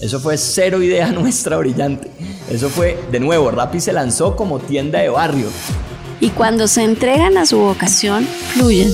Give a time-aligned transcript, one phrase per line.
[0.00, 2.10] Eso fue cero idea nuestra brillante.
[2.50, 5.48] Eso fue, de nuevo, Rappi se lanzó como tienda de barrio.
[6.20, 8.92] Y cuando se entregan a su vocación, fluyen.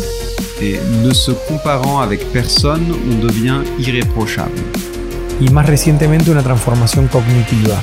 [0.60, 4.62] Et ne se comparant avec personne, on devient irréprochable.
[5.40, 7.82] Y más recientemente una transformación cognitiva.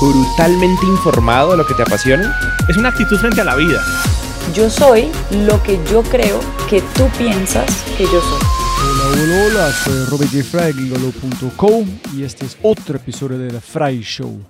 [0.00, 2.36] Brutalmente informado de lo que te apasiona.
[2.68, 3.80] Es una actitud frente a la vida.
[4.52, 7.66] Yo soy lo que yo creo que tú piensas
[7.96, 8.55] que yo soy.
[9.18, 10.30] Hola, hola, soy Robert
[12.14, 14.44] y este es otro episodio de The Fry Show.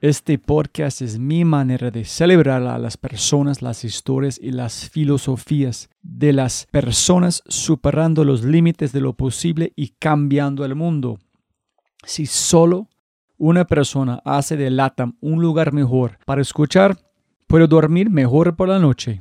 [0.00, 5.90] Este podcast es mi manera de celebrar a las personas, las historias y las filosofías
[6.00, 11.18] de las personas superando los límites de lo posible y cambiando el mundo.
[12.02, 12.88] Si solo
[13.36, 16.96] una persona hace de LATAM un lugar mejor para escuchar,
[17.46, 19.20] puedo dormir mejor por la noche.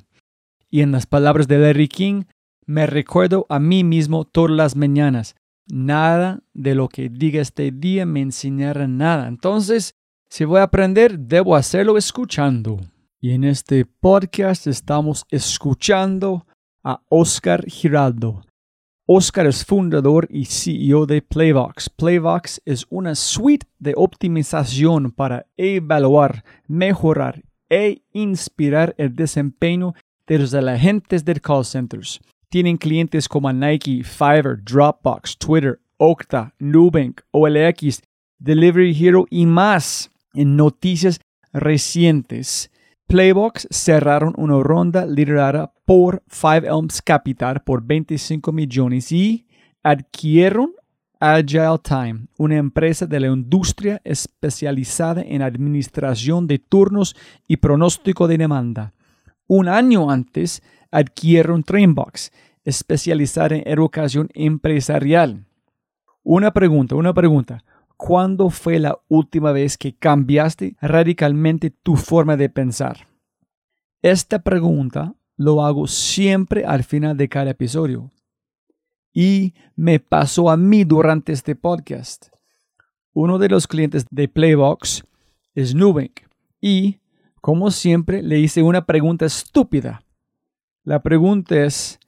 [0.69, 2.23] Y en las palabras de Larry King,
[2.65, 5.35] me recuerdo a mí mismo todas las mañanas.
[5.67, 9.27] Nada de lo que diga este día me enseñará nada.
[9.27, 9.95] Entonces,
[10.29, 12.79] si voy a aprender, debo hacerlo escuchando.
[13.19, 16.45] Y en este podcast estamos escuchando
[16.83, 18.43] a Oscar Giraldo.
[19.05, 21.89] Oscar es fundador y CEO de Playvox.
[21.89, 29.93] Playvox es una suite de optimización para evaluar, mejorar e inspirar el desempeño
[30.27, 32.21] de los agentes de call centers.
[32.51, 38.01] Tienen clientes como Nike, Fiverr, Dropbox, Twitter, Okta, Nubank, OLX,
[38.39, 40.11] Delivery Hero y más.
[40.33, 41.21] En noticias
[41.53, 42.69] recientes,
[43.07, 49.47] Playbox cerraron una ronda liderada por Five Elms Capital por 25 millones y
[49.81, 50.73] adquirieron
[51.21, 57.15] Agile Time, una empresa de la industria especializada en administración de turnos
[57.47, 58.93] y pronóstico de demanda.
[59.47, 60.61] Un año antes,
[60.91, 62.31] adquirieron Trainbox,
[62.63, 65.45] especializada en educación empresarial.
[66.23, 67.63] Una pregunta, una pregunta.
[67.97, 73.07] ¿Cuándo fue la última vez que cambiaste radicalmente tu forma de pensar?
[74.01, 78.11] Esta pregunta lo hago siempre al final de cada episodio.
[79.13, 82.27] Y me pasó a mí durante este podcast.
[83.13, 85.03] Uno de los clientes de Playbox
[85.53, 86.21] es Nubank.
[86.61, 86.99] Y,
[87.41, 90.01] como siempre, le hice una pregunta estúpida.
[90.83, 91.99] La pregunta es,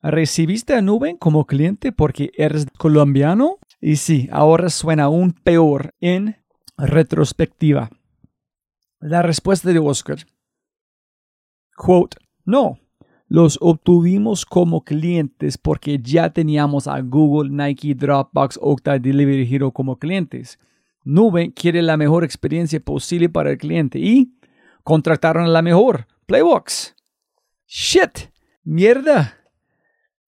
[0.00, 3.58] ¿recibiste a Nubank como cliente porque eres colombiano?
[3.80, 6.36] Y sí, ahora suena aún peor en
[6.76, 7.90] retrospectiva.
[9.00, 10.18] La respuesta de Oscar.
[12.44, 12.78] No,
[13.28, 19.98] los obtuvimos como clientes porque ya teníamos a Google, Nike, Dropbox, Okta, Delivery Hero como
[19.98, 20.60] clientes.
[21.02, 24.34] Nube quiere la mejor experiencia posible para el cliente y
[24.84, 26.93] contrataron la mejor, Playbox.
[27.66, 28.30] Shit,
[28.62, 29.34] mierda.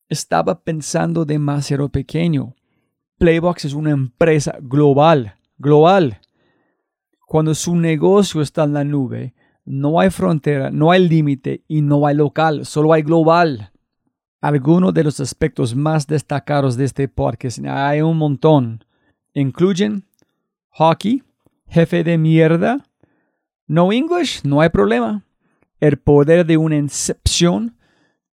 [0.09, 2.55] Estaba pensando demasiado pequeño.
[3.19, 6.21] Playbox es una empresa global, global.
[7.27, 12.07] Cuando su negocio está en la nube, no hay frontera, no hay límite y no
[12.07, 13.73] hay local, solo hay global.
[14.41, 18.85] Algunos de los aspectos más destacados de este podcast, hay un montón,
[19.35, 20.05] incluyen
[20.71, 21.25] hockey,
[21.67, 22.87] jefe de mierda,
[23.67, 25.26] no English, no hay problema,
[25.81, 27.77] el poder de una incepción,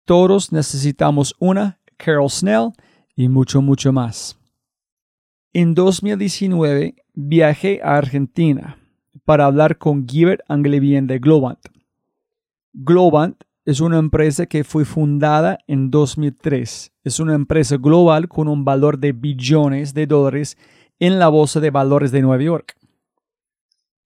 [0.04, 2.72] todos necesitamos una, Carol Snell
[3.16, 4.38] y mucho, mucho más.
[5.52, 8.78] En 2019 viajé a Argentina
[9.24, 11.58] para hablar con Gilbert Anglevien de Globant.
[12.72, 16.92] Globant es una empresa que fue fundada en 2003.
[17.04, 20.56] Es una empresa global con un valor de billones de dólares
[20.98, 22.76] en la Bolsa de Valores de Nueva York.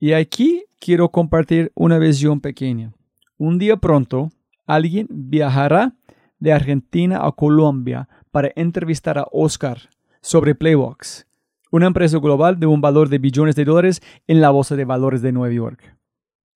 [0.00, 2.92] Y aquí quiero compartir una visión pequeña.
[3.36, 4.30] Un día pronto,
[4.66, 5.94] alguien viajará
[6.38, 9.78] de Argentina a Colombia para entrevistar a Oscar
[10.20, 11.26] sobre Playbox
[11.74, 15.22] una empresa global de un valor de billones de dólares en la Bolsa de Valores
[15.22, 15.98] de Nueva York.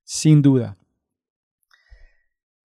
[0.04, 0.76] Sin duda.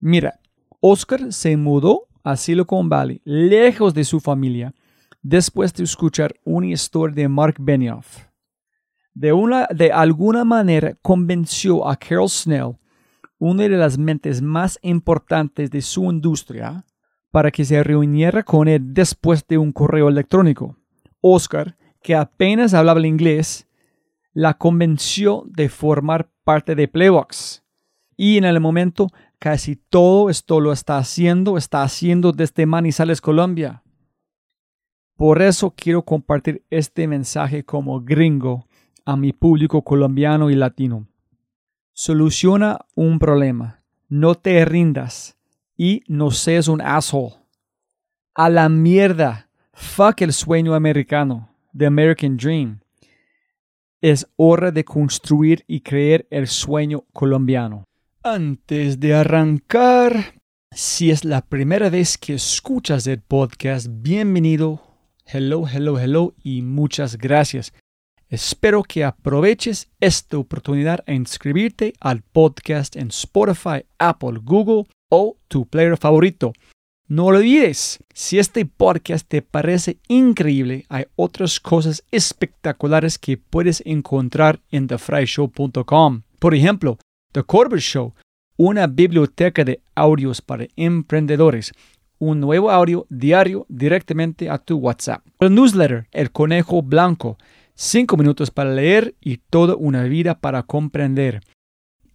[0.00, 0.39] Mira,
[0.79, 4.75] Oscar se mudó a Silicon Valley, lejos de su familia,
[5.23, 8.19] después de escuchar una historia de Mark Benioff.
[9.14, 12.76] De, una, de alguna manera convenció a Carol Snell,
[13.44, 16.87] una de las mentes más importantes de su industria,
[17.33, 20.77] para que se reuniera con él después de un correo electrónico.
[21.21, 23.69] Oscar que apenas hablaba inglés,
[24.33, 27.65] la convenció de formar parte de Playbox.
[28.17, 29.09] Y en el momento
[29.41, 33.83] casi todo esto lo está haciendo, está haciendo desde Manizales, Colombia.
[35.17, 38.69] Por eso quiero compartir este mensaje como gringo
[39.05, 41.09] a mi público colombiano y latino.
[41.94, 45.37] Soluciona un problema, no te rindas
[45.77, 47.35] y no seas un asshole.
[48.35, 51.50] A la mierda, fuck el sueño americano.
[51.77, 52.81] The American Dream.
[54.00, 57.85] Es hora de construir y creer el sueño colombiano.
[58.23, 60.41] Antes de arrancar,
[60.71, 64.83] si es la primera vez que escuchas el podcast, bienvenido.
[65.27, 67.73] Hello, hello, hello y muchas gracias.
[68.32, 75.67] Espero que aproveches esta oportunidad a inscribirte al podcast en Spotify, Apple, Google o tu
[75.67, 76.55] player favorito.
[77.06, 84.61] No olvides, si este podcast te parece increíble, hay otras cosas espectaculares que puedes encontrar
[84.70, 86.23] en thefryshow.com.
[86.38, 86.96] Por ejemplo,
[87.32, 88.14] The Corbett Show,
[88.56, 91.73] una biblioteca de audios para emprendedores,
[92.19, 95.23] un nuevo audio diario directamente a tu WhatsApp.
[95.38, 97.37] El newsletter, El Conejo Blanco,
[97.75, 101.41] 5 minutos para leer y toda una vida para comprender.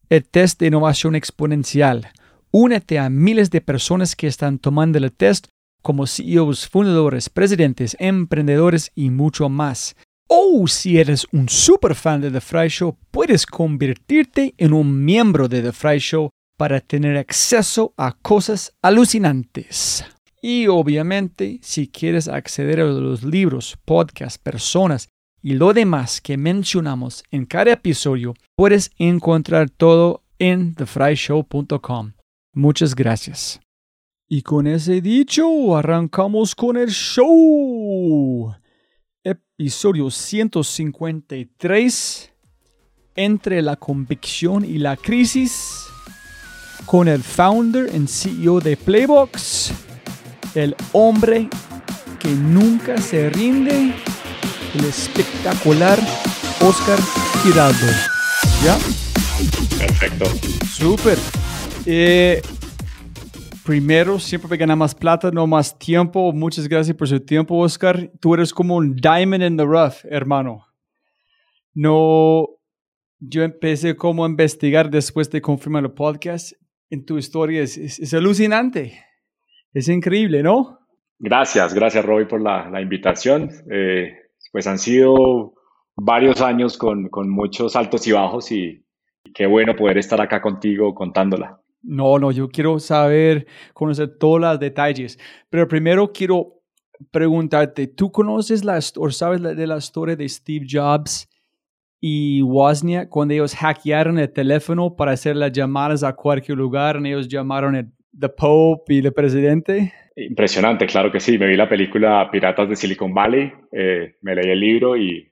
[0.10, 2.10] El test de innovación exponencial.
[2.52, 5.48] Únete a miles de personas que están tomando el test
[5.82, 9.96] como CEOs, fundadores, presidentes, emprendedores y mucho más.
[10.28, 15.48] O si eres un super fan de The Fry Show, puedes convertirte en un miembro
[15.48, 20.06] de The Fry Show para tener acceso a cosas alucinantes.
[20.42, 25.08] Y obviamente, si quieres acceder a los libros, podcasts, personas
[25.48, 32.12] y lo demás que mencionamos en cada episodio, puedes encontrar todo en thefryshow.com.
[32.52, 33.62] Muchas gracias.
[34.28, 38.54] Y con ese dicho, arrancamos con el show.
[39.24, 42.34] Episodio 153.
[43.16, 45.86] Entre la convicción y la crisis.
[46.86, 49.72] Con el founder y CEO de Playbox.
[50.56, 51.48] El hombre
[52.20, 53.94] que nunca se rinde
[54.76, 56.00] el espectacular
[56.62, 57.00] Oscar
[57.44, 57.88] Giraldo.
[58.64, 58.78] ¿Ya?
[59.80, 60.26] Perfecto.
[60.66, 61.18] Súper.
[61.86, 62.42] Eh,
[63.66, 66.32] primero, siempre me gana más plata, no más tiempo.
[66.34, 68.12] Muchas gracias por su tiempo, Oscar.
[68.20, 70.66] Tú eres como un diamond in the rough, hermano.
[71.74, 72.48] No,
[73.20, 76.54] yo empecé como a investigar después de confirmar el podcast.
[76.90, 79.04] En tu historia es, es, es alucinante.
[79.74, 80.80] Es increíble, ¿no?
[81.20, 83.50] Gracias, gracias Robbie por la, la invitación.
[83.72, 85.54] Eh, pues han sido
[85.96, 88.84] varios años con, con muchos altos y bajos y,
[89.34, 91.60] qué bueno poder estar acá contigo contándola.
[91.82, 95.20] No, no, yo quiero saber, conocer todos los detalles.
[95.50, 96.62] Pero primero quiero
[97.12, 101.30] preguntarte, ¿tú conoces la, o sabes de la historia de Steve Jobs
[102.00, 107.00] y Wozniak cuando ellos hackearon el teléfono para hacer las llamadas a cualquier lugar?
[107.04, 109.94] Y ellos llamaron el the Pope y el presidente.
[110.16, 111.38] Impresionante, claro que sí.
[111.38, 115.32] Me vi la película Piratas de Silicon Valley, eh, me leí el libro y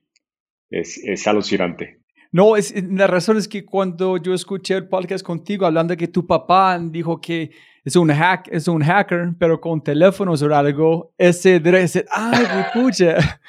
[0.69, 2.01] es, es alucinante.
[2.31, 6.07] No, es, la razón es que cuando yo escuché el podcast contigo hablando de que
[6.07, 7.51] tu papá dijo que
[7.85, 13.39] es un hack, es un hacker, pero con teléfonos o algo, ese decir, ay, pucha.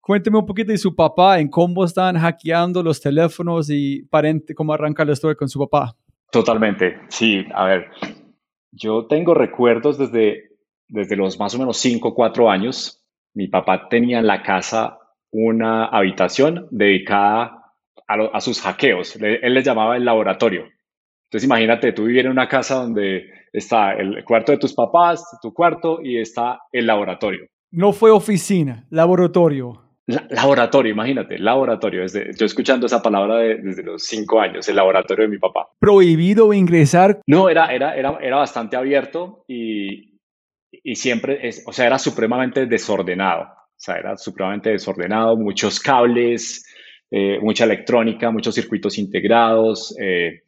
[0.00, 4.72] Cuénteme un poquito de su papá, en cómo están hackeando los teléfonos y parente, cómo
[4.72, 5.96] arranca la historia con su papá.
[6.30, 7.44] Totalmente, sí.
[7.54, 7.90] A ver,
[8.76, 10.50] yo tengo recuerdos desde,
[10.88, 13.02] desde los más o menos 5 o 4 años.
[13.34, 14.98] Mi papá tenía en la casa
[15.30, 17.72] una habitación dedicada
[18.06, 19.16] a, lo, sus hackeos.
[19.16, 20.64] Le, él les llamaba el laboratorio.
[21.24, 25.52] Entonces imagínate, tú vivir en una casa donde está el cuarto de tus papás, tu
[25.52, 27.46] cuarto y está el laboratorio.
[27.70, 29.85] No fue oficina, laboratorio.
[30.06, 32.02] La, laboratorio, imagínate, laboratorio.
[32.02, 35.68] Desde, yo escuchando esa palabra de, desde los cinco años, el laboratorio de mi papá.
[35.80, 37.20] ¿Prohibido ingresar?
[37.26, 40.20] No, era, era, era, era bastante abierto y,
[40.70, 43.42] y siempre, es, o sea, era supremamente desordenado.
[43.42, 46.64] O sea, era supremamente desordenado, muchos cables,
[47.10, 49.94] eh, mucha electrónica, muchos circuitos integrados.
[50.00, 50.42] Eh,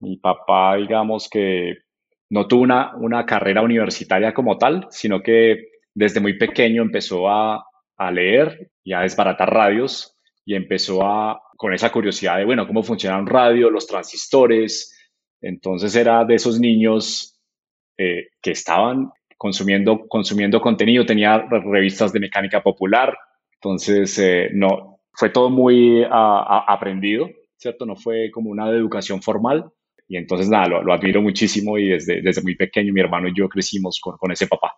[0.00, 1.78] mi papá, digamos que
[2.30, 7.64] no tuvo una, una carrera universitaria como tal, sino que desde muy pequeño empezó a,
[8.00, 10.16] a leer y a desbaratar radios
[10.46, 14.96] y empezó a, con esa curiosidad de, bueno, cómo funciona un radio, los transistores.
[15.42, 17.38] Entonces era de esos niños
[17.98, 23.16] eh, que estaban consumiendo, consumiendo contenido, tenía revistas de mecánica popular,
[23.54, 27.28] entonces eh, no, fue todo muy uh, aprendido,
[27.58, 27.84] ¿cierto?
[27.84, 29.70] No fue como una educación formal.
[30.08, 33.34] Y entonces, nada, lo, lo admiro muchísimo y desde, desde muy pequeño mi hermano y
[33.36, 34.72] yo crecimos con, con ese papá.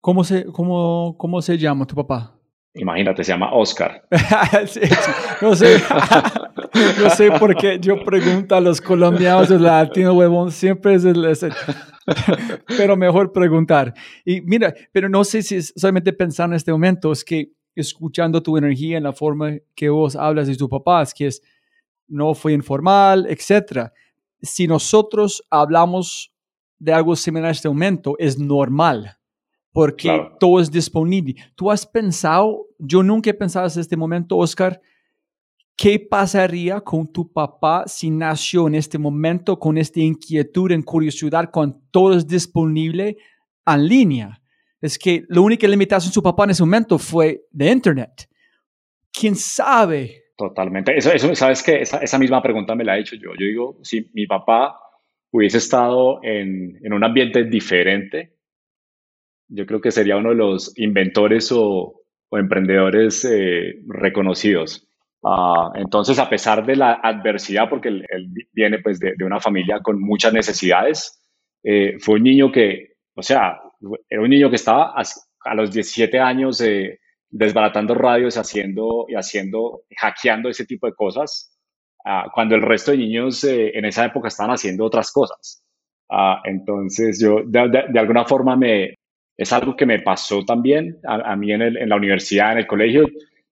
[0.00, 2.36] ¿Cómo se, cómo, ¿Cómo se llama tu papá?
[2.74, 4.06] Imagínate, se llama Oscar.
[5.40, 5.80] No sé,
[7.00, 11.36] no sé por qué yo pregunto a los colombianos, el latino huevón, siempre es el,
[12.76, 13.94] pero mejor preguntar.
[14.24, 18.42] Y mira, pero no sé si es solamente pensar en este momento, es que escuchando
[18.42, 21.42] tu energía en la forma que vos hablas de tu papá, es que es,
[22.08, 23.90] no fue informal, etc.
[24.40, 26.32] Si nosotros hablamos
[26.78, 29.18] de algo similar en este momento, es normal
[29.74, 30.36] porque claro.
[30.40, 31.34] todo es disponible.
[31.54, 34.80] ¿Tú has pensado, yo nunca he pensado en este momento, Oscar,
[35.76, 41.50] ¿Qué pasaría con tu papá si nació en este momento con esta inquietud, en curiosidad,
[41.50, 43.16] con todo disponible
[43.66, 44.40] en línea?
[44.80, 48.28] Es que la única limitación de su papá en ese momento fue de Internet.
[49.12, 50.26] ¿Quién sabe?
[50.36, 50.96] Totalmente.
[50.96, 53.30] Eso, eso sabes que esa, esa, misma pregunta me la he hecho yo.
[53.36, 54.78] Yo digo, si mi papá
[55.32, 58.33] hubiese estado en, en un ambiente diferente,
[59.48, 64.86] yo creo que sería uno de los inventores o, o emprendedores eh, reconocidos.
[65.22, 69.40] Uh, entonces, a pesar de la adversidad, porque él, él viene pues de, de, una
[69.40, 71.18] familia con muchas necesidades,
[71.62, 73.58] eh, fue un niño que, o sea,
[74.08, 75.02] era un niño que estaba a,
[75.44, 81.58] a los 17 años eh, desbaratando radios, haciendo y haciendo, hackeando ese tipo de cosas,
[82.04, 85.64] uh, cuando el resto de niños eh, en esa época estaban haciendo otras cosas.
[86.08, 88.94] Uh, entonces, yo de, de, de, alguna forma me,
[89.36, 93.06] es algo que me pasó también a, a mí en, la universidad, en el colegio.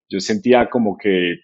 [0.08, 1.36] Yo sentía como que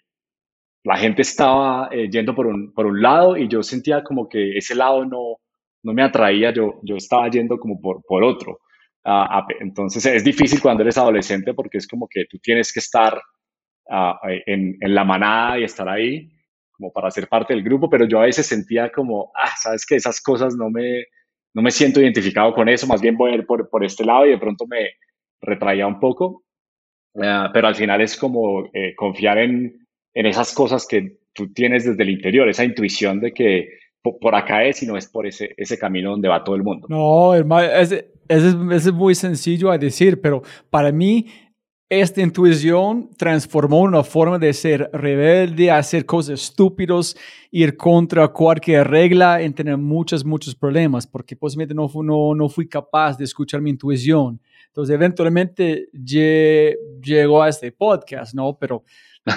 [0.83, 5.05] la gente estaba eh, yendo por un, lado y yo sentía como que ese lado
[5.05, 5.37] no,
[5.83, 8.59] no me atraía, yo, yo estaba yendo como por, por otro.
[9.59, 13.19] Entonces es difícil cuando eres adolescente porque es como que tú tienes que estar
[14.45, 16.29] en, en, la manada y estar ahí
[16.71, 19.95] como para ser parte del grupo, pero yo a veces sentía como, ah, sabes que
[19.95, 21.05] esas cosas no me,
[21.53, 24.25] no me siento identificado con eso, más bien voy a ir por, por este lado
[24.25, 24.91] y de pronto me
[25.41, 26.43] retraía un poco,
[27.15, 31.85] uh, pero al final es como eh, confiar en, en esas cosas que tú tienes
[31.85, 33.69] desde el interior, esa intuición de que
[34.01, 36.87] por acá es y no es por ese, ese camino donde va todo el mundo.
[36.89, 41.27] No, hermano, ese, ese es muy sencillo a decir, pero para mí
[41.89, 47.17] esta intuición transformó una forma de ser rebelde, hacer cosas estúpidas,
[47.49, 52.69] ir contra cualquier regla, en tener muchos, muchos problemas, porque posiblemente no, no, no fui
[52.69, 54.39] capaz de escuchar mi intuición.
[54.67, 58.55] Entonces, eventualmente llegó a este podcast, ¿no?
[58.59, 58.83] Pero,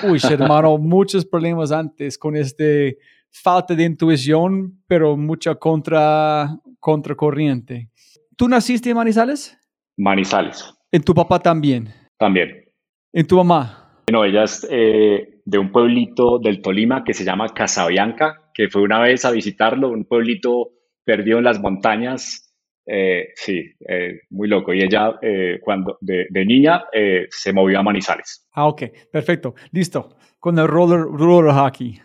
[0.05, 2.99] uy, hermano, muchos problemas antes con este
[3.31, 7.89] falta de intuición, pero mucha contra, contracorriente.
[8.37, 9.57] ¿Tú naciste en Manizales?
[9.97, 10.63] Manizales.
[10.91, 12.02] ¿En tu papá también?
[12.23, 12.67] También.
[13.13, 13.99] ¿En tu mamá?
[14.13, 18.83] No, ella es eh, de un pueblito del Tolima que se llama Casabianca, que fue
[18.83, 20.71] una vez a visitarlo, un pueblito
[21.05, 22.55] perdido en las montañas.
[22.87, 24.73] Eh, sí, eh, muy loco.
[24.73, 26.85] Y ella, eh, cuando de, de niña,
[27.29, 28.49] se movió a Manizales.
[28.53, 29.57] Ah, ok, perfecto.
[29.73, 30.17] Listo.
[30.39, 32.01] Con el roller, roller hockey.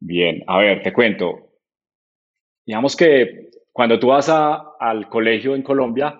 [0.00, 1.50] Bien, a ver, te cuento.
[2.64, 6.18] Digamos que cuando tú vas a, al colegio en Colombia,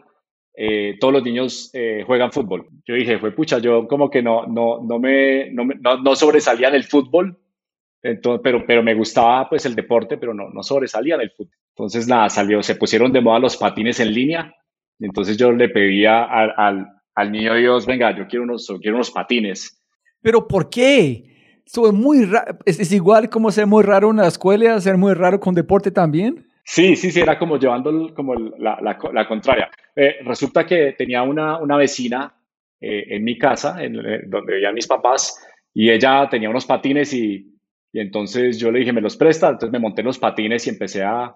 [0.61, 2.67] eh, todos los niños eh, juegan fútbol.
[2.85, 6.67] Yo dije, fue pucha, yo como que no, no, no, me, no, no, no sobresalía
[6.67, 7.39] en el fútbol,
[8.03, 11.55] entonces, pero, pero me gustaba pues el deporte, pero no, no sobresalía del fútbol.
[11.77, 14.53] Entonces nada, salió, se pusieron de moda los patines en línea,
[14.99, 19.13] entonces yo le pedía al, al, al niño Dios, venga, yo quiero unos, quiero unos
[19.13, 19.81] patines.
[20.23, 21.63] ¿Pero por qué?
[21.65, 22.59] Eso es muy raro.
[22.67, 25.93] ¿Es, ¿Es, igual como ser muy raro en la escuela, ser muy raro con deporte
[25.93, 26.48] también?
[26.71, 29.71] Sí, sí, sí, era como llevando como la, la, la contraria.
[29.97, 32.37] Eh, resulta que tenía una, una vecina
[32.79, 37.15] eh, en mi casa, en, eh, donde vivían mis papás, y ella tenía unos patines
[37.15, 37.59] y,
[37.91, 39.49] y, entonces yo le dije, ¿me los presta?
[39.49, 41.35] Entonces me monté los patines y empecé a,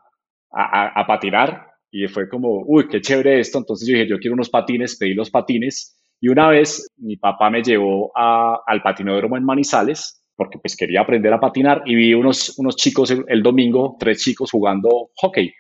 [0.52, 3.56] a, a, patinar y fue como, uy, qué chévere esto.
[3.56, 7.48] Entonces yo dije, yo quiero unos patines, pedí los patines y una vez mi papá
[7.48, 12.14] me llevó a, al patinódromo en Manizales porque pues quería aprender a patinar y vi
[12.14, 15.52] unos, unos chicos el, el, domingo, tres chicos jugando hockey.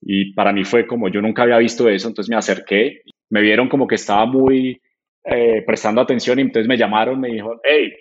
[0.00, 3.68] Y para mí fue como yo nunca había visto eso, entonces me acerqué, me vieron
[3.68, 4.80] como que estaba muy
[5.24, 7.92] eh, prestando atención y entonces me llamaron, me dijo, hey,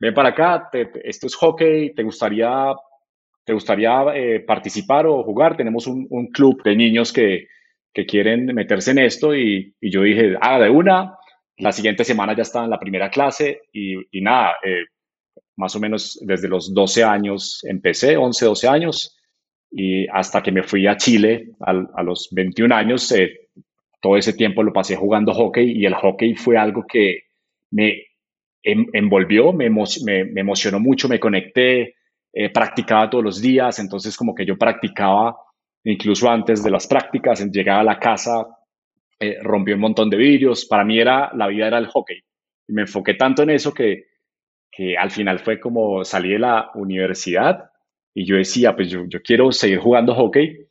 [0.00, 2.74] ven para acá, te, te, esto es hockey, ¿te gustaría,
[3.44, 5.56] te gustaría eh, participar o jugar?
[5.56, 7.46] Tenemos un, un club de niños que,
[7.92, 11.16] que quieren meterse en esto y, y yo dije, ah, de una,
[11.58, 14.84] la siguiente semana ya estaba en la primera clase y, y nada, eh,
[15.56, 19.16] más o menos desde los 12 años empecé, 11, 12 años,
[19.70, 23.48] y hasta que me fui a Chile a, los 21 años, eh,
[24.00, 27.24] todo ese tiempo lo pasé jugando hockey y el hockey fue algo que
[27.70, 28.02] me
[28.62, 31.96] em, envolvió, me, me, emocionó mucho, me conecté,
[32.32, 35.36] eh, practicaba todos los días, entonces como que yo practicaba
[35.84, 38.46] incluso antes de las prácticas, llegaba a la casa,
[39.20, 42.18] eh, rompí un montón de vidrios, para mí era, la vida era el hockey.
[42.66, 44.06] Y me enfoqué tanto en eso que
[44.76, 47.70] que al final fue como salí de la universidad
[48.12, 50.66] y yo decía, pues yo, yo quiero seguir jugando hockey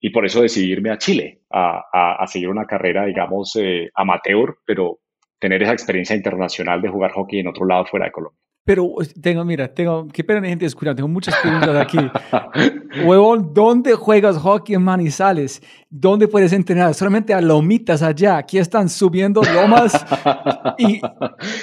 [0.00, 3.90] y por eso decidí irme a Chile a, a, a seguir una carrera, digamos, eh,
[3.94, 5.00] amateur, pero
[5.38, 8.38] tener esa experiencia internacional de jugar hockey en otro lado fuera de Colombia.
[8.64, 11.98] Pero tengo, mira, tengo, qué pena gente escuchando, tengo muchas preguntas aquí.
[13.04, 15.60] Huevón, ¿dónde juegas hockey en Manizales?
[15.90, 16.94] ¿Dónde puedes entrenar?
[16.94, 18.36] Solamente a lomitas allá.
[18.36, 19.92] Aquí están subiendo lomas.
[20.78, 21.00] y,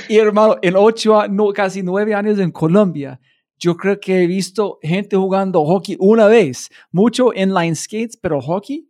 [0.09, 3.17] y hermano, en ocho, no, casi nueve años en Colombia,
[3.57, 8.89] yo creo que he visto gente jugando hockey una vez, mucho inline skates, pero hockey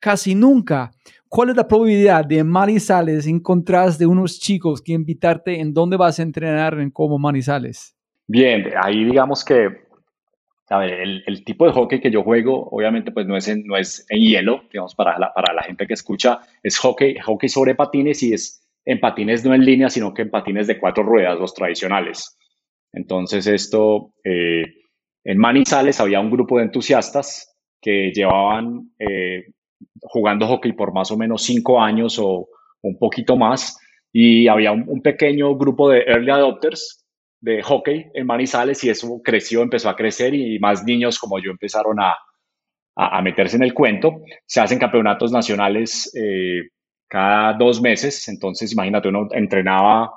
[0.00, 0.92] casi nunca.
[1.28, 6.18] ¿Cuál es la probabilidad de Manizales encontrar de unos chicos que invitarte en dónde vas
[6.18, 7.94] a entrenar en como Manizales?
[8.26, 9.68] Bien, ahí digamos que,
[10.70, 14.20] el, tipo de hockey que yo juego, obviamente, pues no es en, no es en
[14.20, 18.32] hielo, digamos, para la, para la gente que escucha, es hockey, hockey sobre patines y
[18.32, 22.38] es en patines no en línea, sino que en patines de cuatro ruedas, los tradicionales.
[22.92, 24.64] Entonces, esto, eh,
[25.24, 29.52] en Manizales había un grupo de entusiastas que llevaban eh,
[30.00, 32.48] jugando hockey por más o menos cinco años o
[32.82, 33.78] un poquito más.
[34.12, 37.04] Y había un, pequeño grupo de early adopters
[37.40, 41.50] de hockey en Manizales y eso creció, empezó a crecer y más niños como yo
[41.50, 42.16] empezaron a,
[42.96, 44.22] a, meterse en el cuento.
[44.46, 46.70] Se hacen campeonatos nacionales eh,
[47.06, 50.10] cada dos meses, entonces imagínate, uno entrenaba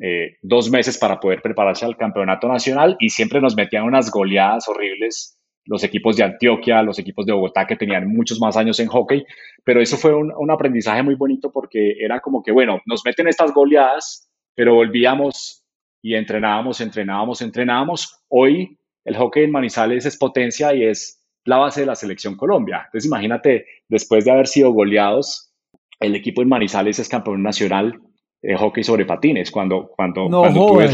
[0.00, 4.68] eh, dos meses para poder prepararse al campeonato nacional y siempre nos metían unas goleadas
[4.68, 5.39] horribles
[5.70, 9.24] los equipos de Antioquia, los equipos de Bogotá que tenían muchos más años en hockey,
[9.62, 13.54] pero eso fue un, aprendizaje muy bonito porque era como que, bueno, nos meten estas
[13.54, 15.64] goleadas, pero volvíamos
[16.02, 18.24] y entrenábamos, entrenábamos, entrenábamos.
[18.28, 22.82] Hoy el hockey en Manizales es potencia y es la base de la selección Colombia.
[22.86, 25.54] Entonces imagínate, después de haber sido goleados,
[26.00, 28.00] el equipo en Manizales es campeón nacional
[28.42, 29.52] de hockey sobre patines.
[29.52, 30.92] Cuando, cuando, cuando tú ves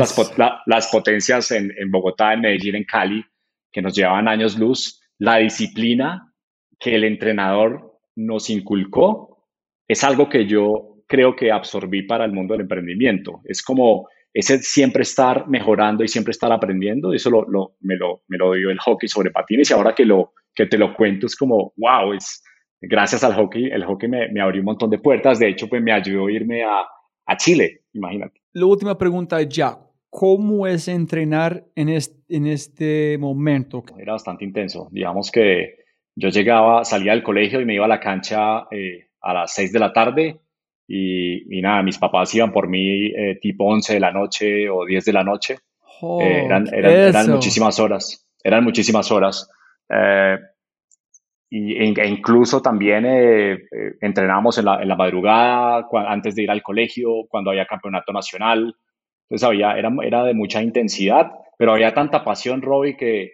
[0.66, 3.25] las, potencias en, en Bogotá, en Medellín, en Cali,
[3.76, 6.33] que nos llevaban años luz, la disciplina
[6.80, 9.50] que el entrenador nos inculcó
[9.87, 13.42] es algo que yo creo que absorbí para el mundo del emprendimiento.
[13.45, 17.12] Es como ese siempre estar mejorando y siempre estar aprendiendo.
[17.12, 20.33] Eso lo, me, lo, me lo dio el hockey sobre patines y ahora que, lo,
[20.54, 22.42] que te lo cuento es como, wow, es,
[22.80, 25.38] gracias al hockey, el hockey me, me abrió un montón de puertas.
[25.38, 26.87] De hecho, pues me ayudó a irme a,
[27.26, 28.40] a Chile, imagínate.
[28.54, 29.78] La última pregunta es ya,
[30.18, 33.85] ¿Cómo es entrenar en este, en este momento?
[33.99, 34.88] Era bastante intenso.
[34.90, 35.75] Digamos que
[36.14, 39.74] yo llegaba, salía del colegio y me iba a la cancha eh, a las 6
[39.74, 40.40] de la tarde
[40.88, 45.05] y, nada, mis papás iban por mí eh, tipo 11 de la noche o 10
[45.05, 45.59] de la noche.
[46.22, 49.50] Eh, eran, eran, muchísimas horas, eran muchísimas horas.
[51.50, 53.05] y, e incluso también
[54.00, 58.74] entrenábamos en la, en la madrugada, antes de ir al colegio, cuando había campeonato nacional.
[59.28, 63.32] Entonces había, era, era de mucha intensidad, pero había tanta pasión, Robbie, que,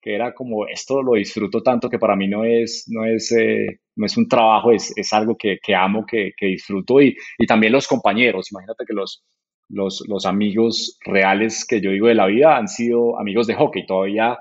[0.00, 3.80] que era como, esto lo disfruto tanto que para mí no es, no es, eh,
[3.96, 7.46] no es un trabajo, es, es algo que, que amo, que, que disfruto y, y,
[7.46, 8.50] también los compañeros.
[8.50, 9.22] Imagínate que los,
[9.68, 13.86] los, los, amigos reales que yo digo de la vida han sido amigos de hockey.
[13.86, 14.38] Todavía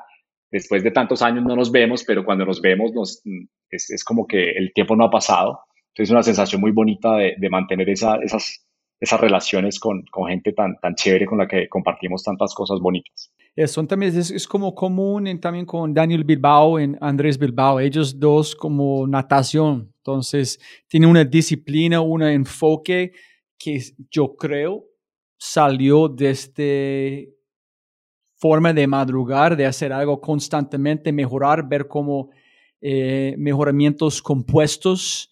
[0.49, 3.21] después de tantos años no nos vemos, pero cuando nos vemos nos,
[3.69, 5.59] es, es como que el tiempo no ha pasado.
[5.89, 8.65] Entonces es una sensación muy bonita de, de mantener esa, esas,
[8.99, 13.31] esas relaciones con, con, gente tan, tan chévere con la que compartimos tantas cosas bonitas.
[13.55, 18.19] Eso también es, es como común en, también con Daniel Bilbao y Andrés Bilbao, ellos
[18.19, 23.13] dos como natación, entonces tiene una disciplina, un enfoque
[23.57, 24.85] que yo creo
[25.37, 27.35] salió de este
[28.35, 32.29] forma de madrugar, de hacer algo constantemente, mejorar, ver cómo
[32.81, 35.29] eh, mejoramientos compuestos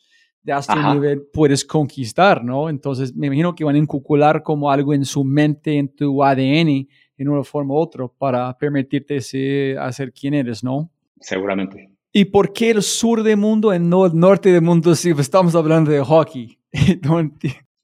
[0.47, 2.69] de hasta un nivel puedes conquistar, ¿no?
[2.69, 6.87] Entonces me imagino que van a incucular como algo en su mente, en tu ADN,
[7.17, 10.89] en una forma u otra, para permitirte ser, hacer quien eres, ¿no?
[11.19, 11.89] Seguramente.
[12.13, 15.53] ¿Y por qué el sur del mundo y no el norte del mundo si estamos
[15.53, 16.57] hablando de hockey?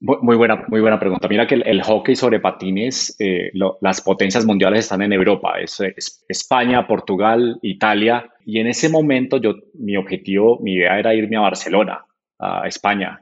[0.00, 1.28] muy, buena, muy buena pregunta.
[1.28, 3.50] Mira que el, hockey sobre patines, eh,
[3.82, 9.36] las potencias mundiales están en Europa, es, es, España, Portugal, Italia, y en ese momento
[9.36, 12.06] yo, mi objetivo, mi idea era irme a Barcelona
[12.38, 13.20] a España.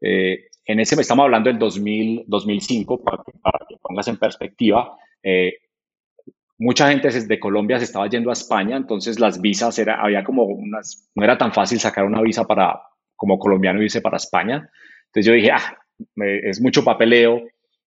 [0.00, 3.18] Eh, en ese, estamos hablando del 2000, 2005, para,
[3.68, 5.54] que pongas en perspectiva, eh,
[6.58, 10.46] mucha gente desde Colombia se estaba yendo a España, entonces las visas, era, había como
[11.14, 12.80] no era tan fácil sacar una visa para,
[13.16, 14.70] como colombiano irse para España.
[15.06, 15.78] Entonces yo dije, ah,
[16.16, 17.42] es mucho papeleo.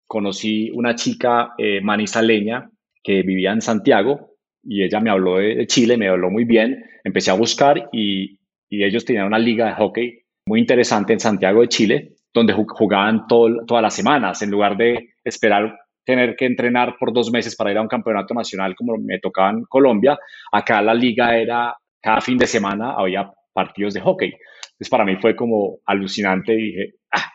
[0.07, 2.71] Conocí una chica eh, manizaleña
[3.03, 6.85] que vivía en Santiago y ella me habló de, Chile, me habló muy bien.
[7.03, 8.39] Empecé a buscar y
[8.71, 13.83] ellos tenían una liga de hockey muy interesante en Santiago de Chile, donde jugaban todas
[13.83, 17.83] las semanas, en lugar de esperar tener que entrenar por dos meses para ir a
[17.83, 20.17] un campeonato nacional como me tocaba en Colombia,
[20.53, 24.29] acá la liga era, cada fin de semana había partidos de hockey.
[24.29, 27.33] Entonces para mí fue como alucinante y dije, ah,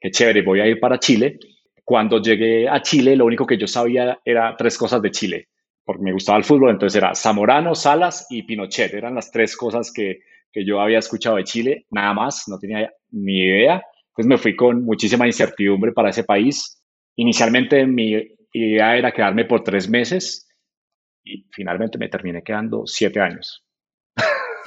[0.00, 1.38] qué chévere, voy a ir para Chile.
[1.82, 5.48] Cuando llegué a Chile, lo único que yo sabía era tres cosas de Chile,
[5.84, 9.92] porque me gustaba el fútbol, entonces era Zamorano, Salas y Pinochet, eran las tres cosas
[9.92, 10.20] que,
[10.52, 13.82] que yo había escuchado de Chile, nada más, no tenía ni idea.
[14.10, 16.82] Entonces me fui con muchísima incertidumbre para ese país.
[17.16, 18.14] Inicialmente mi
[18.52, 20.48] idea era quedarme por tres meses
[21.24, 23.64] y, finalmente me terminé quedando siete años.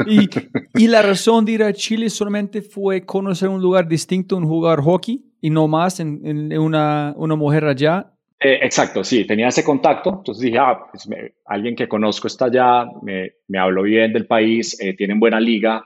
[0.05, 0.27] Y,
[0.73, 4.81] y, la razón de ir a Chile solamente fue conocer un lugar distinto, un jugar
[4.81, 8.13] hockey y no más en, en una, una, mujer allá.
[8.39, 10.09] Eh, exacto, sí, tenía ese contacto.
[10.17, 11.07] Entonces dije, ah, pues
[11.45, 15.83] alguien que conozco está allá, me, me habló bien del país, eh, tienen buena liga,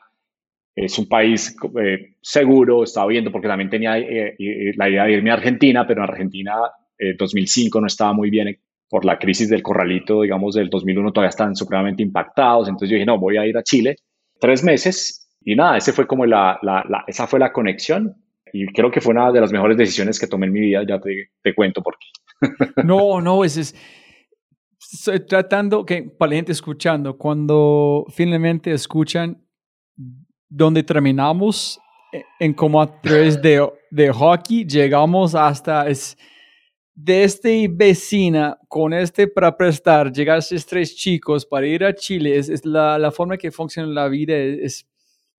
[0.86, 4.36] es un país eh, seguro, estaba viendo porque también tenía eh,
[4.78, 6.54] la idea de irme a Argentina, pero en Argentina
[7.18, 8.58] 2005 eh, no estaba muy bien
[8.90, 12.68] por la crisis del corralito, digamos, del 2001 todavía están supremamente impactados.
[12.68, 13.98] Entonces yo dije, no, voy a ir a Chile
[14.40, 18.16] tres meses y nada, ese fue como la, la, esa fue la conexión
[18.52, 21.00] y creo que fue una de las mejores decisiones que tomé en mi vida, ya
[21.00, 22.19] te cuento por qué.
[22.84, 23.76] No, no, es, es
[24.92, 29.42] estoy tratando que para la gente escuchando, cuando finalmente escuchan
[30.48, 31.80] donde terminamos
[32.12, 36.18] e, en como a través de, de hockey, llegamos hasta es,
[36.96, 41.94] de este vecina con este para prestar, llegar a estos tres chicos para ir a
[41.94, 44.86] Chile, es, es la, la, forma que funciona la vida, es,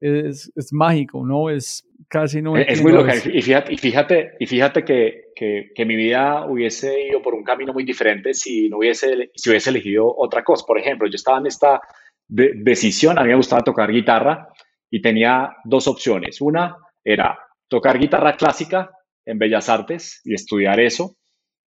[0.01, 1.51] es, es, mágico, ¿no?
[1.51, 2.57] Es casi no.
[2.57, 3.15] Es, muy loca.
[3.17, 7.43] Y fíjate, y fíjate, y fíjate que, que, que, mi vida hubiese ido por un
[7.43, 10.67] camino muy diferente si no hubiese, si hubiese elegido otra cosa.
[10.67, 11.81] Por ejemplo, yo estaba en esta
[12.29, 14.49] decisión, a mí me gustaba tocar guitarra
[14.91, 16.43] y tenía dos opciones.
[16.43, 18.91] Una era tocar guitarra clásica
[19.25, 21.17] en Bellas Artes y estudiar eso,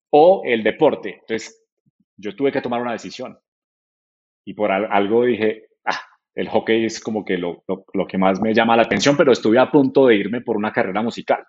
[0.09, 1.19] o el deporte.
[1.19, 1.63] Entonces,
[2.17, 3.37] yo tuve que tomar una decisión.
[4.45, 6.01] Y por algo dije, ah,
[6.33, 9.59] el hockey es como que lo, lo, que más me llama la atención, pero estuve
[9.59, 11.45] a punto de irme por una carrera musical.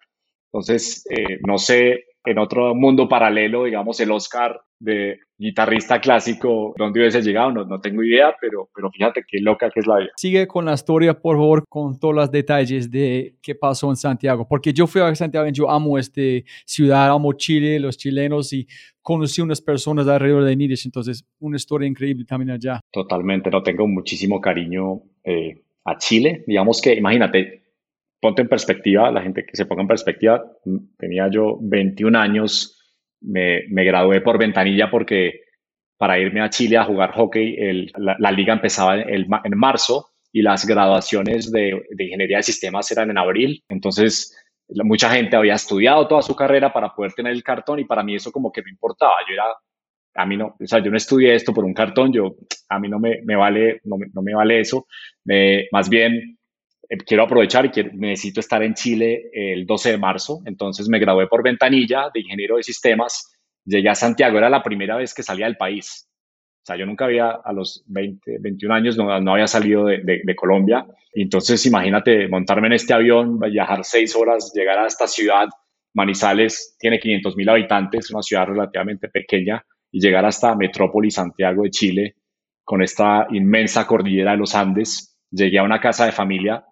[0.53, 7.01] Entonces, eh, no sé, en otro mundo paralelo, digamos, el Oscar de guitarrista clásico, ¿dónde
[7.01, 7.53] hubiese llegado?
[7.53, 10.11] No, no tengo idea, pero, pero fíjate qué loca que es la vida.
[10.17, 14.47] Sigue con la historia, por favor, con todos los detalles de qué pasó en Santiago,
[14.49, 16.21] porque yo fui a Santiago, yo amo esta
[16.65, 18.67] ciudad, amo Chile, los chilenos y
[19.03, 22.81] conocí unas personas alrededor de Nidish, entonces una historia increíble también allá.
[22.91, 27.60] Totalmente, no tengo muchísimo cariño eh, a Chile, digamos que, imagínate,
[28.21, 30.45] ponte en perspectiva, la gente que se ponga en perspectiva,
[30.99, 32.77] tenía yo 21 años,
[33.23, 35.41] me, me gradué por ventanilla porque
[35.97, 40.41] para irme a Chile a jugar hockey, el, la, liga empezaba en, en, marzo y
[40.41, 43.63] las graduaciones de, de, ingeniería de sistemas eran en abril.
[43.69, 44.35] Entonces,
[44.85, 48.15] mucha gente había estudiado toda su carrera para poder tener el cartón y para mí
[48.15, 49.13] eso como que no importaba.
[49.29, 49.45] Yo era,
[50.15, 52.35] a mí no, o sea, yo no estudié esto por un cartón, yo,
[52.69, 54.87] a mí no me, me vale, no me, no me vale eso.
[55.25, 56.37] Me, más bien, eh,
[56.99, 61.43] quiero aprovechar y necesito estar en Chile el 12 de marzo, entonces me gradué por
[61.43, 63.33] ventanilla de ingeniero de sistemas,
[63.65, 66.09] llegué a Santiago, era la primera vez que salía del país.
[66.63, 70.03] O sea, yo nunca había, a los 20, 21 años, no, no había salido de,
[70.03, 70.85] de, Colombia.
[71.15, 75.49] entonces, imagínate montarme en este avión, viajar seis horas, llegar a esta ciudad.
[75.95, 81.71] Manizales tiene 500 mil habitantes, una ciudad relativamente pequeña, y llegar hasta Metrópolis, Santiago de
[81.71, 82.15] Chile,
[82.63, 85.19] con esta inmensa cordillera de los Andes.
[85.31, 86.65] Llegué a una casa de familia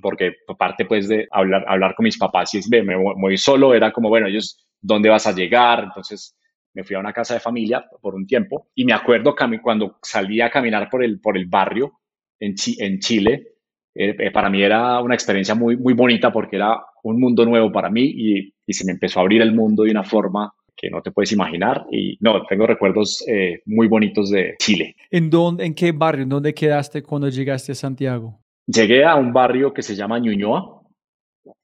[0.00, 4.08] porque aparte pues de hablar, hablar con mis papás y me voy solo, era como,
[4.08, 5.84] bueno, ellos, ¿dónde vas a llegar?
[5.84, 6.36] Entonces
[6.74, 10.40] me fui a una casa de familia por un tiempo y me acuerdo cuando salí
[10.40, 12.00] a caminar por el, por el barrio
[12.38, 13.48] en, en Chile,
[13.94, 17.72] eh, eh, para mí era una experiencia muy, muy bonita porque era un mundo nuevo
[17.72, 20.90] para mí y, y, se me empezó a abrir el mundo de una forma que
[20.90, 21.86] no te puedes imaginar.
[21.90, 24.96] Y no, tengo recuerdos eh, muy bonitos de Chile.
[25.10, 26.24] ¿En, dónde, ¿En qué barrio?
[26.24, 28.38] ¿En dónde quedaste cuando llegaste a Santiago?
[28.66, 30.82] Llegué a un barrio que se llama Ñuñoa,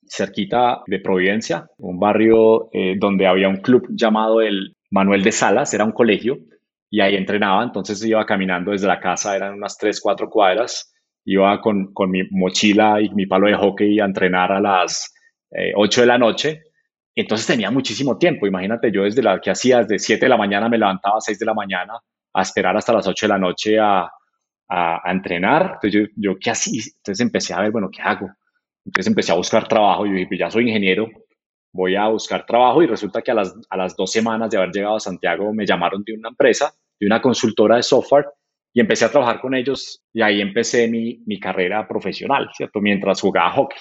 [0.09, 5.75] cerquita de Providencia, un barrio eh, donde había un club llamado el Manuel de Salas,
[5.75, 6.39] era un colegio,
[6.91, 11.61] y ahí entrenaba, entonces iba caminando desde la casa, eran unas 3, 4 cuadras, iba
[11.61, 15.13] con, mi mochila y mi palo de hockey a entrenar a las
[15.75, 16.63] 8 eh, de la noche,
[17.17, 20.69] entonces tenía muchísimo tiempo, imagínate, yo desde la que hacía, desde 7 de la mañana
[20.69, 21.95] me levantaba a 6 de la mañana
[22.33, 24.09] a esperar hasta las 8 de la noche a,
[24.73, 25.73] a, entrenar.
[25.75, 26.81] Entonces yo, yo, ¿qué así?
[26.97, 28.29] Entonces empecé a ver, bueno, ¿qué hago?
[28.85, 30.07] Entonces empecé a buscar trabajo.
[30.07, 31.09] Yo dije, pues ya soy ingeniero,
[31.73, 34.71] voy a buscar trabajo y resulta que a las, a las dos semanas de haber
[34.71, 38.27] llegado a Santiago me llamaron de una empresa, de una consultora de software
[38.73, 42.81] y empecé a trabajar con ellos y ahí empecé mi, mi carrera profesional, ¿cierto?
[42.81, 43.79] Mientras jugaba hockey.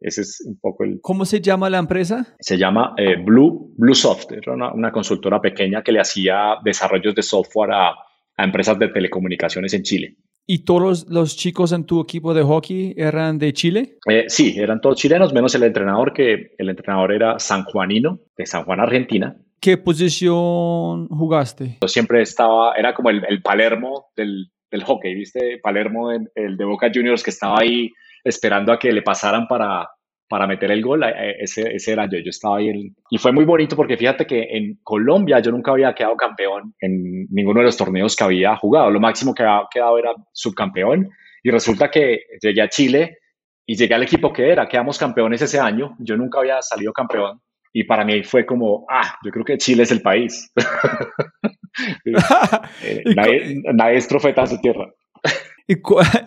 [0.00, 0.98] Ese es un poco el...
[1.02, 2.34] ¿Cómo se llama la empresa?
[2.38, 7.14] Se llama eh, Blue, Blue Soft, era una, una, consultora pequeña que le hacía desarrollos
[7.14, 7.94] de software a,
[8.40, 10.16] a empresas de telecomunicaciones en Chile.
[10.46, 13.98] ¿Y todos los chicos en tu equipo de hockey eran de Chile?
[14.08, 18.64] Eh, sí, eran todos chilenos, menos el entrenador, que el entrenador era sanjuanino, de San
[18.64, 19.36] Juan, Argentina.
[19.60, 21.78] ¿Qué posición jugaste?
[21.82, 25.58] Yo siempre estaba, era como el, Palermo del, del, hockey, ¿viste?
[25.62, 27.92] Palermo, el, el, de Boca Juniors, que estaba ahí
[28.24, 29.88] esperando a que le pasaran para,
[30.30, 32.70] para meter el gol, eh, ese, ese era yo, yo estaba ahí.
[33.10, 37.26] y fue muy bonito porque fíjate que en Colombia yo nunca había quedado campeón en
[37.30, 38.92] ninguno de los torneos que había jugado.
[38.92, 41.10] Lo máximo que había quedado era subcampeón.
[41.42, 43.18] Y resulta que llegué a Chile
[43.66, 45.96] y llegué al equipo que era, quedamos campeones ese año.
[45.98, 47.40] Yo nunca había salido campeón.
[47.72, 50.52] Y para mí fue como, ah, yo creo que Chile es el país.
[52.82, 54.92] Eh, nadie, nadie es profeta en su tierra.
[55.68, 55.74] ¿Y,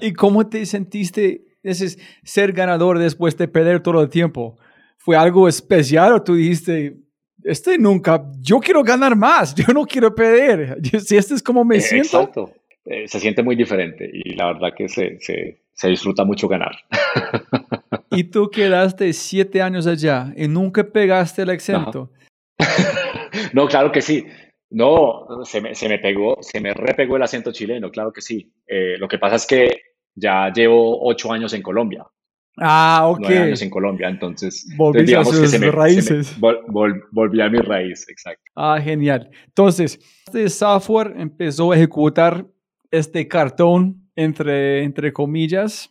[0.02, 4.58] ¿Y cómo te sentiste ese ser ganador después de perder todo el tiempo?
[4.98, 6.98] ¿Fue algo especial o tú dijiste,
[7.44, 10.78] este nunca, yo quiero ganar más, yo no quiero perder?
[11.06, 12.20] Si este es como me eh, siento.
[12.20, 12.54] Exacto,
[12.86, 16.76] eh, se siente muy diferente y la verdad que se, se, se disfruta mucho ganar.
[18.12, 22.12] y tú quedaste siete años allá y nunca pegaste el exento.
[23.54, 24.26] no, claro que sí.
[24.70, 28.52] No, se me, se me, pegó, se me repegó el acento chileno, claro que sí.
[28.68, 32.06] Eh, lo que pasa es que ya llevo ocho años en Colombia.
[32.58, 33.20] Ah, ok.
[33.22, 34.68] Nueve años en Colombia, entonces.
[34.78, 36.38] Volví a sus raíces.
[36.40, 38.44] volví a mi raíz, exacto.
[38.56, 39.30] Ah, genial.
[39.48, 42.46] Entonces, este software empezó a ejecutar
[42.92, 45.90] este cartón, entre, entre comillas.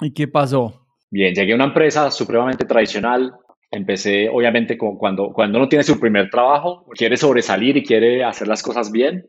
[0.00, 0.86] ¿Y qué pasó?
[1.10, 3.34] Bien, llegué a una empresa supremamente tradicional,
[3.74, 8.46] Empecé, obviamente, con, cuando, cuando uno tiene su primer trabajo, quiere sobresalir y quiere hacer
[8.46, 9.28] las cosas bien.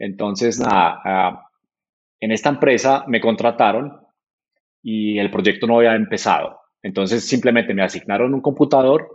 [0.00, 1.43] Entonces, nada, ah,
[2.24, 4.00] en esta empresa me contrataron
[4.82, 6.58] y el proyecto no había empezado.
[6.82, 9.08] Entonces, simplemente me asignaron un computador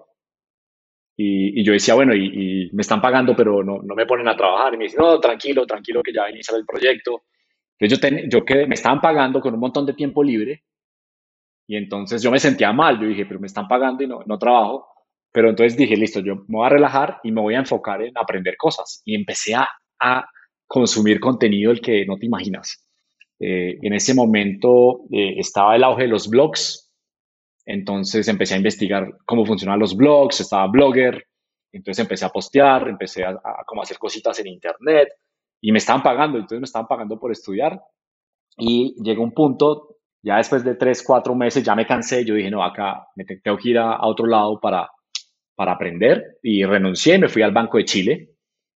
[1.15, 4.73] y, yo decía, bueno, y, me están pagando, pero no, no, me ponen a trabajar.
[4.73, 7.23] Y me dicen, no, tranquilo, tranquilo, que ya va a iniciar el proyecto.
[7.77, 10.63] Entonces, yo, yo que me estaban pagando con un montón de tiempo libre
[11.67, 14.39] y entonces yo me sentía mal, yo dije, pero me están pagando y no, no
[14.39, 14.87] trabajo.
[15.31, 18.17] Pero entonces dije, listo, yo me voy a relajar y me voy a enfocar en
[18.17, 19.01] aprender cosas.
[19.05, 19.67] Y empecé a,
[19.99, 20.25] a
[20.67, 22.88] consumir contenido el que no te imaginas.
[23.39, 26.91] Eh, en ese momento eh, estaba el auge de los blogs,
[27.65, 31.25] entonces empecé a investigar cómo funcionaban los blogs, estaba blogger,
[31.71, 35.09] entonces empecé a postear, empecé a, a, como hacer cositas en internet
[35.61, 37.81] y me estaban pagando, entonces me estaban pagando por estudiar.
[38.57, 42.51] Y llegó un punto ya después de tres, cuatro meses ya me cansé, yo dije,
[42.51, 44.89] no, acá me tengo que ir a, otro lado para,
[45.55, 48.29] para aprender y renuncié, me fui al Banco de Chile.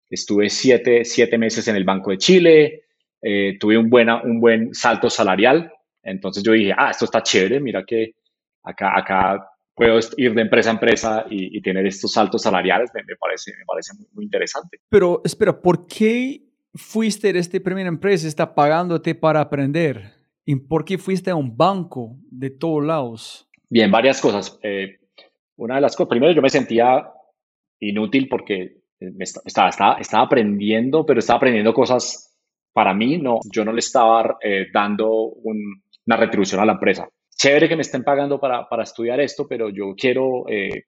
[0.09, 2.82] Estuve siete, siete meses en el Banco de Chile,
[3.23, 7.61] eh, tuve un, buena, un buen salto salarial, entonces yo dije, ah, esto está chévere,
[7.61, 8.15] mira que
[8.63, 13.53] acá, acá puedo ir de empresa a empresa y, tener estos saltos salariales, me, parece,
[13.57, 14.79] me parece muy, muy, interesante.
[14.89, 16.43] Pero espera, ¿por qué
[16.75, 20.13] fuiste de esta primera empresa, está pagándote para aprender?
[20.45, 23.49] ¿Y por qué fuiste a un banco de todos lados?
[23.69, 24.59] Bien, varias cosas.
[24.63, 24.99] Eh,
[25.57, 27.09] una de las cosas, primero yo me sentía
[27.79, 28.83] inútil porque
[29.45, 32.32] estaba, estaba, estaba, aprendiendo, pero estaba aprendiendo cosas
[32.73, 37.09] para mí, no, yo no le estaba eh, dando una retribución a la empresa.
[37.37, 40.85] Chévere que me estén pagando para, para estudiar esto, pero yo quiero, eh,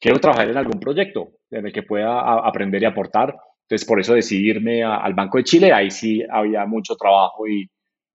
[0.00, 3.34] quiero trabajar en algún proyecto en el que pueda aprender y aportar.
[3.62, 5.72] Entonces, por eso decidí irme al Banco de Chile.
[5.72, 7.68] Ahí sí había mucho trabajo y,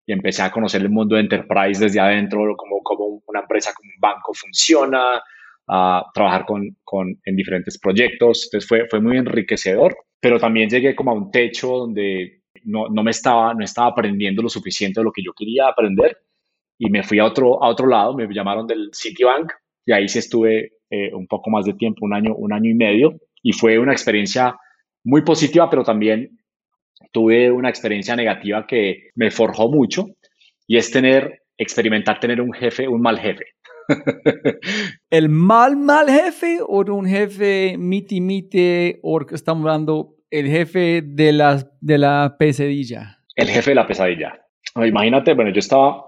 [0.05, 3.89] y empecé a conocer el mundo de enterprise desde adentro, como, como una empresa, como
[3.89, 5.21] un banco funciona,
[5.67, 8.45] a trabajar con, con, en diferentes proyectos.
[8.45, 13.03] Entonces fue, fue muy enriquecedor, pero también llegué como a un techo donde no, no,
[13.03, 16.17] me estaba, no estaba aprendiendo lo suficiente de lo que yo quería aprender
[16.77, 19.51] y me fui a otro, a otro lado, me llamaron del Citibank
[19.85, 22.75] y ahí sí estuve eh, un poco más de tiempo, un año, un año y
[22.75, 24.55] medio y fue una experiencia
[25.03, 26.39] muy positiva, pero también
[27.11, 30.07] tuve una experiencia negativa que me forjó mucho
[30.67, 33.45] y es tener, experimentar tener un jefe, un mal jefe.
[35.09, 41.31] ¿El mal, mal jefe o un jefe miti miti o estamos hablando el jefe de
[41.31, 43.19] la, de la pesadilla?
[43.35, 44.39] El jefe de la pesadilla.
[44.75, 46.05] Imagínate, bueno, yo estaba,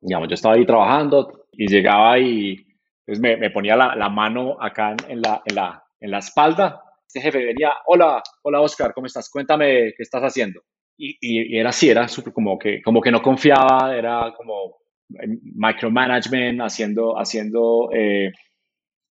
[0.00, 2.56] digamos, yo estaba ahí trabajando y llegaba y
[3.04, 6.82] pues me, me ponía la, la, mano acá en la, en la, en la espalda
[7.16, 9.30] este jefe venía, hola, hola Oscar, ¿cómo estás?
[9.30, 10.60] Cuéntame qué estás haciendo.
[10.98, 14.76] Y, y, era así, era como que, como que no confiaba, era como
[15.08, 18.32] micromanagement, haciendo, haciendo eh,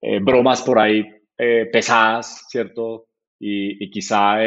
[0.02, 1.06] eh, bromas por ahí
[1.38, 3.08] eh, pesadas, ¿cierto?
[3.44, 4.38] Y, y quizá,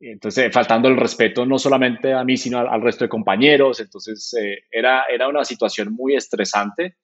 [0.00, 3.80] entonces, faltando el respeto no solamente a mí, sino al, al resto de compañeros.
[3.80, 4.34] Entonces,
[4.70, 6.96] era, era una situación muy estresante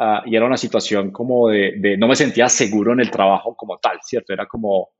[0.00, 3.78] Ah, y era una situación como de, no me sentía seguro en el trabajo como
[3.78, 4.32] tal, ¿cierto?
[4.32, 4.90] Era como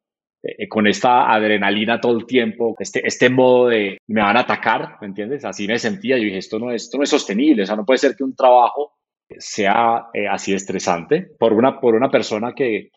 [0.42, 4.40] eh, eh, con esta adrenalina todo el tiempo, este, este modo de me van a
[4.40, 5.44] atacar, ¿me entiendes?
[5.44, 7.84] Así me sentía, yo dije, esto no es, esto no es sostenible, o sea, no
[7.86, 8.94] puede ser que un trabajo
[9.38, 12.90] sea eh, así estresante por una, por una persona que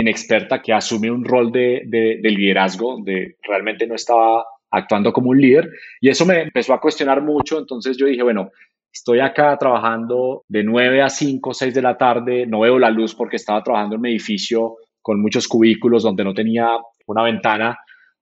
[0.00, 5.30] inexperta que asume un rol de, de, de liderazgo, donde realmente no estaba actuando como
[5.30, 8.50] un líder y eso me empezó a cuestionar mucho, entonces yo dije, bueno,
[8.92, 13.14] estoy acá trabajando de 9 a 5, 6 de la tarde, no veo la luz
[13.14, 16.68] porque estaba trabajando en un edificio con muchos cubículos donde no tenía
[17.06, 17.78] una ventana.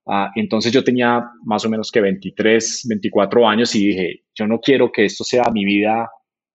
[0.09, 4.59] Ah, entonces yo tenía más o menos que 23, 24 años y dije, yo no
[4.59, 6.09] quiero que esto sea mi vida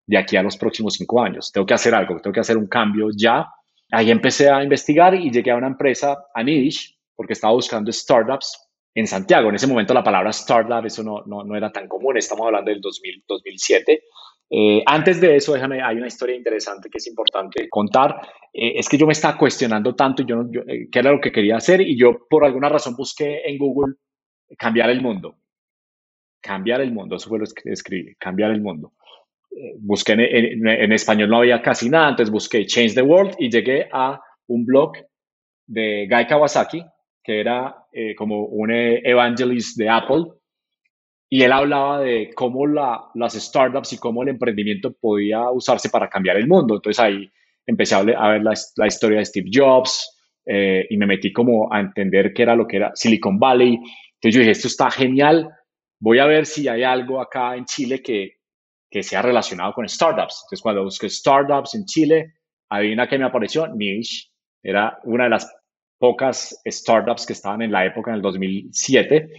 [0.07, 1.53] de aquí a los próximos cinco años.
[1.53, 3.47] Tengo que hacer algo, tengo que hacer un cambio ya.
[3.93, 8.71] Ahí empecé a investigar y llegué a una empresa, a Nidish, porque estaba buscando startups
[8.95, 9.51] en Santiago.
[9.51, 12.71] En ese momento la palabra startup, eso no, no, no era tan común, estamos hablando
[12.71, 14.03] del 2000, 2007.
[14.49, 18.19] Eh, antes de eso, déjame, hay una historia interesante que es importante contar.
[18.51, 21.31] Eh, es que yo me estaba cuestionando tanto y yo, eh, qué era lo que
[21.31, 23.97] quería hacer y yo por alguna razón busqué en Google
[24.57, 25.37] cambiar el mundo.
[26.41, 28.95] Cambiar el mundo, eso fue lo que escribí, cambiar el mundo
[29.81, 34.21] busqué en, español no había casi nada, entonces busqué Change the World y llegué a
[34.49, 34.93] un blog
[35.67, 36.85] de Guy Kawasaki,
[37.23, 40.25] que era eh, como un evangelist de Apple,
[41.31, 46.11] y él hablaba de cómo la, las startups y cómo el emprendimiento podía usarse para
[46.11, 46.75] cambiar el mundo.
[46.75, 47.31] Entonces ahí
[47.67, 50.13] empecé a ver la, la historia de Steve Jobs
[50.45, 53.77] eh, y me metí como a entender qué era lo que era Silicon Valley.
[53.77, 55.49] Entonces yo dije, esto está genial,
[55.99, 58.42] voy a ver si hay algo acá en Chile que,
[58.93, 60.43] que sea relacionado con startups.
[60.45, 62.35] Entonces, cuando busqué startups en Chile,
[62.69, 64.29] adivina qué me apareció, Niche.
[64.63, 65.51] Era una de las
[65.99, 69.31] pocas startups que estaban en la época, en el 2007,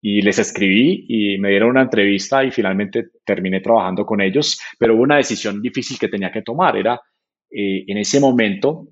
[0.00, 4.94] y les escribí y me dieron una entrevista y finalmente terminé trabajando con ellos, pero
[4.94, 6.76] hubo una decisión difícil que tenía que tomar.
[6.76, 6.98] Era,
[7.50, 8.88] eh, en ese momento,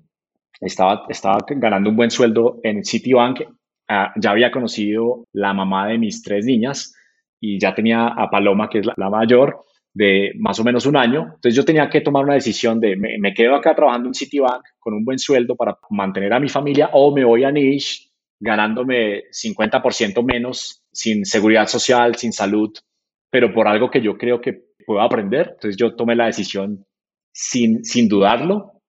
[0.61, 5.97] estaba, estaba ganando un buen sueldo en Citibank, uh, ya había conocido la mamá de
[5.97, 6.93] mis tres niñas
[7.39, 9.65] y ya tenía a Paloma, que es la mayor,
[9.95, 11.21] de más o menos un año.
[11.35, 14.93] Entonces yo tenía que tomar una decisión de me, quedo acá trabajando en Citibank con
[14.93, 20.21] un buen sueldo para mantener a mi familia o me voy a Niche ganándome 50%
[20.23, 22.71] menos, sin seguridad social, sin salud,
[23.29, 25.51] pero por algo que yo creo que puedo aprender.
[25.53, 26.85] Entonces yo tomé la decisión
[27.31, 28.81] sin, sin dudarlo.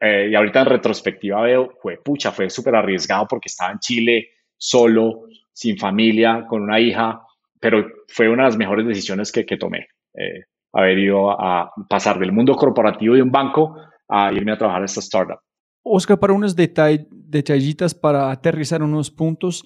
[0.00, 4.28] Eh, y ahorita en retrospectiva veo, fue pucha, fue súper arriesgado porque estaba en Chile
[4.56, 7.20] solo, sin familia, con una hija,
[7.58, 12.18] pero fue una de las mejores decisiones que, que tomé eh, haber ido a pasar
[12.18, 13.76] del mundo corporativo de un banco
[14.08, 15.38] a irme a trabajar en esta startup.
[15.82, 19.64] Oscar, para unos detallitas para aterrizar unos puntos,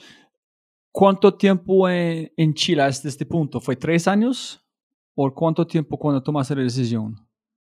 [0.90, 3.60] ¿cuánto tiempo en, en Chile hasta este punto?
[3.60, 4.64] ¿Fue tres años?
[5.14, 7.14] ¿Por cuánto tiempo cuando tomaste la decisión?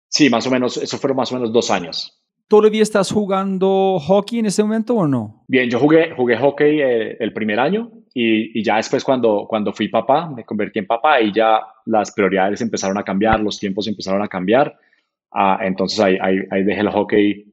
[0.07, 2.19] Sí, más o menos, eso fueron más o menos dos años.
[2.47, 5.45] ¿Todavía estás jugando hockey en ese momento o no?
[5.47, 9.87] Bien, yo jugué, jugué hockey eh, el primer año y, ya después cuando, cuando fui
[9.87, 14.21] papá, me convertí en papá y ya las prioridades empezaron a cambiar, los tiempos empezaron
[14.21, 14.77] a cambiar.
[15.31, 17.45] Ah, entonces ahí, ahí, dejé el hockey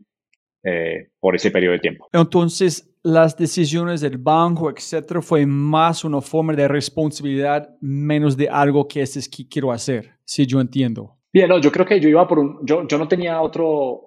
[0.64, 2.08] eh, por ese periodo de tiempo.
[2.12, 8.88] Entonces, las decisiones del banco, etcétera, fue más una forma de responsabilidad, menos de algo
[8.88, 11.16] que es que quiero hacer, si yo entiendo.
[11.32, 14.00] Bien, no, yo creo que yo iba por un, yo, yo no tenía otro,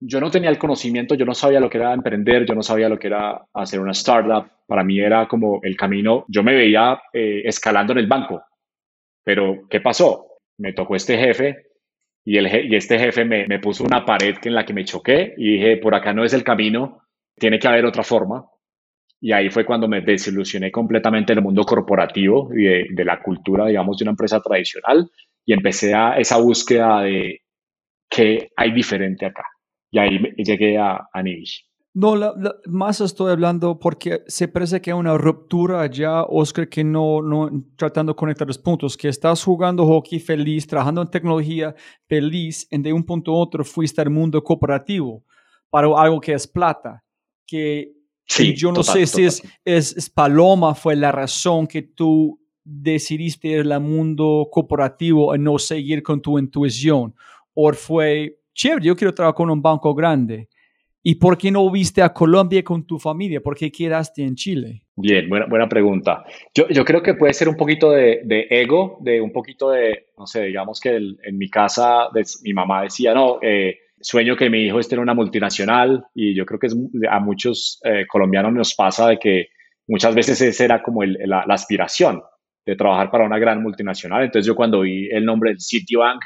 [0.00, 2.88] yo no tenía el conocimiento, yo no sabía lo que era emprender, yo no sabía
[2.88, 4.48] lo que era hacer una startup.
[4.66, 8.42] Para mí era como el camino, yo me veía eh, escalando en el banco.
[9.24, 10.26] Pero, ¿qué pasó?
[10.58, 11.66] Me tocó este jefe
[12.24, 15.34] y, el, y este jefe me, me puso una pared en la que me choqué
[15.36, 17.02] y dije, por acá no es el camino,
[17.36, 18.46] tiene que haber otra forma.
[19.20, 23.66] Y ahí fue cuando me desilusioné completamente del mundo corporativo y de, de, la cultura,
[23.66, 25.10] digamos, de una empresa tradicional
[25.44, 27.40] y empecé a esa búsqueda de
[28.08, 29.44] qué hay diferente acá
[29.90, 31.68] y ahí llegué a, a Niche.
[31.94, 32.14] No,
[32.66, 37.50] más estoy hablando porque se parece que hay una ruptura allá, Oscar, que no, no
[37.74, 41.74] tratando de conectar los puntos, que estás jugando hockey feliz, trabajando en tecnología
[42.06, 45.24] feliz, y de un punto a otro fuiste al mundo cooperativo
[45.70, 47.02] para algo que es plata,
[47.44, 47.94] que
[48.26, 53.72] sí, yo no sé si es, es, Paloma fue la razón que tú decidiste ir
[53.72, 57.14] al mundo cooperativo y no seguir con tu intuición,
[57.54, 60.48] o fue chévere, yo quiero trabajar con un banco grande.
[61.00, 63.40] ¿Y por qué no viste a Colombia con tu familia?
[63.40, 64.82] ¿Por qué quedaste en Chile?
[64.96, 66.24] Bien, buena, buena pregunta.
[66.52, 70.08] Yo, yo creo que puede ser un poquito de, de ego, de un poquito de,
[70.18, 72.08] no sé, digamos que en mi casa
[72.42, 76.44] mi mamá decía, no, eh, sueño que mi hijo esté en una multinacional y yo
[76.44, 76.76] creo que es,
[77.08, 79.46] a muchos eh, colombianos nos pasa de que
[79.86, 82.22] muchas veces esa era como la, la, aspiración
[82.66, 84.24] de trabajar para una gran multinacional.
[84.24, 86.20] Entonces yo cuando vi el nombre del Citibank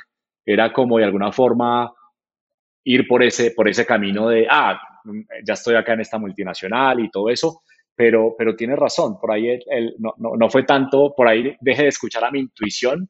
[0.44, 1.92] era como de alguna forma
[2.84, 4.80] ir por ese, por ese camino de, ah,
[5.44, 7.62] ya estoy acá en esta multinacional y todo eso,
[7.94, 11.82] pero, pero tienes razón, por ahí el, no, no, no, fue tanto, por ahí dejé
[11.82, 13.08] de escuchar a mi intuición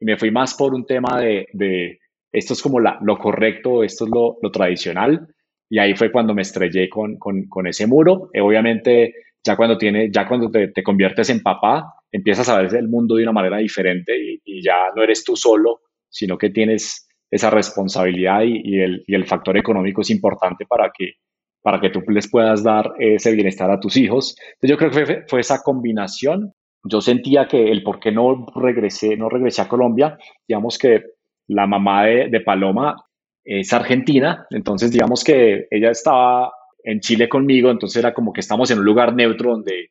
[0.00, 1.98] y me fui más por un tema de, de
[2.32, 5.28] esto es como la, lo correcto, esto es lo, lo, tradicional,
[5.70, 8.28] y ahí fue cuando me estrellé con, con, con ese muro.
[8.32, 12.74] Eh, obviamente, ya cuando, tiene, ya cuando te, te conviertes en papá, empiezas a ver
[12.74, 14.12] el mundo de una manera diferente
[14.44, 20.02] y, ya no eres tú solo, sino que tienes esa responsabilidad y, el, factor económico
[20.02, 21.14] es importante para que,
[21.62, 24.36] para que tú les puedas dar ese bienestar a tus hijos.
[24.54, 26.52] Entonces yo creo que fue, fue esa combinación.
[26.84, 30.16] Yo sentía que el por qué no regresé, no regresé a Colombia,
[30.46, 31.02] digamos que
[31.48, 33.04] la mamá de, de Paloma
[33.42, 36.52] es argentina, entonces digamos que ella estaba
[36.84, 39.90] en Chile conmigo, entonces era como que estamos en un lugar neutro donde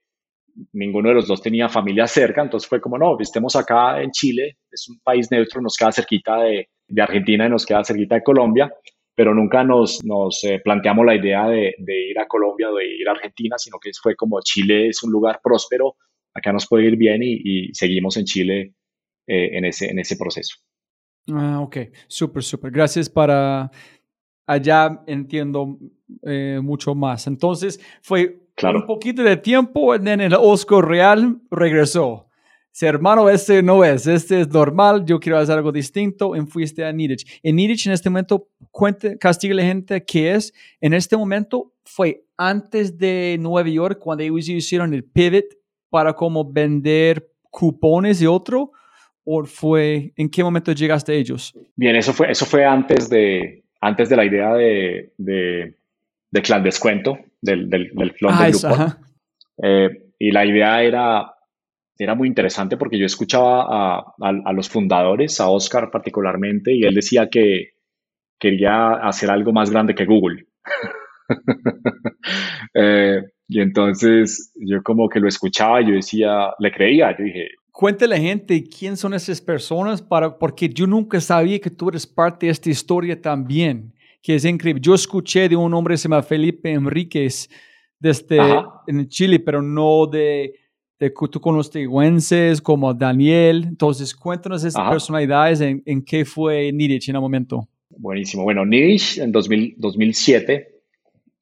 [0.71, 4.59] ninguno de los dos tenía familia cerca, entonces fue como, no, estemos acá en Chile,
[4.71, 8.23] es un país neutro, nos queda cerquita de, de Argentina y nos queda cerquita de
[8.23, 8.73] Colombia,
[9.15, 12.85] pero nunca nos, nos eh, planteamos la idea de, de, ir a Colombia o de
[12.85, 15.95] ir a Argentina, sino que fue como Chile es un lugar próspero,
[16.33, 18.73] acá nos puede ir bien y, y seguimos en Chile
[19.27, 20.57] eh, en, ese, en ese proceso.
[21.31, 21.77] Ah, ok,
[22.07, 22.71] súper, súper.
[22.71, 23.71] Gracias para
[24.45, 25.77] allá entiendo
[26.23, 27.27] eh, mucho más.
[27.27, 32.27] Entonces fue un poquito de tiempo en el Oscar Real regresó.
[32.75, 36.83] Si hermano, este no es, este es normal, yo quiero hacer algo distinto, y fuiste
[36.83, 37.39] a Nidich.
[37.43, 40.51] En Nidich en este momento, cuente, castigue a la gente qué es.
[40.81, 45.45] En este momento fue antes de Nueva York, cuando ellos hicieron el pivot
[45.91, 48.71] para como vender cupones y otro,
[49.23, 51.53] o fue, ¿en qué momento llegaste a ellos?
[51.75, 55.75] Bien, eso fue, eso fue antes de, antes de la idea de, de,
[56.31, 58.95] de clan descuento, del, del, del ah, de grupo.
[59.61, 61.32] Eh, y la idea era,
[61.97, 66.95] era muy interesante porque yo escuchaba a, a, los fundadores, a Oscar particularmente, y él
[66.95, 67.73] decía que
[68.39, 70.47] quería hacer algo más grande que Google.
[72.73, 78.19] eh, y entonces yo como que lo escuchaba yo decía, le creía, yo dije, Cuéntale
[78.19, 82.51] gente quién son esas personas, para, porque yo nunca sabía que tú eres parte de
[82.51, 84.79] esta historia también, que es increíble.
[84.79, 87.49] Yo escuché de un hombre que se llama Felipe Enríquez
[87.97, 88.37] desde
[88.85, 90.53] en Chile, pero no de,
[91.03, 93.65] de tú conoces Wences como Daniel.
[93.67, 97.67] Entonces, cuéntanos esas personalidades, en, en, qué fue Nidich en el momento.
[97.89, 98.43] Buenísimo.
[98.43, 100.53] Bueno, Nidich en 2007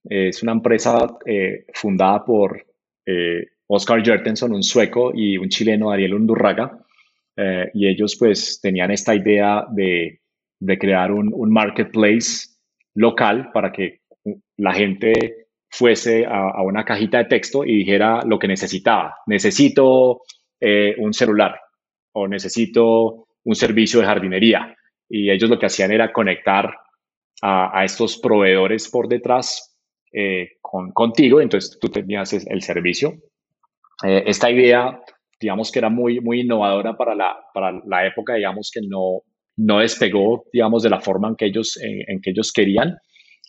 [0.09, 2.65] eh, es una empresa eh, fundada por
[3.05, 6.79] eh, Oscar Jertenson, un sueco, y un chileno, Ariel Undurraga.
[7.37, 10.19] Eh, y ellos pues tenían esta idea de,
[10.77, 12.49] crear un, marketplace
[12.93, 14.01] local para que
[14.57, 15.40] la gente
[15.71, 19.15] fuese a, una cajita de texto y dijera lo que necesitaba.
[19.25, 20.21] Necesito
[20.59, 21.59] eh, un celular
[22.13, 24.75] o necesito un servicio de jardinería.
[25.09, 26.73] Y ellos lo que hacían era conectar
[27.41, 29.75] a, estos proveedores por detrás
[30.13, 33.15] eh, con, contigo, entonces tú tenías el servicio
[34.03, 34.99] eh, esta idea,
[35.39, 39.21] digamos que era muy, muy innovadora para la, para la época, digamos que no,
[39.57, 42.97] no despegó, digamos, de la forma en que ellos, en, que ellos querían,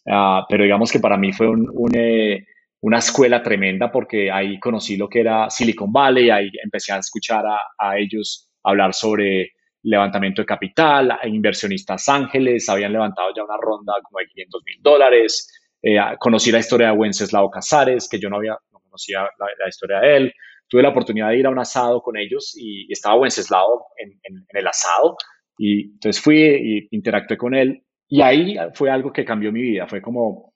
[0.08, 1.48] ah, pero digamos que para mí fue
[1.94, 2.44] eh,
[2.80, 7.44] una escuela tremenda porque ahí conocí lo que era Silicon Valley, ahí empecé a escuchar
[7.46, 9.52] a, a ellos hablar sobre
[9.84, 15.48] levantamiento de capital, inversionistas ángeles, habían levantado ya una ronda como de 500 mil dólares,
[15.82, 20.16] eh, conocí la historia de Wenceslao Casares, que yo no había, conocía la, historia de
[20.16, 20.32] él.
[20.68, 24.44] Tuve la oportunidad de ir a un asado con ellos y, estaba Wenceslao en, en,
[24.48, 25.16] el asado.
[25.58, 27.82] Y entonces fui y interactué con él.
[28.12, 29.86] Y ahí fue algo que cambió mi vida.
[29.88, 30.52] Fue como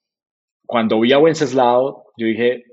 [0.67, 2.65] cuando vi a Wenceslao, yo dije,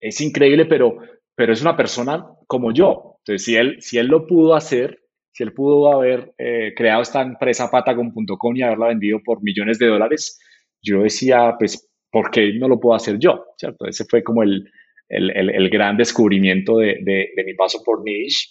[0.00, 0.96] es increíble, pero,
[1.34, 3.18] pero es una persona como yo.
[3.18, 4.98] Entonces, si él, si él lo pudo hacer,
[5.30, 9.88] si él pudo haber eh, creado esta empresa patagon.com y haberla vendido por millones de
[9.88, 10.40] dólares,
[10.80, 13.44] yo decía, pues, ¿por qué no lo puedo hacer yo?
[13.58, 13.86] ¿Cierto?
[13.86, 14.70] Ese fue como el,
[15.10, 18.48] el, el, gran descubrimiento de, de, mi paso por Niche.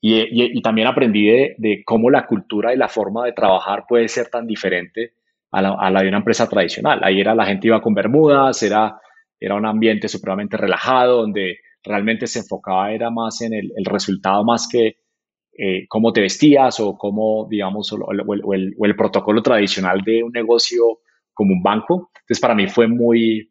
[0.00, 4.46] Y, también aprendí de, cómo la cultura y la forma de trabajar puede ser tan
[4.46, 5.12] diferente
[5.52, 7.00] a la, de una empresa tradicional.
[7.02, 8.98] Ahí era la gente iba con bermudas, era,
[9.40, 14.68] era un ambiente supremamente relajado, donde realmente se enfocaba era más en el, resultado más
[14.70, 14.96] que
[15.58, 21.00] eh, cómo te vestías o cómo, digamos, o, el, protocolo tradicional de un negocio
[21.32, 22.10] como un banco.
[22.14, 23.50] Entonces, para mí fue muy,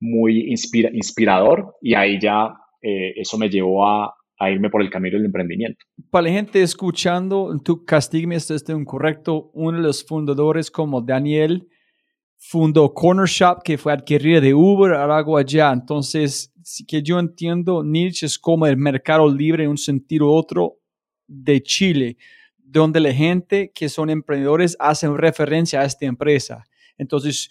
[0.00, 0.54] muy
[0.92, 4.14] inspirador y ahí ya eh, eso me llevó a,
[4.50, 5.84] irme por el camino del emprendimiento.
[6.10, 9.50] Para la gente escuchando, tu castigme esto es incorrecto.
[9.54, 11.68] Uno de los fundadores como Daniel
[12.38, 15.72] fundó Corner Shop que fue adquirida de Uber, algo allá.
[15.72, 20.32] Entonces, si que yo entiendo, Niche es como el mercado libre en un sentido u
[20.32, 20.78] otro
[21.26, 22.16] de Chile,
[22.58, 26.64] donde la gente que son emprendedores hacen referencia a esta empresa.
[26.98, 27.50] Entonces,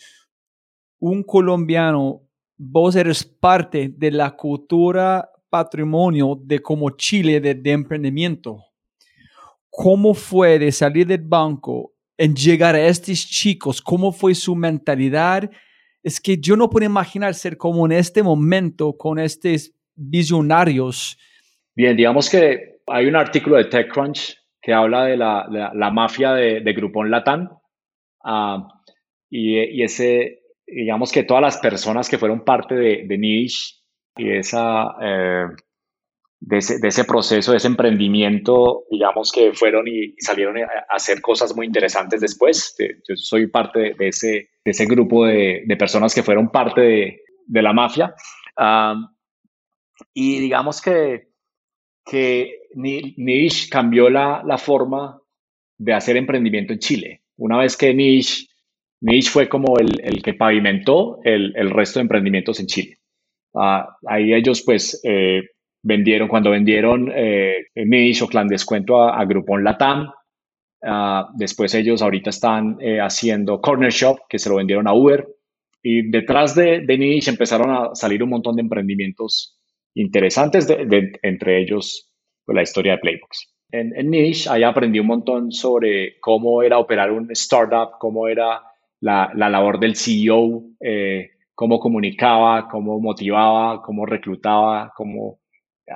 [0.99, 2.21] un colombiano
[2.63, 8.63] vos eres parte de la cultura patrimonio de como Chile de, emprendimiento.
[9.69, 13.81] ¿Cómo fue de salir del banco en llegar a estos chicos?
[13.81, 15.51] ¿Cómo fue su mentalidad?
[16.01, 21.17] Es que yo no puedo imaginar ser como en este momento con estos visionarios.
[21.75, 26.61] Bien, digamos que hay un artículo de TechCrunch que habla de la, la, mafia de,
[26.61, 27.49] de, Groupon Latam.
[28.23, 28.67] Ah,
[29.29, 33.80] y, y, ese, digamos que todas las personas que fueron parte de, de Niche
[34.17, 35.45] y esa, eh,
[36.39, 41.21] de, ese, de, ese, proceso, de ese emprendimiento, digamos que fueron y, salieron a hacer
[41.21, 42.75] cosas muy interesantes después.
[43.07, 46.81] Yo soy parte de, ese, grupo de, personas que fueron parte
[47.45, 48.13] de, la mafia.
[50.13, 51.31] Y digamos que,
[52.05, 55.21] que Niche cambió la, forma
[55.77, 57.21] de hacer emprendimiento en Chile.
[57.37, 58.47] Una vez que Niche,
[59.01, 62.99] Niche fue como el, que pavimentó el, resto de emprendimientos en Chile.
[63.53, 65.41] Ah, ahí ellos pues eh,
[65.83, 67.67] vendieron, cuando vendieron eh,
[68.21, 69.25] o Clan Descuento a, a
[69.61, 70.09] Latam,
[70.83, 75.27] ah, después ellos ahorita están eh, haciendo Corner Shop, que se lo vendieron a Uber.
[75.83, 79.57] Y detrás de, de Niche empezaron a salir un montón de emprendimientos
[79.95, 80.67] interesantes,
[81.23, 82.11] entre ellos
[82.45, 83.51] pues, la historia de Playbox.
[83.71, 88.61] En, en, Niche, ahí aprendí un montón sobre cómo era operar un startup, cómo era
[88.99, 95.39] la, la labor del CEO, eh, cómo comunicaba, cómo motivaba, cómo reclutaba, cómo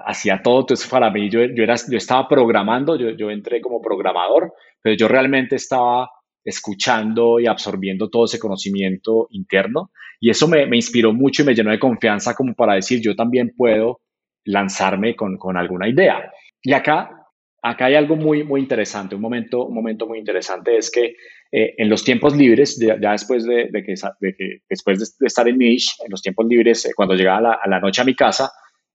[0.05, 0.61] hacía todo.
[0.61, 4.95] Entonces, para mí, yo, yo, era, yo estaba programando, yo, yo entré como programador, pero
[4.95, 6.09] yo realmente estaba
[6.43, 9.91] escuchando y absorbiendo todo ese conocimiento interno.
[10.19, 13.15] Y eso me, me, inspiró mucho y me llenó de confianza como para decir, yo
[13.15, 14.01] también puedo
[14.45, 16.31] lanzarme con, con alguna idea.
[16.61, 17.27] Y acá,
[17.61, 21.15] acá hay algo muy, muy interesante, un momento, un momento muy interesante es que
[21.51, 25.47] eh, en los tiempos libres, ya, después de, de, que, de, que, después de, estar
[25.47, 28.15] en Niche, en los tiempos libres, eh, cuando llegaba la, a la noche a mi
[28.15, 28.51] casa,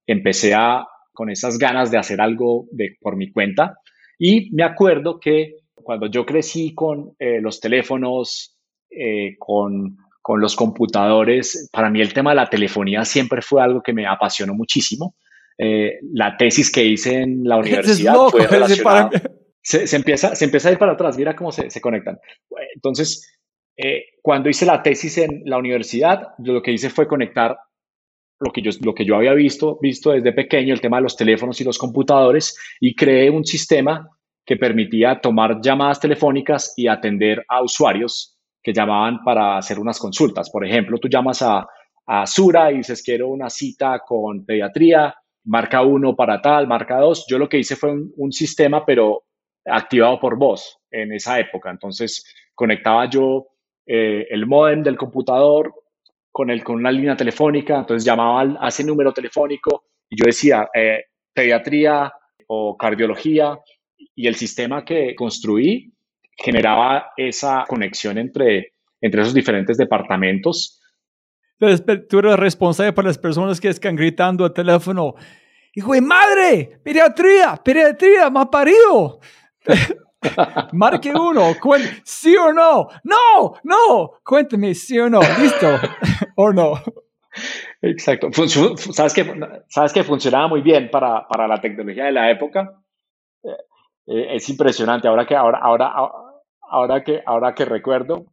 [0.06, 3.76] empecé a, con esas ganas de hacer algo de, por mi cuenta.
[4.18, 8.56] Y me acuerdo que cuando yo crecí con eh, los teléfonos,
[8.90, 13.82] eh, con, con, los computadores, para mí el tema de la telefonía siempre fue algo
[13.82, 15.14] que me apasionó muchísimo.
[15.58, 19.10] Eh, la tesis que hice en la universidad fue relacionada...
[19.62, 22.18] Se, empieza, se empieza a ir para atrás, mira cómo se, conectan.
[22.74, 23.38] Entonces,
[24.22, 27.58] cuando hice la tesis en la universidad, yo lo que hice fue conectar
[28.40, 31.16] lo que yo, lo que yo había visto, visto desde pequeño, el tema de los
[31.16, 34.08] teléfonos y los computadores, y creé un sistema
[34.46, 40.50] que permitía tomar llamadas telefónicas y atender a usuarios que llamaban para hacer unas consultas.
[40.50, 41.66] Por ejemplo, tú llamas a,
[42.06, 47.24] a Sura y dices, quiero una cita con pediatría, marca uno para tal, marca dos.
[47.28, 49.22] Yo lo que hice fue un, sistema, pero
[49.70, 51.70] activado por voz en esa época.
[51.70, 53.46] Entonces, conectaba yo
[53.86, 55.74] eh, el modem del computador
[56.30, 60.68] con, el, con una línea telefónica, entonces llamaba a ese número telefónico y yo decía,
[60.74, 62.12] eh, pediatría
[62.46, 63.58] o cardiología,
[64.14, 65.92] y el sistema que construí
[66.36, 70.80] generaba esa conexión entre, entre esos diferentes departamentos.
[71.58, 75.14] Entonces, tú eres responsable para las personas que están gritando al teléfono,
[75.74, 79.20] hijo de madre, pediatría, pediatría, ha parido.
[80.72, 81.54] Marque uno,
[82.04, 82.88] sí o no.
[83.04, 85.78] No, no, cuénteme sí o no, listo,
[86.36, 86.74] o no.
[87.82, 88.28] Exacto.
[88.92, 92.82] ¿Sabes que, ¿Sabes que funcionaba muy bien para, para la tecnología de la época?
[94.06, 95.92] Eh, es impresionante ahora que, ahora, ahora,
[96.62, 98.26] ahora que, ahora que recuerdo.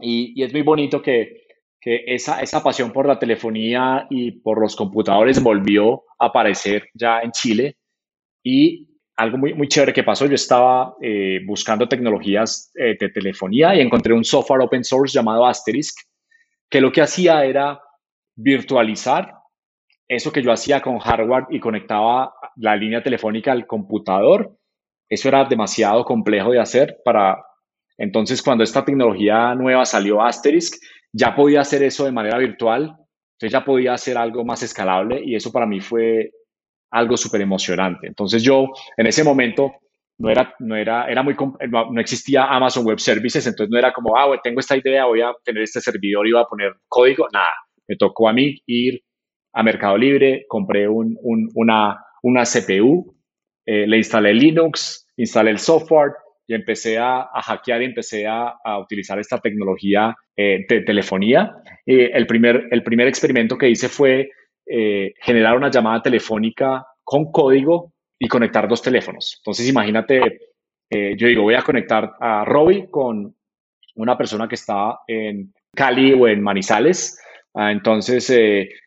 [0.00, 1.44] Y, y es muy bonito que,
[1.80, 7.20] que esa, esa pasión por la telefonía y por los computadores volvió a aparecer ya
[7.20, 7.76] en Chile.
[8.42, 13.74] Y algo muy, muy chévere que pasó, yo estaba eh, buscando tecnologías eh, de telefonía
[13.74, 15.98] y encontré un software open source llamado Asterisk,
[16.68, 17.80] que lo que hacía era
[18.34, 19.32] virtualizar
[20.08, 24.56] eso que yo hacía con hardware y conectaba la línea telefónica al computador.
[25.08, 27.44] Eso era demasiado complejo de hacer para...
[27.96, 32.96] Entonces, cuando esta tecnología nueva salió, Asterisk, ya podía hacer eso de manera virtual,
[33.34, 36.32] entonces ya podía hacer algo más escalable y eso para mí fue
[36.94, 38.06] algo súper emocionante.
[38.06, 39.72] Entonces yo en ese momento
[40.18, 44.16] no era, no era, era muy, no existía Amazon Web Services, entonces no era como,
[44.16, 47.48] ah, tengo esta idea, voy a tener este servidor y voy a poner código, nada.
[47.88, 49.02] Me tocó a mí ir
[49.52, 53.14] a Mercado Libre, compré un, un, una, una CPU,
[53.66, 56.12] eh, le instalé Linux, instalé el software
[56.46, 61.56] y empecé a, hackear y empecé a, utilizar esta tecnología eh, de telefonía.
[61.86, 64.30] el, primer, el primer experimento que hice fue
[64.66, 69.36] eh, generar una llamada telefónica con código y conectar dos teléfonos.
[69.40, 70.40] Entonces, imagínate,
[70.90, 73.34] yo digo, voy a conectar a Robbie con
[73.96, 77.20] una persona que está en Cali o en Manizales.
[77.52, 78.32] Ah, entonces,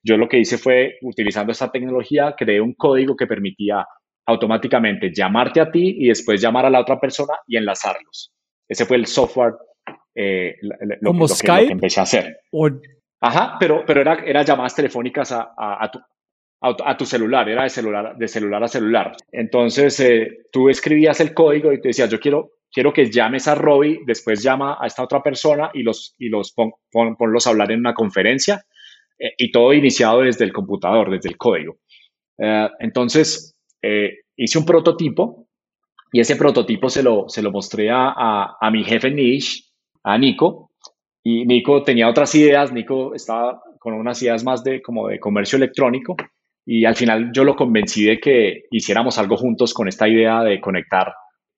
[0.03, 3.85] yo lo que hice fue, utilizando esta tecnología, creé un código que permitía
[4.27, 8.33] automáticamente llamarte a ti y después llamar a la otra persona y enlazarlos.
[8.67, 9.53] Ese fue el software,
[10.13, 11.67] eh, lo, ¿Como Skype?
[11.67, 12.37] Que, empecé a hacer.
[13.21, 15.99] Ajá, pero, pero era, era llamadas telefónicas a, a, tu,
[16.61, 19.15] a, tu celular, era de celular, de celular a celular.
[19.31, 23.55] Entonces, eh, tú escribías el código y te decías, yo quiero, quiero que llames a
[23.55, 27.71] Robbie, después llama a esta otra persona y los, y los pon, ponlos a hablar
[27.71, 28.63] en una conferencia
[29.17, 31.77] eh, y todo iniciado desde el computador, desde el código.
[32.37, 33.55] Eh, entonces,
[34.35, 35.47] hice un prototipo
[36.11, 39.71] y ese prototipo se lo, se lo mostré a, a, mi jefe Nish,
[40.03, 40.66] a Nico,
[41.29, 45.57] y Nico tenía otras ideas, Nico estaba con unas ideas más de como de comercio
[45.57, 46.15] electrónico
[46.65, 50.61] y al final yo lo convencí de que hiciéramos algo juntos con esta idea de
[50.61, 51.13] conectar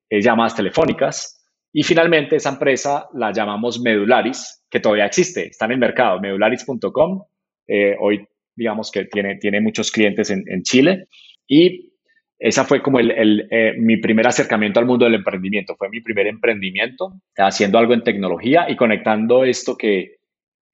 [0.09, 1.45] eh, llamadas telefónicas.
[1.71, 7.25] Y finalmente esa empresa la llamamos Medularis, que todavía existe, está en el mercado, medularis.com.
[7.67, 11.05] Eh, hoy digamos que tiene, tiene muchos clientes en, Chile.
[11.47, 11.88] Y
[12.39, 15.75] esa fue como el, eh, mi primer acercamiento al mundo del emprendimiento.
[15.75, 20.19] Fue mi primer emprendimiento, haciendo algo en tecnología y conectando esto que,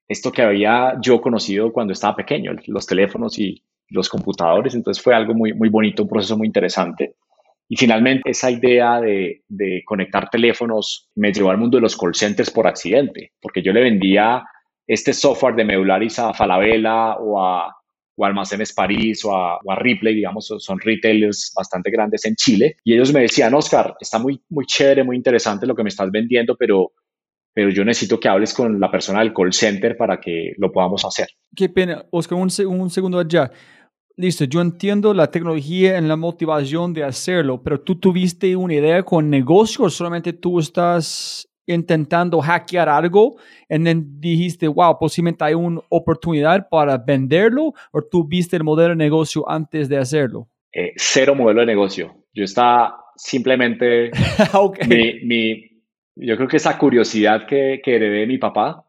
[0.08, 4.74] esto que había yo conocido cuando estaba pequeño, los teléfonos y, los computadores.
[4.74, 7.14] Entonces fue algo muy, muy bonito, un proceso muy interesante.
[7.70, 12.16] Y finalmente esa idea de, de, conectar teléfonos me llevó al mundo de los call
[12.16, 14.44] centers por accidente, porque yo le vendía
[14.88, 17.76] este software de Medularis a Falabella o a,
[18.16, 22.78] o Almacenes París o a, o a, Ripley, digamos, son retailers bastante grandes en Chile.
[22.84, 26.10] Y ellos me decían, Oscar, está muy, muy chévere, muy interesante lo que me estás
[26.12, 26.94] vendiendo, pero,
[27.54, 31.04] pero yo necesito que hables con la persona del call center para que lo podamos
[31.06, 31.28] hacer.
[31.56, 33.52] Qué pena, Oscar, un, un segundo allá
[34.18, 39.04] listo, yo entiendo la tecnología en la motivación de hacerlo, pero tú tuviste una idea
[39.04, 43.36] con negocio o solamente tú estás intentando hackear algo
[43.70, 43.78] y
[44.20, 49.50] dijiste, wow, posiblemente hay una oportunidad para venderlo o tú viste el modelo de negocio
[49.50, 50.48] antes de hacerlo?
[50.72, 52.16] Eh, cero modelo de negocio.
[52.34, 54.12] Yo estaba simplemente,
[54.88, 55.64] mi, mi,
[56.16, 58.86] yo creo que esa curiosidad que, que heredé de mi papá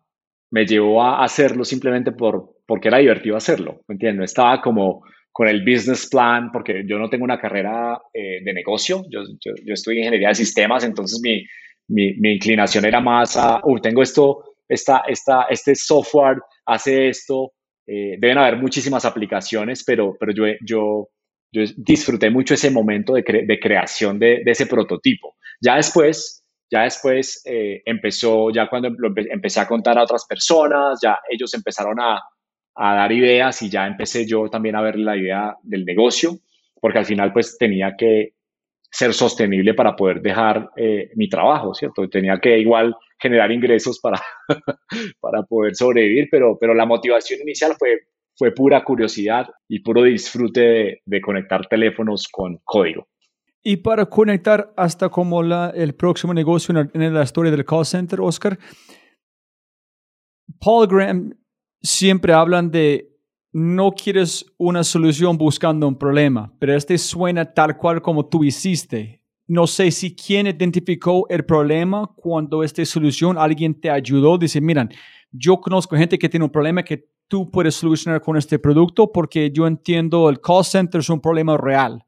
[0.50, 4.18] me llevó a hacerlo simplemente por, porque era divertido hacerlo, ¿me entiendes?
[4.18, 8.54] No estaba como con el business plan, porque yo no tengo una carrera eh, de
[8.54, 11.44] negocio, yo, yo, yo, estudié ingeniería de sistemas, entonces mi,
[11.88, 17.52] mi, mi inclinación era más a, uh, tengo esto, esta, esta, este software hace esto,
[17.86, 21.08] eh, deben haber muchísimas aplicaciones, pero, pero yo, yo,
[21.76, 25.36] disfruté mucho ese momento de, creación de, de, ese prototipo.
[25.58, 28.88] Ya después, ya después eh, empezó, ya cuando
[29.30, 32.20] empecé a contar a otras personas, ya ellos empezaron a,
[32.74, 36.38] a dar ideas y ya empecé yo también a ver la idea del negocio,
[36.78, 38.34] porque al final pues tenía que
[38.96, 42.08] ser sostenible para poder dejar eh, mi trabajo, ¿cierto?
[42.08, 44.18] Tenía que igual generar ingresos para,
[45.20, 47.98] para poder sobrevivir, pero, pero la motivación inicial fue,
[48.34, 53.06] fue pura curiosidad y puro disfrute de, conectar teléfonos con código.
[53.62, 57.84] Y para conectar hasta como la, el próximo negocio en, en la historia del call
[57.84, 58.58] center, Oscar,
[60.58, 61.34] Paul Graham
[61.82, 63.10] siempre hablan de
[63.58, 69.22] no quieres una solución buscando un problema, pero este suena tal cual como tú hiciste.
[69.46, 74.36] No sé si quién identificó el problema cuando esta solución alguien te ayudó.
[74.36, 74.90] Dice, miran,
[75.32, 79.50] yo conozco gente que tiene un problema que tú puedes solucionar con este producto porque
[79.50, 82.04] yo entiendo el call center es un problema real,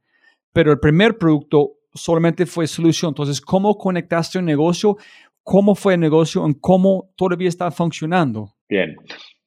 [0.52, 3.12] pero el primer producto solamente fue solución.
[3.12, 4.98] Entonces, ¿cómo conectaste un negocio?
[5.42, 6.44] ¿Cómo fue el negocio?
[6.44, 8.54] ¿En cómo todavía está funcionando?
[8.68, 8.94] Bien.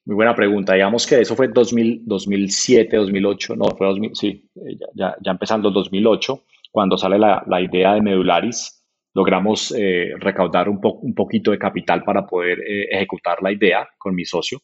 [0.06, 0.74] Muy buena pregunta.
[0.74, 4.50] Digamos que eso fue 2000, 2007, 2008, no, fue 2000, sí,
[4.96, 8.82] ya, ya empezando 2008, cuando sale la, la idea de Medularis,
[9.14, 13.88] logramos eh, recaudar un, po un poquito de capital para poder eh, ejecutar la idea
[13.98, 14.60] con mi socio,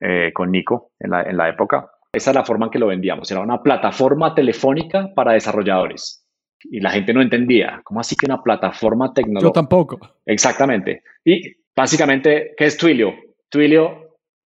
[0.00, 1.90] eh, con Nico, en la, en la época.
[2.12, 3.30] Esa es la forma en que lo vendíamos.
[3.30, 6.24] Era una plataforma telefónica para desarrolladores.
[6.64, 7.80] Y la gente no entendía.
[7.84, 9.48] ¿Cómo así que una plataforma tecnológica?
[9.48, 10.00] Yo tampoco.
[10.26, 11.02] Exactamente.
[11.24, 13.14] Y básicamente, ¿qué es Twilio?
[13.48, 14.07] Twilio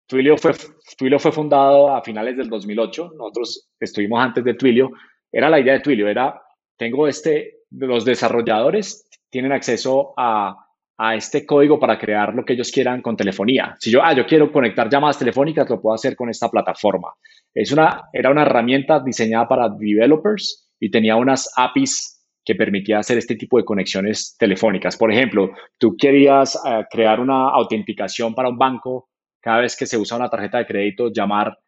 [0.07, 0.53] Twilio fue,
[0.97, 4.91] Twilio fue fundado a finales del 2008, nosotros estuvimos antes de Twilio.
[5.31, 6.41] Era la idea de Twilio, era,
[6.77, 10.55] tengo este, los desarrolladores tienen acceso a,
[10.97, 13.75] a este código para crear lo que ellos quieran con telefonía.
[13.79, 17.13] Si yo, ah, yo quiero conectar llamadas telefónicas, lo puedo hacer con esta plataforma.
[17.53, 23.17] Es una, era una herramienta diseñada para developers y tenía unas APIs que permitía hacer
[23.17, 24.97] este tipo de conexiones telefónicas.
[24.97, 29.09] Por ejemplo, tú querías eh, crear una autenticación para un banco
[29.43, 31.59] cada vez que se usa una tarjeta de crédito, llamar,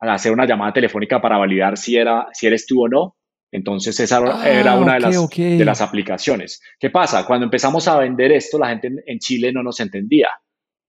[0.00, 3.16] hacer una llamada telefónica para validar si, era, si eres tú o no.
[3.50, 6.60] Entonces esa era ah, una de, las, de las aplicaciones.
[6.78, 7.26] ¿Qué pasa?
[7.26, 10.28] Cuando empezamos a vender esto, la gente en, Chile no nos entendía.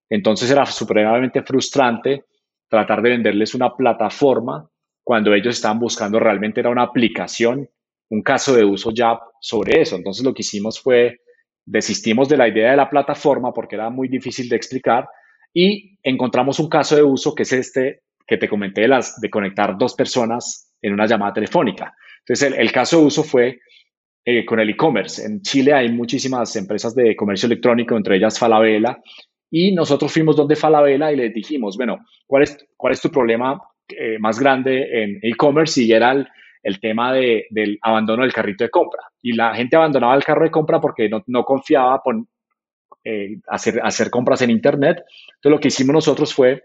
[0.09, 2.25] Entonces era supremamente frustrante
[2.69, 4.69] tratar de venderles una plataforma
[5.03, 7.67] cuando ellos estaban buscando realmente era una aplicación,
[8.09, 9.95] un caso de uso ya sobre eso.
[9.95, 11.17] Entonces lo que hicimos fue
[11.65, 15.07] desistimos de la idea de la plataforma porque era muy difícil de explicar
[15.53, 19.29] y encontramos un caso de uso que es este que te comenté de, las, de
[19.29, 21.95] conectar dos personas en una llamada telefónica.
[22.19, 23.59] Entonces, el, caso de uso fue
[24.25, 25.25] eh, con el e-commerce.
[25.25, 28.99] En Chile hay muchísimas empresas de comercio electrónico, entre ellas Falabella,
[29.49, 33.61] y nosotros fuimos donde Falabella y les dijimos, bueno, ¿cuál es, cuál es tu problema
[33.87, 35.81] eh, más grande en e-commerce?
[35.81, 39.03] Y era el, tema del abandono del carrito de compra.
[39.21, 42.25] Y la gente abandonaba el carro de compra porque no, no confiaba por,
[43.09, 44.97] eh, hacer, hacer compras en Internet.
[45.35, 46.61] Entonces, lo que hicimos nosotros fue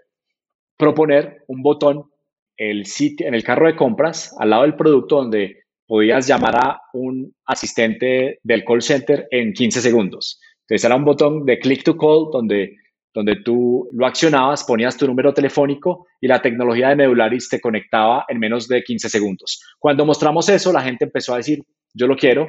[0.76, 2.11] proponer un botón
[2.57, 6.80] el sitio, en el carro de compras al lado del producto donde podías llamar a
[6.95, 10.40] un asistente del call center en 15 segundos.
[10.62, 12.74] Entonces era un botón de click to call donde,
[13.14, 18.24] donde tú lo accionabas, ponías tu número telefónico y la tecnología de Medularis te conectaba
[18.28, 19.62] en menos de 15 segundos.
[19.78, 21.62] Cuando mostramos eso, la gente empezó a decir,
[21.95, 22.49] yo lo quiero.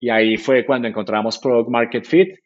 [0.00, 2.36] Y ahí fue cuando encontramos Product Market Fit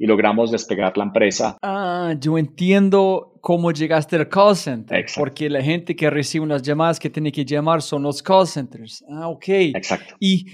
[0.00, 1.58] y logramos despegar la empresa.
[1.60, 5.04] Ah, yo entiendo cómo llegaste al call center.
[5.14, 9.04] Porque la gente que recibe unas llamadas que tiene que llamar son los call centers.
[9.10, 9.48] Ah, ok.
[9.48, 10.14] Exacto.
[10.18, 10.46] ¿Y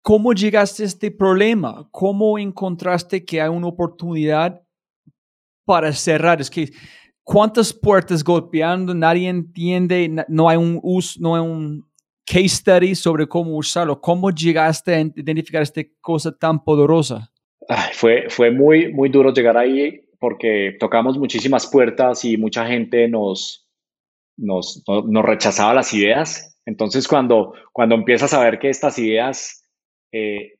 [0.00, 1.88] cómo llegaste a este problema?
[1.90, 4.62] ¿Cómo encontraste que hay una oportunidad
[5.64, 6.40] para cerrar?
[6.40, 6.70] Es que
[7.24, 11.84] cuántas puertas golpeando, nadie entiende, no hay un uso, no hay un
[12.24, 14.00] case study sobre cómo usarlo.
[14.00, 17.28] ¿Cómo llegaste a identificar esta cosa tan poderosa?
[17.92, 23.68] Fue, fue muy, muy duro llegar ahí porque tocamos muchísimas puertas y mucha gente nos,
[24.36, 26.58] nos, nos rechazaba las ideas.
[26.64, 29.64] Entonces, cuando, cuando empiezas a ver que estas ideas,
[30.12, 30.54] eh,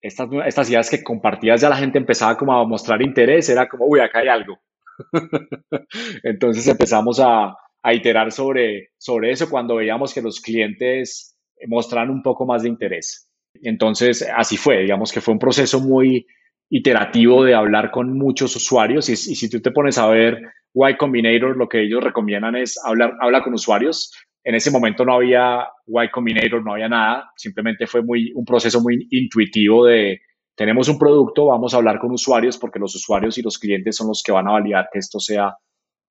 [0.00, 3.86] estas, estas ideas que compartías, ya la gente empezaba como a mostrar interés, era como,
[3.86, 4.58] uy, acá hay algo.
[6.24, 11.36] Entonces empezamos a, a, iterar sobre, sobre eso cuando veíamos que los clientes
[11.68, 13.30] mostraban un poco más de interés.
[13.62, 16.26] Entonces, así fue, digamos que fue un proceso muy,
[16.70, 20.40] iterativo de hablar con muchos usuarios y, si tú te pones a ver
[20.74, 24.12] Y Combinator, lo que ellos recomiendan es hablar habla con usuarios.
[24.44, 28.80] En ese momento no había Y Combinator, no había nada, simplemente fue muy, un proceso
[28.80, 30.20] muy intuitivo de
[30.58, 34.08] tenemos un producto, vamos a hablar con usuarios porque los usuarios y los clientes son
[34.08, 35.56] los que van a validar que esto sea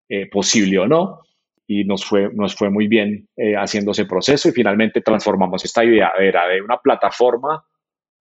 [0.08, 1.20] eh, posible o no.
[1.68, 5.84] Y nos fue, nos fue muy bien eh, haciendo ese proceso y finalmente transformamos esta
[5.84, 7.62] idea, era de una plataforma,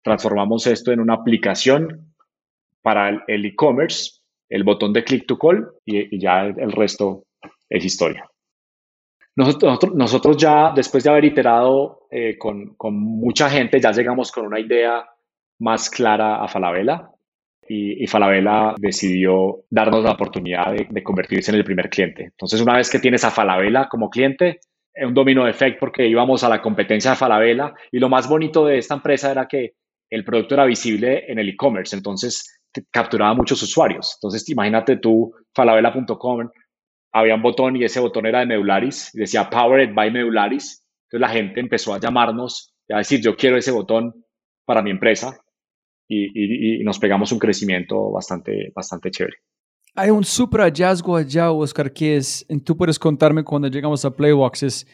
[0.02, 2.09] transformamos esto en una aplicación
[2.82, 7.24] para el e-commerce, el botón de click to call y, ya el, resto
[7.68, 8.28] es historia.
[9.36, 14.44] Nosotros, nosotros, ya, después de haber iterado eh, con, con, mucha gente, ya llegamos con
[14.44, 15.08] una idea
[15.60, 17.10] más clara a Falabella
[17.68, 22.24] y, y Falabella decidió darnos la oportunidad de, de, convertirse en el primer cliente.
[22.24, 24.58] Entonces, una vez que tienes a Falabella como cliente,
[24.92, 28.28] es un domino de efecto porque íbamos a la competencia de Falabella y lo más
[28.28, 29.74] bonito de esta empresa era que
[30.10, 31.94] el producto era visible en el e-commerce.
[31.94, 32.59] Entonces,
[32.90, 34.16] capturaba muchos usuarios.
[34.18, 36.48] Entonces, imagínate tú, falabella.com,
[37.12, 40.84] había un botón y ese botón era de Medularis, y decía Powered by Medularis.
[41.04, 44.24] Entonces la gente empezó a llamarnos y a decir, yo quiero ese botón
[44.64, 45.36] para mi empresa
[46.08, 49.36] y, nos pegamos un crecimiento bastante, bastante chévere.
[49.94, 54.62] Hay un super hallazgo allá, Oscar, que es, tú puedes contarme cuando llegamos a Playbox,
[54.62, 54.86] es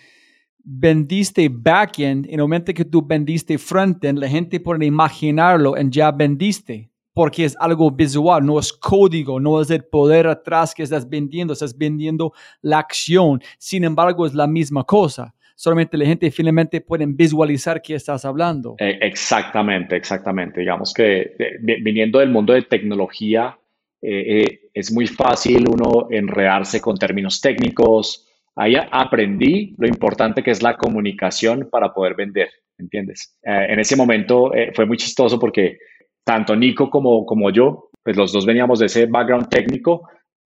[0.68, 6.10] vendiste backend, en el momento que tú vendiste frontend, la gente puede imaginarlo en ya
[6.10, 11.08] vendiste porque es algo visual, no es código, no es el poder atrás que estás
[11.08, 13.40] vendiendo, estás vendiendo la acción.
[13.56, 15.34] Sin embargo, es la misma cosa.
[15.54, 18.76] Solamente la gente finalmente puede visualizar qué estás hablando.
[18.78, 20.60] Eh, exactamente, exactamente.
[20.60, 23.58] Digamos que viniendo del mundo de tecnología,
[24.02, 28.28] eh, eh, es muy fácil uno enredarse con términos técnicos.
[28.56, 33.38] Ahí aprendí lo importante que es la comunicación para poder vender, ¿entiendes?
[33.42, 35.78] en ese momento fue muy chistoso porque
[36.26, 40.08] tanto Nico como, como yo, pues los dos veníamos de ese background técnico.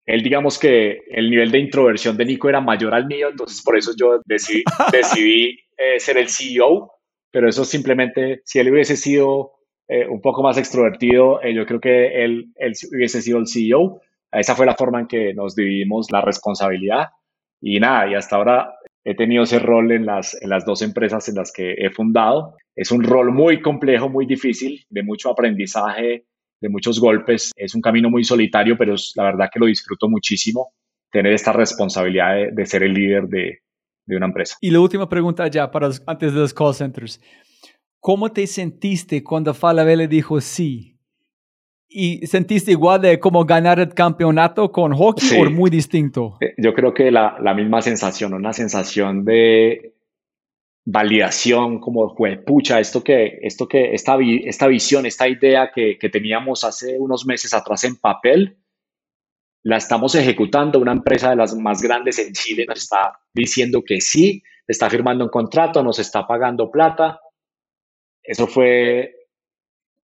[0.06, 3.76] Él, digamos que el nivel de introversión de Nico era mayor al mío, entonces por
[3.76, 4.62] eso yo decidí,
[4.92, 6.92] decidí eh, ser el CEO,
[7.32, 9.54] pero eso simplemente, si él hubiese sido
[9.88, 14.00] eh, un poco más extrovertido, eh, yo creo que él, él hubiese sido el CEO.
[14.30, 17.08] Esa fue la forma en que nos dividimos la responsabilidad.
[17.60, 18.72] Y nada, y hasta ahora
[19.06, 22.56] he tenido ese rol en las, en las dos empresas en las que he fundado.
[22.74, 26.26] Es un rol muy complejo, muy difícil, de mucho aprendizaje,
[26.60, 27.52] de muchos golpes.
[27.54, 30.72] Es un camino muy solitario, pero es, la verdad que lo disfruto muchísimo,
[31.12, 33.60] tener esta responsabilidad de, ser el líder de,
[34.06, 34.56] de, una empresa.
[34.60, 37.20] Y la última pregunta ya, para antes de los call centers.
[38.00, 40.95] ¿Cómo te sentiste cuando Falabella dijo sí?
[41.88, 46.36] ¿Y sentiste igual de cómo ganar el campeonato con hockey o muy distinto?
[46.40, 49.94] Eh, yo creo que la, la, misma sensación, una sensación de
[50.84, 56.08] validación, como fue, pucha, esto que, esto que, esta, esta visión, esta idea que, que
[56.08, 58.56] teníamos hace unos meses atrás en papel,
[59.62, 60.78] la estamos ejecutando.
[60.78, 65.24] Una empresa de las más grandes en Chile nos está diciendo que sí, está firmando
[65.24, 67.20] un contrato, nos está pagando plata.
[68.22, 69.15] Eso fue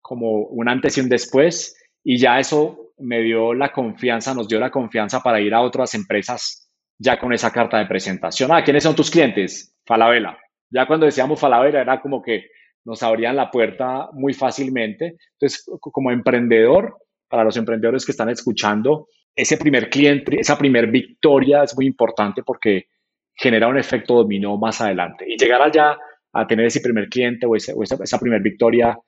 [0.02, 4.60] como un antes y un después y ya eso me dio la confianza, nos dio
[4.60, 8.50] la confianza para ir a otras empresas ya con esa carta de presentación.
[8.52, 9.74] Ah, ¿quiénes son tus clientes?
[9.86, 10.38] Falabella.
[10.70, 12.46] Ya cuando decíamos Falabella era como que
[12.84, 15.16] nos abrían la puerta muy fácilmente.
[15.32, 16.96] Entonces, como emprendedor,
[17.28, 22.42] para los emprendedores que están escuchando, ese primer cliente, esa primer victoria es muy importante
[22.42, 22.86] porque
[23.34, 25.24] genera un efecto dominó más adelante.
[25.26, 25.98] Y llegar allá
[26.32, 27.72] a tener ese primer cliente o, esa,
[28.02, 28.98] esa primer victoria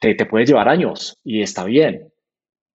[0.00, 2.12] te, te, puede llevar años y está bien.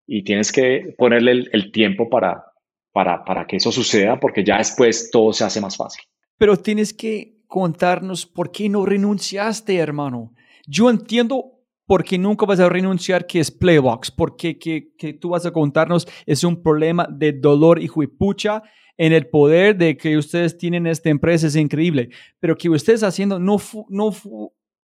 [0.08, 2.46] Y tienes que ponerle el, el tiempo para,
[2.94, 6.04] para, para que eso suceda porque ya después todo se hace más fácil.
[6.38, 10.34] Pero tienes que contarnos por qué no renunciaste, hermano.
[10.68, 11.56] Yo entiendo
[11.86, 15.52] por qué nunca vas a renunciar que es Playbox, porque que, que tú vas a
[15.52, 18.64] contarnos es un problema de dolor y juipucha
[18.98, 22.10] en el poder de que ustedes tienen esta empresa es increíble,
[22.40, 23.58] pero que ustedes haciendo no,
[23.90, 24.12] no,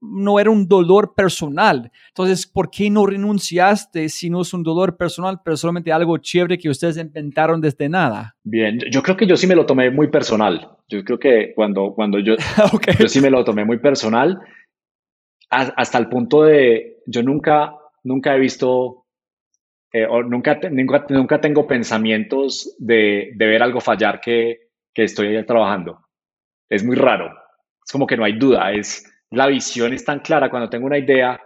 [0.08, 1.90] no era un dolor personal.
[2.08, 6.58] Entonces, ¿por qué no renunciaste si no es un dolor personal, pero solamente algo chévere
[6.58, 8.36] que ustedes inventaron desde nada?
[8.44, 10.70] Bien, yo creo que yo sí me lo tomé muy personal.
[10.88, 12.34] Yo creo que cuando, cuando yo,
[12.72, 12.94] okay.
[12.98, 14.40] yo sí me lo tomé muy personal,
[15.48, 19.06] hasta el punto de, yo nunca, nunca he visto
[19.92, 25.44] eh, o nunca, nunca, nunca, tengo pensamientos de, de, ver algo fallar que, que estoy
[25.46, 26.00] trabajando.
[26.68, 27.32] Es muy raro.
[27.84, 28.72] Es como que no hay duda.
[28.72, 31.40] Es, la visión es tan clara cuando tengo una idea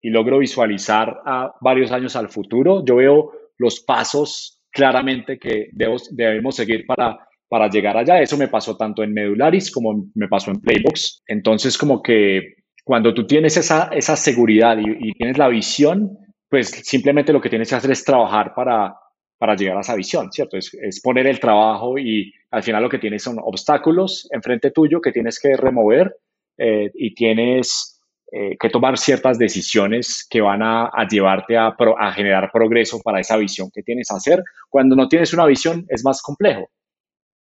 [0.00, 2.84] y logro visualizar a varios años al futuro.
[2.84, 7.18] Yo veo los pasos claramente que debemos seguir para,
[7.48, 8.20] para llegar allá.
[8.20, 11.22] Eso me pasó tanto en Medularis como me pasó en Playbox.
[11.26, 16.18] Entonces, como que cuando tú tienes esa, esa seguridad y, y tienes la visión,
[16.48, 18.94] pues simplemente lo que tienes que hacer es trabajar para,
[19.38, 20.56] para llegar a esa visión, ¿cierto?
[20.56, 25.00] Es, es, poner el trabajo y al final lo que tienes son obstáculos enfrente tuyo
[25.00, 26.16] que tienes que remover
[26.58, 28.00] eh, y tienes
[28.30, 31.74] eh, que tomar ciertas decisiones que van a, llevarte a,
[32.14, 34.42] generar progreso para esa visión que tienes a hacer.
[34.68, 36.68] Cuando no tienes una visión es más complejo,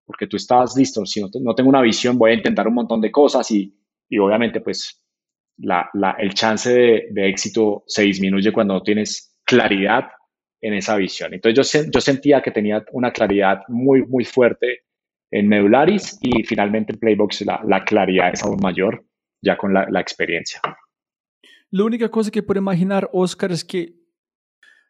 [0.05, 3.13] porque tú estás listo, si no, tengo una visión voy a intentar un montón de
[3.13, 3.73] cosas y,
[4.09, 5.01] y obviamente pues
[5.59, 5.89] la,
[6.19, 10.09] el chance de, éxito se disminuye cuando no tienes claridad
[10.61, 11.35] en esa visión.
[11.35, 14.81] Entonces yo sentía que tenía una claridad muy, muy fuerte
[15.33, 19.05] en Medularis y finalmente en Playbox la, la claridad es aún mayor
[19.43, 20.61] ya con la, la, experiencia.
[21.71, 23.95] La única cosa que puedo imaginar, Oscar, es que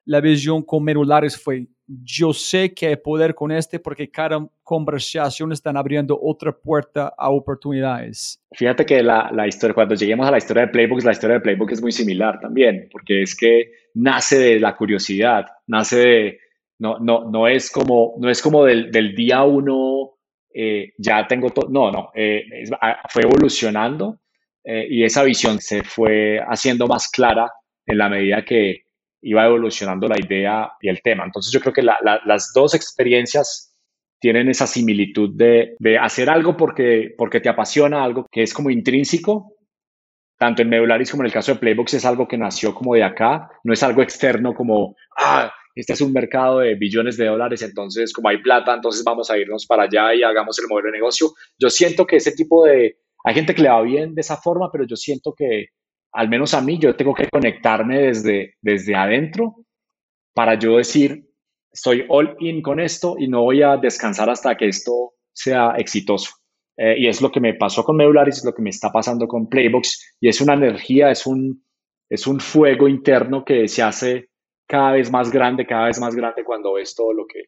[0.05, 5.53] la visión con Medularis fue yo sé que hay poder con este porque cada conversación
[5.53, 8.43] están abriendo otra puerta a oportunidades.
[8.53, 11.41] Fíjate que la, la, historia, cuando lleguemos a la historia de Playbook, la historia de
[11.41, 16.39] Playbook es muy similar también, porque es que nace de la curiosidad, nace de,
[16.79, 20.13] no, no, no es como, no es como del, del día uno,
[20.55, 22.71] eh, ya tengo todo, no, no, eh, es,
[23.09, 24.21] fue evolucionando
[24.65, 27.51] eh, y esa visión se fue haciendo más clara
[27.87, 28.83] en la medida que
[29.23, 31.25] iba evolucionando la idea y el tema.
[31.25, 33.77] Entonces yo creo que la, la, las dos experiencias
[34.21, 38.71] tienen esa similitud de, de, hacer algo porque, porque te apasiona, algo que es como
[38.71, 39.57] intrínseco,
[40.39, 43.05] tanto en Medularis como en el caso de Playbox es algo que nació como de
[43.05, 47.63] acá, no es algo externo como, ah, este es un mercado de billones de dólares,
[47.63, 50.99] entonces como hay plata, entonces vamos a irnos para allá y hagamos el modelo de
[50.99, 51.33] negocio.
[51.59, 54.71] Yo siento que ese tipo de, hay gente que le va bien de esa forma,
[54.71, 55.69] pero yo siento que
[56.13, 59.57] al menos a mí, yo tengo que conectarme desde, desde adentro
[60.35, 61.27] para yo decir,
[61.73, 66.31] estoy all in con esto y no voy a descansar hasta que esto sea exitoso.
[66.77, 69.27] Eh, y es lo que me pasó con Medularis, es lo que me está pasando
[69.27, 71.65] con Playbox, y es una energía, es un,
[72.11, 74.31] es un fuego interno que se hace
[74.67, 77.45] cada vez más grande, cada vez más grande cuando ves todo lo que,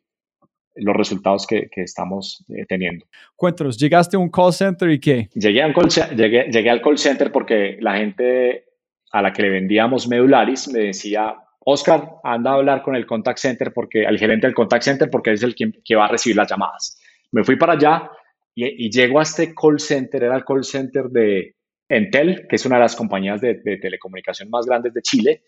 [0.77, 3.07] los resultados que, que estamos eh, teniendo.
[3.37, 5.29] Cuéntanos, ¿llegaste a un call center y qué?
[5.35, 8.65] Llegué, a un call, llegué, llegué al call center porque la gente
[9.13, 13.39] a la que le vendíamos Medularis me decía, Oscar, anda a hablar con el contact
[13.39, 16.37] center, porque al gerente del contact center, porque es el que, que va a recibir
[16.37, 17.01] las llamadas.
[17.31, 18.11] Me fui para allá
[18.55, 21.55] y, y, llego a este call center, era el call center de
[21.89, 25.43] Entel, que es una de las compañías de, de telecomunicación más grandes de Chile,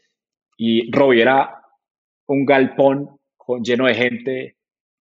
[0.56, 1.62] y Robbie era
[2.26, 3.16] un galpón
[3.62, 4.56] lleno de gente,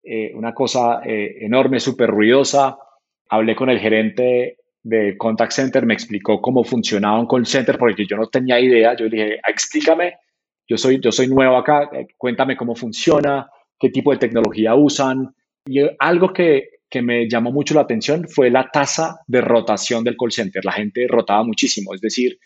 [0.02, 2.78] eh, una cosa eh, enorme, súper ruidosa.
[3.28, 8.06] Hablé con el gerente de Contact Center, me explicó cómo funcionaba un call center porque
[8.06, 8.96] yo no tenía idea.
[8.96, 10.14] Yo dije, explícame,
[10.66, 13.48] yo soy, yo soy nuevo acá, eh, cuéntame cómo funciona,
[13.78, 15.34] qué tipo de tecnología usan.
[15.66, 20.16] Y algo que, que me llamó mucho la atención fue la tasa de rotación del
[20.16, 20.64] call center.
[20.64, 22.38] La gente rotaba muchísimo, es decir,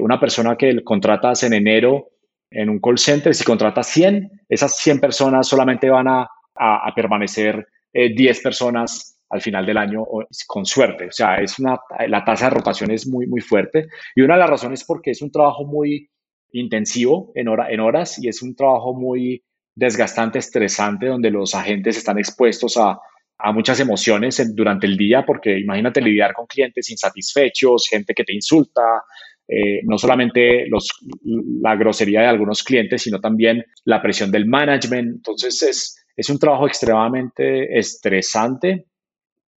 [0.00, 2.10] una persona que contratas en enero
[2.50, 6.28] en un call center, si contratas 100, esas 100 personas solamente van a
[6.60, 10.04] a, permanecer eh, 10 personas al final del año
[10.46, 11.06] con suerte.
[11.06, 11.78] O sea, es una,
[12.08, 13.86] la tasa de rotación es muy, muy fuerte.
[14.14, 16.10] Y una de las razones es porque es un trabajo muy
[16.52, 19.42] intensivo en, hora, en horas y es un trabajo muy
[19.74, 22.98] desgastante, estresante, donde los agentes están expuestos a,
[23.38, 28.34] a muchas emociones durante el día, porque imagínate lidiar con clientes insatisfechos, gente que te
[28.34, 28.82] insulta,
[29.52, 30.88] eh, no solamente los,
[31.60, 35.16] la grosería de algunos clientes, sino también la presión del management.
[35.16, 38.86] Entonces es, es un trabajo extremadamente estresante.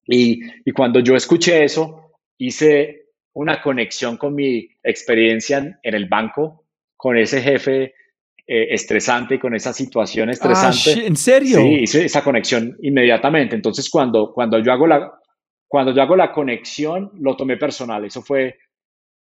[0.07, 6.65] Y, y cuando yo escuché eso, hice una conexión con mi experiencia en el banco,
[6.97, 7.93] con ese jefe
[8.45, 11.05] eh, estresante, con esa situación ah, estresante.
[11.05, 11.59] ¿En serio?
[11.59, 13.55] Sí, hice esa conexión inmediatamente.
[13.55, 15.13] Entonces, cuando, cuando, yo hago la,
[15.67, 18.05] cuando yo hago la conexión, lo tomé personal.
[18.05, 18.57] Eso fue,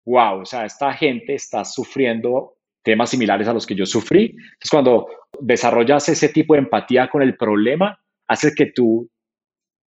[0.04, 4.26] wow, o sea, esta gente está sufriendo temas similares a los que yo sufrí.
[4.30, 5.06] Entonces, cuando
[5.40, 7.98] desarrollas ese tipo de empatía con el problema,
[8.28, 9.08] hace que tú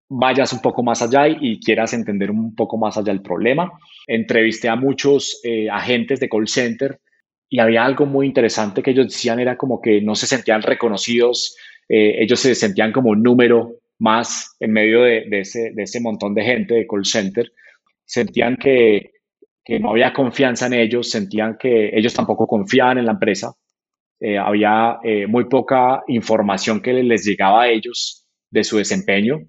[0.10, 3.72] vayas un poco más allá y, quieras entender un poco más allá el problema.
[4.08, 7.00] Entrevisté a muchos eh, agentes de call center
[7.50, 11.56] y había algo muy interesante que ellos decían, era como que no se sentían reconocidos,
[11.88, 16.34] eh, ellos se sentían como un número más en medio de, ese, de ese montón
[16.34, 17.52] de gente de call center,
[18.06, 19.12] sentían que,
[19.68, 23.52] que no había confianza en ellos, sentían que ellos tampoco confiaban en la empresa,
[24.20, 29.40] eh, había eh, muy poca información que les llegaba a ellos de su desempeño,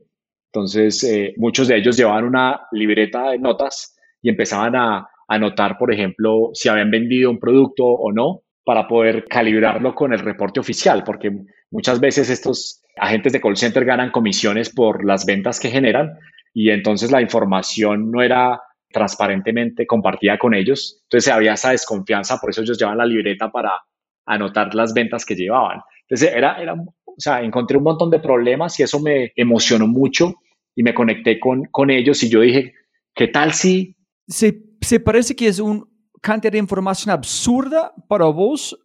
[0.53, 1.07] entonces
[1.37, 6.69] muchos de ellos llevaban una libreta de notas y empezaban a, anotar, por ejemplo, si
[6.69, 11.31] habían vendido un producto o no, para poder calibrarlo con el reporte oficial, porque
[11.71, 16.19] muchas veces estos agentes de call center ganan comisiones por las ventas que generan
[16.53, 18.61] y entonces la información no era
[18.91, 21.01] transparentemente compartida con ellos.
[21.05, 23.73] Entonces había esa desconfianza, por eso ellos llevan la libreta para
[24.27, 25.81] anotar las ventas que llevaban.
[26.03, 30.35] Entonces era, era o sea, encontré un montón de problemas y eso me emocionó mucho
[30.75, 32.75] y me conecté con, con ellos y yo dije,
[33.15, 33.97] ¿qué tal si...
[34.29, 35.83] Se parece que es una
[36.23, 38.79] cantidad de información absurda para vos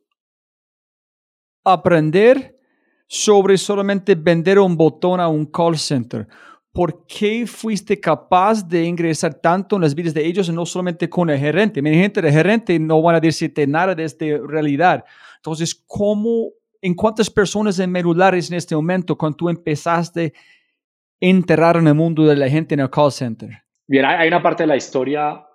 [1.63, 2.59] aprender
[3.07, 6.27] sobre solamente vender un botón a un call center.
[6.73, 11.07] ¿Por qué fuiste capaz de ingresar tanto en las vidas de ellos y no solamente
[11.07, 11.81] con el gerente?
[11.81, 15.05] Mi gente de gerente no van a decirte nada de esta realidad.
[15.37, 16.49] Entonces, ¿cómo,
[16.81, 20.41] en cuántas personas en medulares en este momento cuando tú empezaste a
[21.21, 23.49] enterrar en el mundo de la gente en el call center?
[23.87, 25.45] Bien, hay una parte de la historia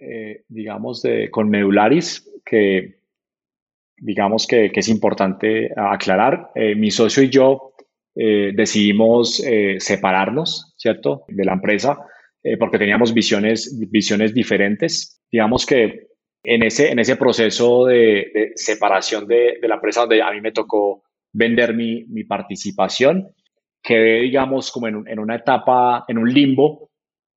[0.00, 3.00] eh, digamos, de, con Medularis que,
[3.96, 6.52] digamos, que, que es importante aclarar.
[6.54, 7.72] Eh, mi socio y yo
[8.20, 9.42] eh, decidimos
[9.78, 11.98] separarnos, ¿cierto?, de la empresa
[12.58, 15.20] porque teníamos visiones, visiones diferentes.
[15.30, 16.08] Digamos que
[16.44, 21.02] en ese, en ese proceso de, separación de, la empresa donde a mí me tocó
[21.32, 23.28] vender mi, participación,
[23.82, 26.90] quedé, digamos, como en, una etapa, en un limbo,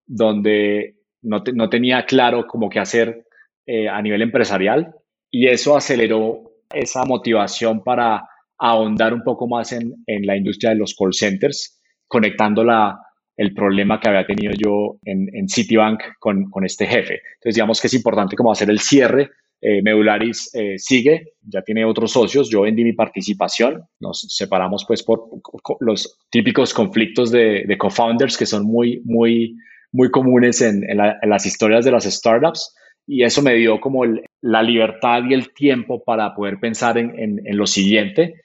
[0.05, 3.25] donde no, tenía claro cómo qué hacer
[3.65, 4.93] eh, a nivel empresarial
[5.29, 8.27] y eso aceleró esa motivación para
[8.61, 12.97] ahondar un poco más en, en la industria de los call centers, conectando la,
[13.35, 17.21] el problema que había tenido yo en, en Citibank con, con, este jefe.
[17.35, 19.29] Entonces, digamos que es importante como hacer el cierre.
[19.61, 25.03] Eh, Medularis eh, sigue, ya tiene otros socios, yo vendí mi participación, nos separamos pues
[25.03, 25.29] por
[25.81, 29.55] los típicos conflictos de, de co-founders que son muy, muy
[29.91, 30.85] muy comunes en,
[31.23, 32.75] las historias de las startups
[33.07, 34.03] y eso me dio como
[34.41, 38.35] la libertad y el tiempo para poder pensar en, lo siguiente.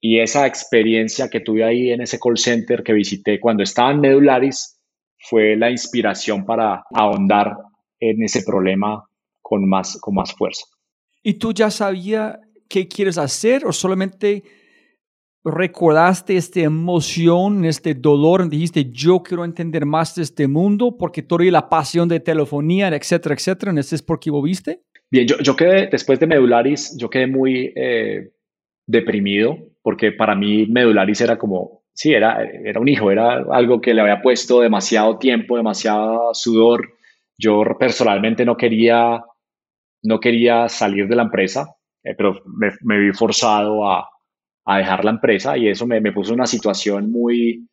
[0.00, 4.00] Y esa experiencia que tuve ahí en ese call center que visité cuando estaba en
[4.00, 4.80] Medularis
[5.18, 7.56] fue la inspiración para ahondar
[7.98, 9.04] en ese problema
[9.42, 10.64] con más, con más fuerza.
[11.22, 12.38] ¿Y tú ya sabías
[12.68, 14.44] qué quieres hacer o solamente
[15.44, 21.44] recordaste esta emoción, este dolor, dijiste, yo quiero entender más de este mundo porque toda
[21.44, 24.82] la pasión de telefonía, etcétera, etcétera, ¿ese es porque vos viste?
[25.10, 28.30] Bien, yo, yo quedé, después de Medularis, yo quedé muy eh,
[28.86, 29.56] deprimido
[29.88, 34.02] porque para mí Medularis era como, sí, era, era un hijo, era algo que le
[34.02, 36.90] había puesto demasiado tiempo, demasiado sudor.
[37.38, 39.24] Yo personalmente no quería,
[40.02, 41.74] no quería salir de la empresa,
[42.04, 44.06] eh, pero me, me vi forzado a,
[44.66, 47.66] a dejar la empresa y eso me, me puso en una situación muy,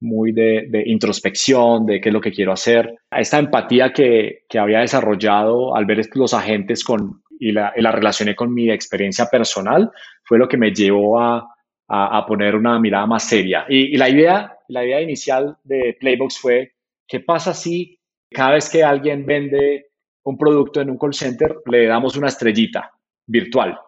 [0.00, 2.94] muy de, de, introspección, de qué es lo que quiero hacer.
[3.10, 7.92] Esta empatía que, que había desarrollado al ver los agentes con, y, la, y la
[7.92, 9.90] relacioné con mi experiencia personal
[10.24, 11.46] fue lo que me llevó a,
[11.88, 13.64] a, poner una mirada más seria.
[13.68, 16.72] Y, la, idea, la idea inicial de Playbox fue,
[17.06, 17.98] ¿qué pasa si
[18.30, 19.86] cada vez que alguien vende
[20.24, 22.92] un producto en un call center le damos una estrellita
[23.26, 23.78] virtual?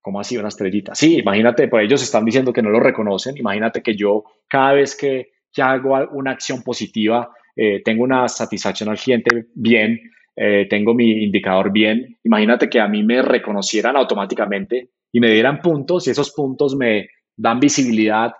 [0.00, 0.94] ¿Cómo así una estrellita?
[0.94, 3.36] Sí, imagínate, pues ellos están diciendo que no lo reconocen.
[3.36, 8.88] Imagínate que yo cada vez que, que hago una acción positiva, eh, tengo una satisfacción
[8.88, 10.00] al cliente bien,
[10.36, 12.16] eh, tengo mi indicador bien.
[12.22, 17.08] Imagínate que a mí me reconocieran automáticamente y me dieran puntos y esos puntos me
[17.36, 18.32] dan visibilidad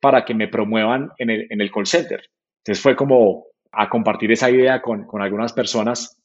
[0.00, 2.22] para que me promuevan en el, en el call center.
[2.58, 6.20] Entonces fue como a compartir esa idea con, con algunas personas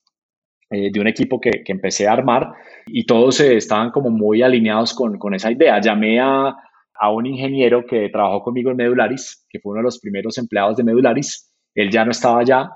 [0.70, 2.52] eh, de un equipo que, que, empecé a armar
[2.86, 5.82] y todos estaban como muy alineados con, con esa idea.
[5.82, 6.56] Llamé a,
[6.94, 10.78] a, un ingeniero que trabajó conmigo en Medularis, que fue uno de los primeros empleados
[10.78, 11.52] de Medularis.
[11.74, 12.70] Él ya no estaba allá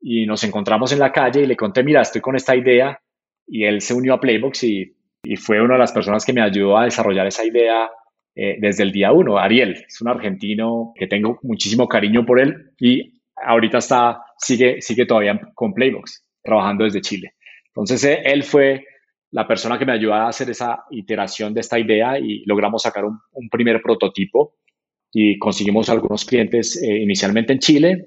[0.00, 2.98] y nos encontramos en la calle y le conté, mira, estoy con esta idea
[3.46, 6.42] y él se unió a Playbox y, y fue una de las personas que me
[6.42, 7.88] ayudó a desarrollar esa idea
[8.38, 9.38] eh, desde el día uno.
[9.38, 15.06] Ariel es un argentino que tengo muchísimo cariño por él y ahorita está, sigue, sigue
[15.06, 17.32] todavía con Playbox, trabajando desde Chile.
[17.68, 18.84] Entonces, eh, él fue
[19.30, 23.06] la persona que me ayudó a hacer esa iteración de esta idea y logramos sacar
[23.06, 24.56] un, primer prototipo
[25.10, 28.04] y conseguimos algunos clientes eh, inicialmente en Chile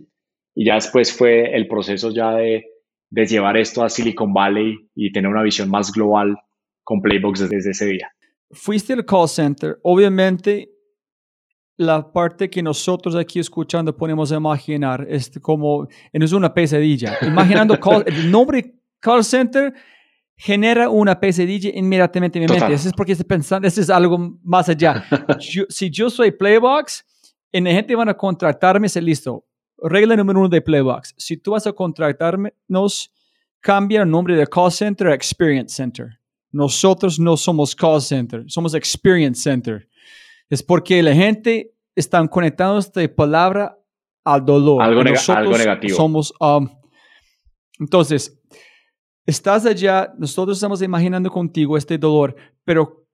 [0.53, 2.65] y ya después fue el proceso ya de,
[3.09, 6.38] de, llevar esto a Silicon Valley y tener una visión más global
[6.84, 8.11] con Playbox desde ese día.
[8.52, 10.70] Fuiste al call center, obviamente
[11.78, 17.18] la parte que nosotros aquí escuchando podemos imaginar es como, no es una pesadilla.
[17.22, 19.74] Imaginando el nombre call center
[20.36, 22.74] genera una pesadilla inmediatamente en mi mente.
[22.74, 25.06] Eso es porque estoy pensando, eso es algo más allá.
[25.70, 27.06] si yo soy Playbox,
[27.52, 29.45] y la gente van a contratarme, se listo.
[29.78, 31.16] Regla número uno de Playbox.
[31.18, 33.12] Si tú vas a contratarme, nos
[33.60, 36.18] cambia el nombre de call center a experience center.
[36.52, 39.89] Nosotros no somos call center, somos experience center
[40.50, 43.78] es porque la gente está conectados de palabra
[44.24, 44.82] al dolor.
[44.82, 45.95] Algo, negativo.
[45.95, 46.68] Somos, um,
[47.80, 48.38] entonces,
[49.26, 52.36] estás allá, nosotros estamos imaginando contigo este dolor,
[52.66, 53.06] pero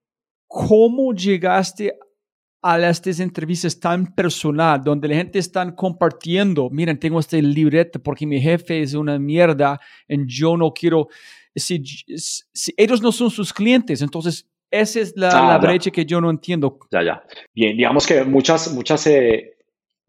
[0.47, 1.93] ¿cómo llegaste
[2.61, 8.25] a estas entrevistas tan personal, donde la gente está compartiendo, miren, tengo este libreto porque
[8.25, 11.07] mi jefe es una mierda y yo no quiero,
[11.55, 11.83] si,
[12.17, 16.79] si ellos no son sus clientes, entonces esa es la, brecha que yo no entiendo.
[16.91, 17.23] Ya, ya.
[17.53, 19.57] Bien, digamos que muchas, muchas, eh,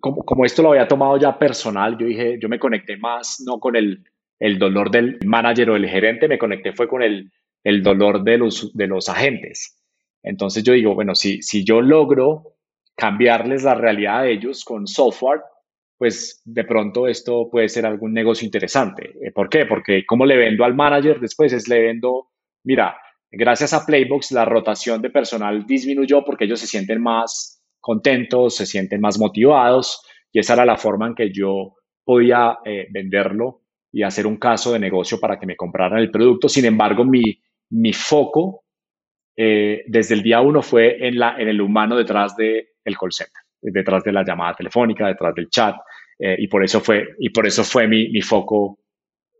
[0.01, 3.61] como, como, esto lo había tomado ya personal, yo dije, yo me conecté más no
[3.61, 4.05] con el,
[4.38, 7.30] el dolor del manager o el gerente, me conecté fue con el,
[7.64, 9.82] el dolor de los, de los agentes.
[10.22, 12.57] Entonces yo digo, bueno, si, si yo logro
[12.97, 15.42] cambiarles la realidad a ellos con software,
[15.99, 19.14] pues de pronto esto puede ser algún negocio interesante.
[19.20, 19.66] Eh, ¿Por qué?
[19.66, 22.28] Porque como le vendo al manager después es le vendo,
[22.64, 22.97] mira,
[23.30, 28.66] Gracias a Playbox, la rotación de personal disminuyó porque ellos se sienten más contentos, se
[28.66, 31.74] sienten más motivados y esa era la forma en que yo
[32.05, 36.49] podía eh, venderlo y hacer un caso de negocio para que me compraran el producto.
[36.49, 37.40] Sin embargo, mi,
[37.70, 38.64] mi foco
[39.36, 43.12] eh, desde el día uno fue en, la, en el humano detrás del el call
[43.12, 43.42] center,
[43.73, 45.77] detrás de la llamada telefónica, detrás del chat,
[46.19, 48.79] eh, y por eso fue, y por eso fue mi, mi foco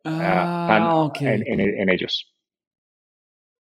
[0.05, 2.33] ah, en, en ellos.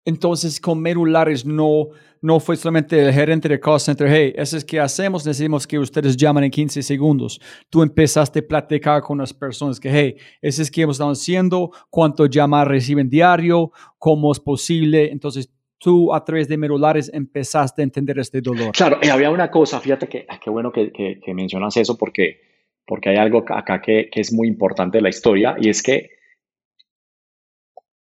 [0.03, 1.89] Entonces, con Medulares no,
[2.21, 5.77] no fue solamente el gerente de call center, hey, eso es que hacemos, necesitamos que
[5.77, 7.39] ustedes llamen en 15 segundos.
[7.69, 11.71] Tú empezaste a platicar con las personas que, hey, eso es que hemos estado haciendo,
[11.91, 15.11] cuánto llamadas reciben diario, cómo es posible.
[15.11, 18.71] Entonces, tú a través de Medulares empezaste a entender este dolor.
[18.71, 22.39] Claro, y había una cosa, fíjate que ah, qué bueno que, mencionas eso porque,
[22.85, 26.11] porque hay algo acá que, que es muy importante de la historia y es que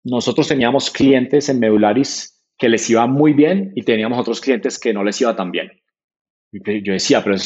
[0.02, 4.94] nosotros teníamos clientes en Medularis que les iba muy bien y teníamos otros clientes que
[4.94, 5.70] no les iba tan bien.
[6.50, 7.36] Yo decía, pero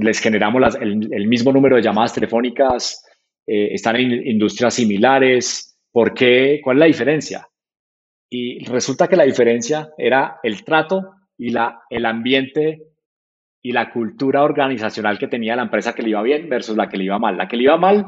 [0.00, 3.04] les generamos el, mismo número de llamadas telefónicas,
[3.46, 6.60] eh, están en industrias similares, ¿por qué?
[6.64, 7.48] ¿Cuál es la diferencia?
[8.30, 12.82] Y resulta que la diferencia era el trato y la, el ambiente
[13.62, 16.96] y la cultura organizacional que tenía la empresa que le iba bien versus la que
[16.96, 17.36] le iba mal.
[17.36, 18.06] La que le iba mal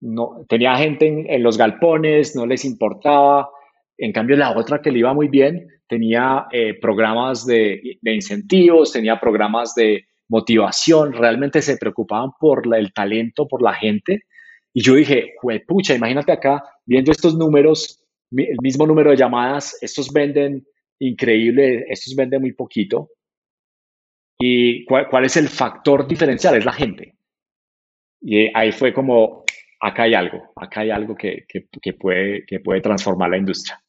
[0.00, 3.50] no, tenía gente en, los galpones, no les importaba.
[3.96, 9.18] En cambio, la otra que le iba muy bien tenía eh, programas de, incentivos, tenía
[9.18, 14.20] programas de motivación, realmente se preocupaban por el talento, por la gente.
[14.74, 15.32] Y yo dije,
[15.66, 20.66] pucha, imagínate acá, viendo estos números, el mismo número de llamadas, estos venden
[20.98, 23.10] increíble, estos venden muy poquito.
[24.38, 26.56] ¿Y cuál, es el factor diferencial?
[26.56, 27.16] Es la gente.
[28.20, 29.44] Y ahí fue como,
[29.80, 33.82] acá hay algo, acá hay algo que, que, puede, que puede transformar la industria.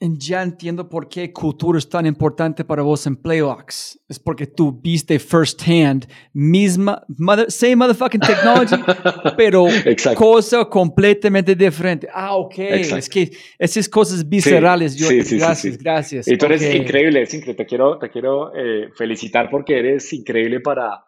[0.00, 3.98] Ya entiendo por qué cultura es tan importante para vos en Playbox.
[4.08, 8.76] Es porque tú viste firsthand, misma, mother, same motherfucking technology,
[9.36, 9.66] pero
[10.14, 12.06] cosa completamente diferente.
[12.12, 12.58] Ah, ok.
[12.58, 14.96] Es que esas cosas viscerales.
[14.96, 16.28] yo, gracias, gracias.
[16.28, 17.54] Y tú eres increíble, es increíble.
[17.54, 21.06] Te quiero, te quiero eh, felicitar porque eres increíble para,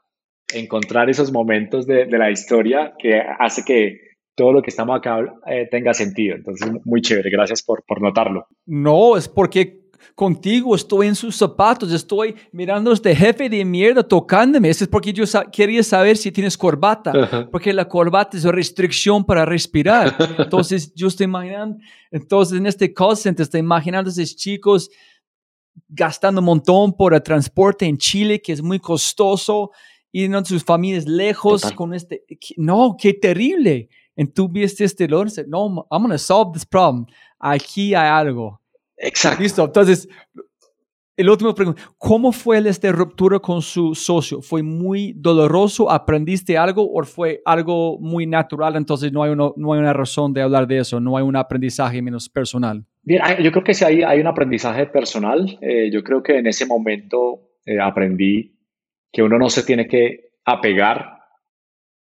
[0.55, 4.08] encontrar esos momentos de, de la historia que hace que
[4.39, 6.37] todo lo que estamos acá eh, tenga sentido.
[6.37, 8.47] Entonces, muy chévere, gracias por, por notarlo.
[8.65, 9.81] No, es porque
[10.15, 14.71] contigo estoy en sus zapatos, estoy mirando a este jefe de mierda tocándome.
[14.71, 19.25] Eso es porque yo quería saber si tienes corbata, porque la corbata es una restricción
[19.25, 20.17] para respirar.
[20.39, 21.79] Entonces, yo estoy imaginando,
[22.11, 24.89] entonces en este call center, estoy imaginando a esos chicos
[25.89, 29.73] gastando un montón por el transporte en Chile, que es muy costoso,
[30.11, 32.25] y en sus familias lejos con este...
[32.57, 33.89] No, qué terrible.
[34.19, 37.07] En tu viste este dolor, no, I'm going to solve this problem.
[37.39, 38.61] Aquí hay algo.
[38.97, 39.43] Exacto.
[39.43, 39.65] Listo.
[39.65, 40.09] Entonces,
[41.17, 44.43] el último pregunta, ¿cómo fue esta ruptura con su socio?
[44.43, 45.91] ¿Fue muy doloroso?
[45.91, 48.77] ¿Aprendiste algo o fue algo muy natural?
[48.77, 52.03] Entonces no hay, no hay una razón de hablar de eso, no hay un aprendizaje
[52.03, 52.85] menos personal.
[53.09, 55.59] Bien, yo creo que sí hay, hay un aprendizaje personal.
[55.63, 58.55] Eh, yo creo que en ese momento eh, aprendí
[59.11, 61.19] que uno no se tiene que apegar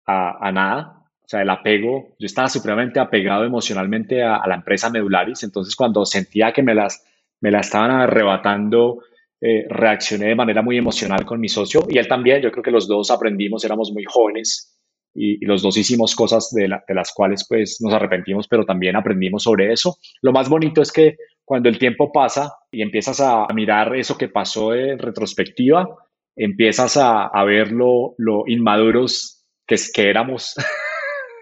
[0.06, 0.97] a, a, nada.
[1.28, 5.76] O sea, el apego, yo estaba supremamente apegado emocionalmente a, a la empresa Medularis, entonces
[5.76, 7.04] cuando sentía que me las
[7.41, 8.99] me la estaban arrebatando,
[9.40, 12.72] eh, reaccioné de manera muy emocional con mi socio y él también, yo creo que
[12.72, 14.76] los dos aprendimos, éramos muy jóvenes
[15.14, 19.72] y, los dos hicimos cosas de, las cuales pues nos arrepentimos, pero también aprendimos sobre
[19.72, 19.98] eso.
[20.22, 24.28] Lo más bonito es que cuando el tiempo pasa y empiezas a mirar eso que
[24.28, 25.88] pasó en retrospectiva,
[26.36, 28.16] empiezas a, ver lo,
[28.48, 30.56] inmaduros que, que éramos.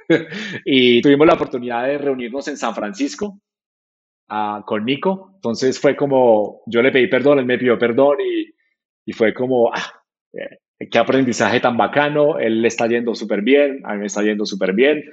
[0.65, 3.40] y tuvimos la oportunidad de reunirnos en San Francisco
[4.65, 5.32] con Nico.
[5.36, 8.53] Entonces fue como, yo le pedí perdón, él me pidió perdón y,
[9.06, 10.03] y fue como, ah,
[10.34, 14.23] eh, qué aprendizaje tan bacano, él le está yendo súper bien, a mí me está
[14.23, 15.03] yendo súper bien.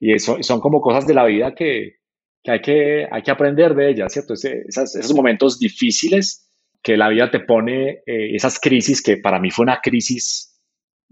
[0.00, 1.96] Y eso son como cosas de la vida que,
[2.42, 4.34] que, hay, que hay que aprender de ellas, ¿cierto?
[4.34, 6.48] esos momentos difíciles
[6.82, 10.51] que la vida te pone, eh, esas crisis que para mí fue una crisis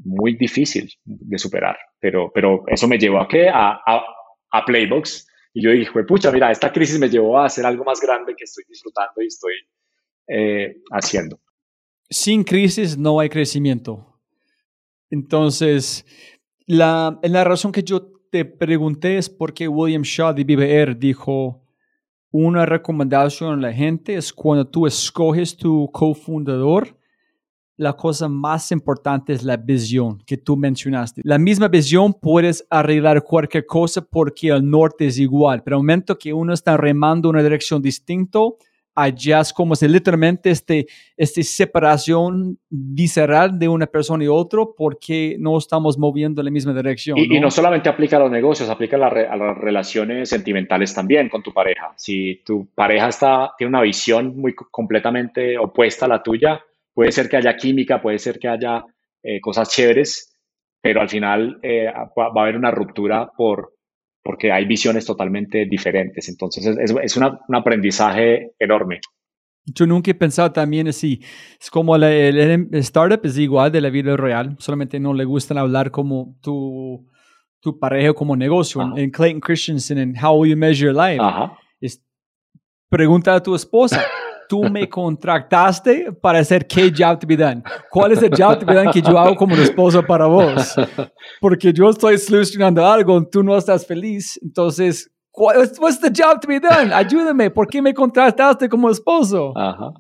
[0.04, 3.48] muy difícil de superar, pero, pero eso me llevó a qué?
[3.48, 4.02] A, a,
[4.50, 8.00] a Playbox, y yo dije, pucha, mira, esta crisis me llevó a hacer algo más
[8.00, 9.54] grande que estoy disfrutando y estoy
[10.28, 11.40] eh, haciendo.
[12.08, 14.20] Sin crisis no hay crecimiento.
[15.10, 16.06] Entonces,
[16.66, 21.66] la, la razón que yo te pregunté es porque William Shaw de BBR dijo,
[22.30, 26.96] una recomendación a la gente es cuando tú escoges tu cofundador,
[27.80, 31.22] la cosa más importante es la visión que tú mencionaste.
[31.24, 36.18] La misma visión puedes arreglar cualquier cosa porque el norte es igual, pero el momento
[36.18, 38.40] que uno está remando en una dirección distinta,
[38.94, 45.36] allá es como si literalmente este, esta separación visceral de una persona y otro porque
[45.38, 47.16] no estamos moviendo en la misma dirección.
[47.16, 51.42] Y no, solamente aplica a los negocios, aplica a, a, las relaciones sentimentales también con
[51.42, 51.94] tu pareja.
[51.96, 56.60] Si tu pareja está, tiene una visión muy completamente opuesta a la tuya,
[57.00, 58.84] Puede ser que haya química, puede ser que haya
[59.22, 60.36] eh, cosas chéveres,
[60.82, 63.72] pero al final eh, va a haber una ruptura por,
[64.22, 66.28] porque hay visiones totalmente diferentes.
[66.28, 69.00] Entonces es, es un aprendizaje enorme.
[69.64, 71.22] Yo nunca he pensado también así.
[71.58, 75.90] Es como el, startup es igual de la vida real, solamente no le gustan hablar
[75.90, 77.08] como tu,
[77.60, 78.82] tu pareja como negocio.
[78.94, 81.24] En Clayton Christensen, en How Will You Measure Life,
[81.80, 82.04] es,
[82.90, 84.04] pregunta a tu esposa.
[84.50, 87.62] tú me contrataste para hacer qué job to be done.
[87.88, 90.74] ¿Cuál es el job to be done que yo hago como esposo para vos?
[91.40, 94.40] Porque yo estoy solucionando algo, tú no estás feliz.
[94.42, 96.92] Entonces, what's the job to be done?
[96.92, 99.56] Ayúdame, ¿por qué me contrataste como esposo?
[99.56, 99.92] Ajá.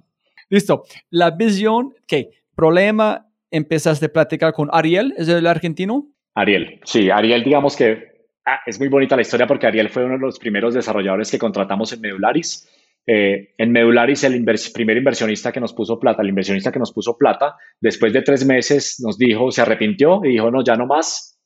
[0.48, 0.82] Listo.
[1.10, 2.30] La visión, ¿qué?
[2.56, 6.08] Problema, empezaste a platicar con Ariel, ¿es el argentino?
[6.34, 10.14] Ariel, sí, Ariel, digamos que ah, es muy bonita la historia porque Ariel fue uno
[10.14, 12.68] de los primeros desarrolladores que contratamos en Medularis
[13.12, 17.18] eh, en Medularis, el primer inversionista que nos puso plata, el inversionista que nos puso
[17.18, 21.36] plata, después de tres meses nos dijo, se arrepintió y dijo, no, ya no más.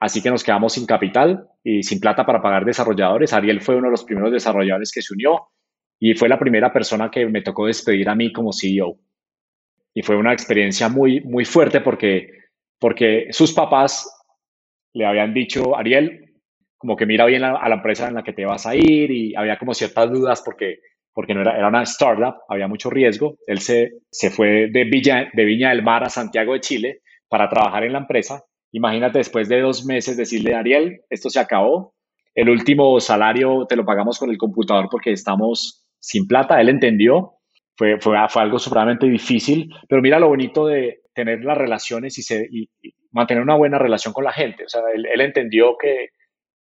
[0.00, 3.32] Así que nos quedamos sin capital y sin plata para pagar desarrolladores.
[3.32, 5.50] Ariel fue uno de los primeros desarrolladores que se unió
[6.00, 8.98] y fue la primera persona que me tocó despedir a mí como CEO.
[9.94, 12.26] Y fue una experiencia muy, muy fuerte porque,
[12.80, 14.12] porque sus papás
[14.94, 16.31] le habían dicho, Ariel,
[16.82, 19.36] como que mira bien a la empresa en la que te vas a ir y
[19.36, 20.80] había como ciertas dudas porque,
[21.14, 23.36] porque no era, era una startup, había mucho riesgo.
[23.46, 27.48] Él se, se fue de, Villa, de Viña del Mar a Santiago de Chile para
[27.48, 28.42] trabajar en la empresa.
[28.72, 31.94] Imagínate después de dos meses decirle, Ariel, esto se acabó,
[32.34, 36.60] el último salario te lo pagamos con el computador porque estamos sin plata.
[36.60, 37.34] Él entendió,
[37.76, 42.22] fue, fue, fue algo supremamente difícil, pero mira lo bonito de tener las relaciones y,
[42.22, 42.68] se, y,
[43.12, 44.64] mantener una buena relación con la gente.
[44.64, 46.08] O sea, él, él entendió que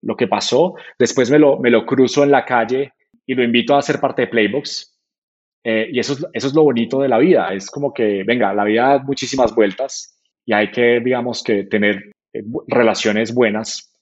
[0.01, 0.75] lo que pasó.
[0.97, 2.93] Después me lo, me lo cruzo en la calle
[3.25, 4.99] y lo invito a ser parte de Playbox.
[5.63, 7.53] Eh, y eso es, eso es lo bonito de la vida.
[7.53, 12.11] Es como que, venga, la vida da muchísimas vueltas y hay que, digamos, que tener
[12.33, 13.93] eh, relaciones buenas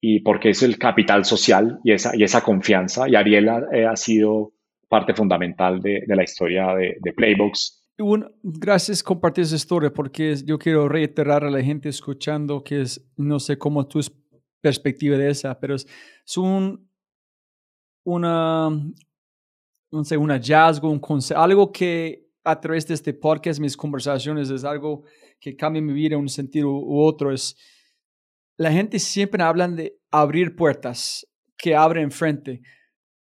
[0.00, 3.08] y porque es el capital social y esa, y esa confianza.
[3.08, 4.52] Y Ariel ha, eh, sido
[4.88, 7.84] parte fundamental de, la historia de, de Playbox.
[7.98, 13.08] Un, gracias compartir esa historia porque yo quiero reiterar a la gente escuchando que es,
[13.16, 14.00] no sé cómo tu
[14.64, 15.86] perspectiva de esa, pero es,
[16.38, 16.88] un,
[18.02, 18.70] una,
[19.92, 21.02] no sé, un hallazgo, un
[21.36, 25.02] algo que a través de este podcast, mis conversaciones, es algo
[25.38, 27.30] que cambia mi vida en un sentido u otro.
[27.30, 27.58] Es,
[28.56, 31.26] la gente siempre habla de abrir puertas
[31.58, 32.62] que abren frente,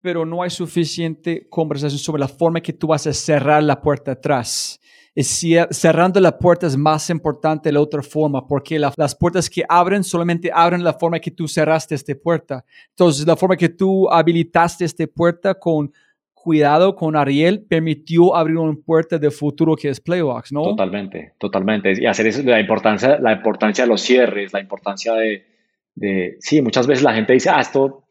[0.01, 4.13] pero no hay suficiente conversación sobre la forma que tú vas a cerrar la puerta
[4.13, 4.79] atrás.
[5.19, 9.63] Es cerrando la puerta es más importante de la otra forma, porque las puertas que
[9.67, 12.63] abren solamente abren la forma que tú cerraste esta puerta.
[12.89, 15.91] Entonces, la forma que tú habilitaste esta puerta con
[16.35, 20.61] cuidado con Ariel permitió abrir una puerta de futuro que es Playbox, ¿no?
[20.61, 21.93] Totalmente, totalmente.
[21.99, 25.47] Y hacer eso, la importancia, la importancia de los cierres, la importancia de,
[25.95, 28.03] de sí, muchas veces la gente dice, ah, esto,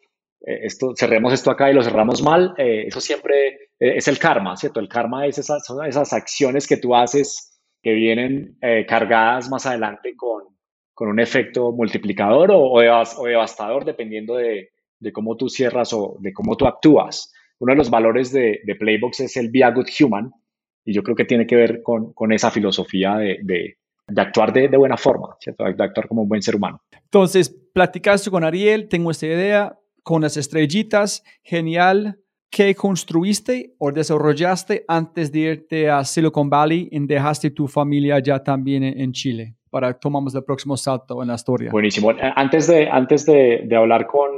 [0.45, 2.53] eh, esto, cerremos esto acá y lo cerramos mal.
[2.59, 4.81] Eh, eso siempre eh, es el karma, ¿cierto?
[4.81, 8.59] El karma es esas, son esas acciones que tú haces que vienen
[8.89, 10.43] cargadas más adelante con,
[10.95, 12.81] con un efecto multiplicador o, o,
[13.27, 17.91] devastador dependiendo de, de cómo tú cierras o de cómo tú actúas uno de los
[17.91, 20.31] valores de, de, Playbox es el Be a Good Human,
[20.85, 24.53] y yo creo que tiene que ver con, con esa filosofía de, de, de actuar
[24.53, 25.65] de, buena forma, ¿cierto?
[25.65, 26.83] de actuar como un buen ser humano.
[27.05, 32.21] Entonces, platicaste con Ariel, tengo esta idea, con las estrellitas, genial.
[32.51, 38.43] ¿Qué construiste o desarrollaste antes de irte a Silicon Valley y dejaste tu familia ya
[38.43, 39.57] también en Chile?
[39.77, 41.71] para tomamos el próximo salto en la historia.
[41.71, 42.11] Buenísimo.
[42.11, 44.31] Eh, antes de, antes de, hablar con,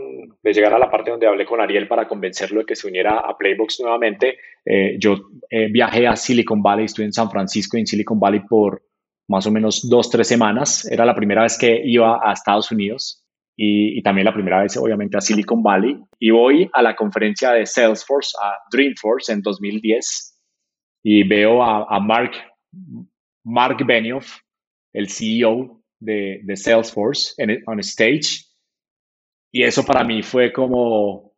[0.42, 3.18] de llegar a la parte donde hablé con Ariel para convencerlo de que se uniera
[3.18, 5.16] a Playbox nuevamente, eh, yo
[5.48, 8.82] eh, viajé a Silicon Valley, estuve en San Francisco y en Silicon Valley por
[9.28, 10.90] más o menos dos, tres semanas.
[10.90, 13.24] Era la primera vez que iba a Estados Unidos
[13.60, 15.98] y, y también la primera vez, obviamente, a Silicon Valley.
[16.20, 20.40] Y voy a la conferencia de Salesforce, a Dreamforce en 2010
[21.02, 22.32] y veo a, a Mark,
[23.42, 24.38] Mark Benioff,
[24.92, 28.44] el CEO de, de Salesforce en on stage.
[29.50, 31.32] Y eso para mí fue como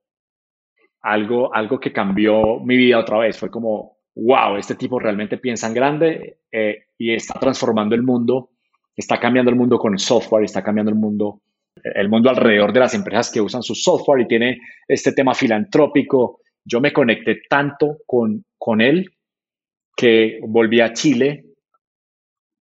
[1.00, 3.38] algo, algo que cambió mi vida otra vez.
[3.38, 8.50] Fue como, wow, este tipo realmente piensa en grande eh, y está transformando el mundo,
[8.94, 11.40] está cambiando el mundo con software, está cambiando el mundo,
[11.82, 16.40] el mundo alrededor de las empresas que usan su software y tiene este tema filantrópico.
[16.64, 19.10] Yo me conecté tanto con, con él
[19.96, 21.44] que volví a Chile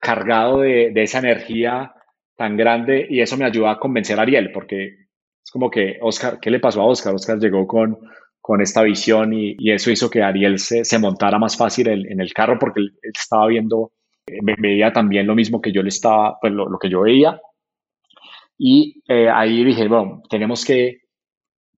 [0.05, 1.95] cargado de, esa energía
[2.37, 4.87] tan grande y eso me ayuda a convencer a Ariel, porque
[5.43, 7.15] es como que, Oscar, ¿qué le pasó a Oscar?
[7.15, 7.99] Oscar llegó con,
[8.41, 12.35] con esta visión y, eso hizo que Ariel se, se montara más fácil en, el
[12.35, 13.93] carro porque él, estaba viendo,
[14.27, 17.41] eh, veía también lo mismo que yo le estaba, pues lo, que yo veía.
[18.59, 20.99] Y eh, ahí dije, bueno, tenemos que,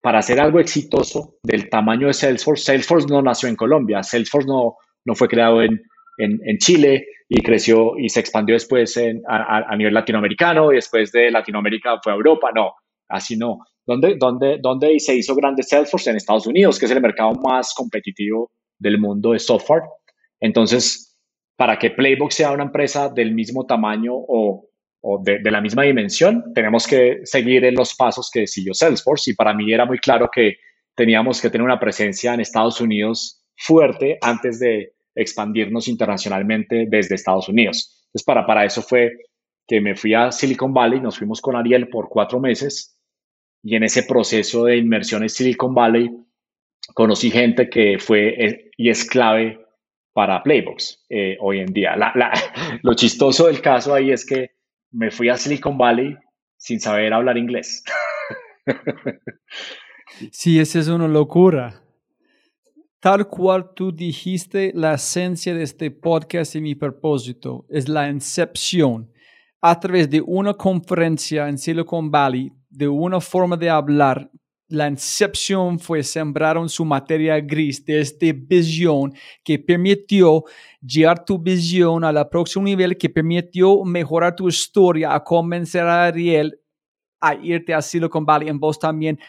[0.02, 4.76] para hacer algo exitoso del tamaño de Salesforce, Salesforce no nació en Colombia, Salesforce no,
[5.06, 5.81] no fue creado en,
[6.18, 8.97] en, en Chile, y creció y se expandió después
[9.27, 12.52] a, nivel latinoamericano y después de Latinoamérica fue a Europa.
[12.53, 12.73] No,
[13.10, 13.60] así no.
[13.85, 16.10] ¿Dónde, dónde, dónde se hizo grande Salesforce?
[16.10, 19.84] En Estados Unidos, que es el mercado más competitivo del mundo de software.
[20.39, 21.18] Entonces,
[21.56, 24.68] para que Playbox sea una empresa del mismo tamaño o,
[25.07, 29.32] o de, de, la misma dimensión, tenemos que seguir en los pasos que siguió Salesforce.
[29.32, 30.56] Y para mí era muy claro que
[30.95, 37.48] teníamos que tener una presencia en Estados Unidos fuerte antes de expandirnos internacionalmente desde Estados
[37.48, 38.07] Unidos.
[38.07, 39.11] Entonces, para, para eso fue
[39.68, 42.99] que me fui a Silicon Valley, nos fuimos con Ariel por cuatro meses
[43.64, 46.10] y en ese proceso de inmersión en Silicon Valley
[46.94, 49.60] conocí gente que fue y es clave
[50.14, 51.95] para Playbox eh, hoy en día.
[52.82, 54.55] lo chistoso del caso ahí es que
[54.95, 56.17] me fui a Silicon Valley
[56.57, 57.84] sin saber hablar inglés.
[60.31, 61.85] Sí, esa es una locura
[63.05, 69.11] tal cual tú dijiste, la esencia de este podcast y mi propósito es la incepción
[69.61, 74.31] a través de una conferencia en Silicon Valley, de una forma de hablar.
[74.68, 79.14] La incepción fue sembrar en su materia gris de esta visión
[79.44, 80.44] que permitió
[80.82, 86.06] llevar tu visión a la próximo nivel, que permitió mejorar tu historia, a convencer a
[86.06, 86.60] Ariel
[87.22, 89.20] a irte a Silicon Valley en vos también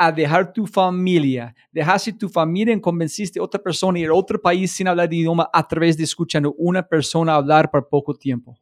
[0.00, 4.14] a dejar tu familia, dejaste tu familia y convenciste a otra persona a ir a
[4.14, 8.14] otro país sin hablar de idioma a través de escuchando una persona hablar por poco
[8.14, 8.56] tiempo.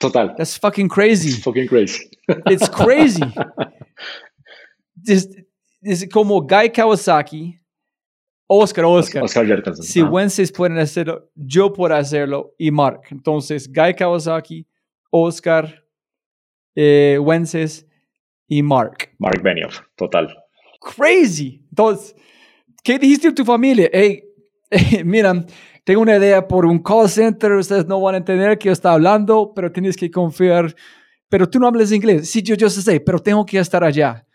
[0.00, 0.34] Total.
[0.36, 1.28] That's fucking crazy.
[1.28, 2.10] It's fucking crazy.
[2.46, 3.22] It's crazy.
[5.06, 5.28] es,
[5.84, 7.60] es, como Guy Kawasaki,
[8.46, 9.22] Oscar, Oscar.
[9.22, 13.02] Oscar Si Wences pueden hacerlo, yo puedo hacerlo y Mark.
[13.10, 14.66] Entonces, Guy Kawasaki,
[15.10, 15.84] Oscar,
[16.74, 17.86] eh, Wences
[18.48, 19.10] y Mark.
[19.18, 20.34] Mark Benioff, total.
[20.80, 21.64] Crazy.
[21.70, 22.14] Entonces,
[22.82, 23.88] ¿qué dijiste a tu familia?
[23.92, 24.24] Hey,
[25.04, 25.44] mira,
[25.84, 28.92] tengo una idea por un call center, ustedes no van a entender que yo está
[28.92, 30.74] hablando, pero tienes que confiar.
[31.28, 32.30] Pero tú no hablas inglés.
[32.30, 34.26] Sí, yo, yo sé, pero tengo que estar allá.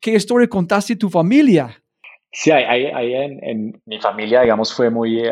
[0.00, 1.82] ¿Qué historia contaste a tu familia?
[2.32, 5.22] Sí, ahí, ahí en, mi familia, digamos, fue muy,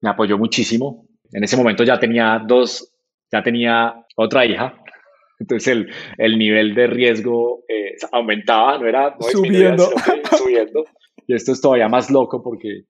[0.00, 1.06] me apoyó muchísimo.
[1.32, 2.92] En ese momento ya tenía dos,
[3.30, 4.74] ya tenía otra hija.
[5.38, 9.88] Entonces el, el nivel de riesgo eh, aumentaba, no era subiendo.
[10.36, 10.84] subiendo.
[11.26, 12.82] Y esto es todavía más loco porque,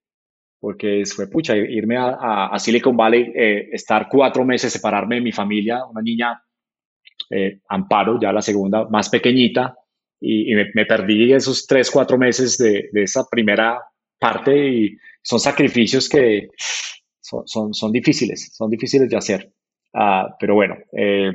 [0.58, 5.32] porque fue pucha, irme a, a, Silicon Valley, eh, estar cuatro meses, separarme de mi
[5.32, 6.42] familia, una niña,
[7.30, 9.76] eh, Amparo, ya la segunda, más pequeñita,
[10.20, 13.80] y, me, perdí esos tres, cuatro meses de, de, esa primera
[14.18, 16.48] parte y son sacrificios que
[17.20, 19.52] son, son, son difíciles, son difíciles de hacer.
[19.92, 21.32] Uh, pero bueno, eh,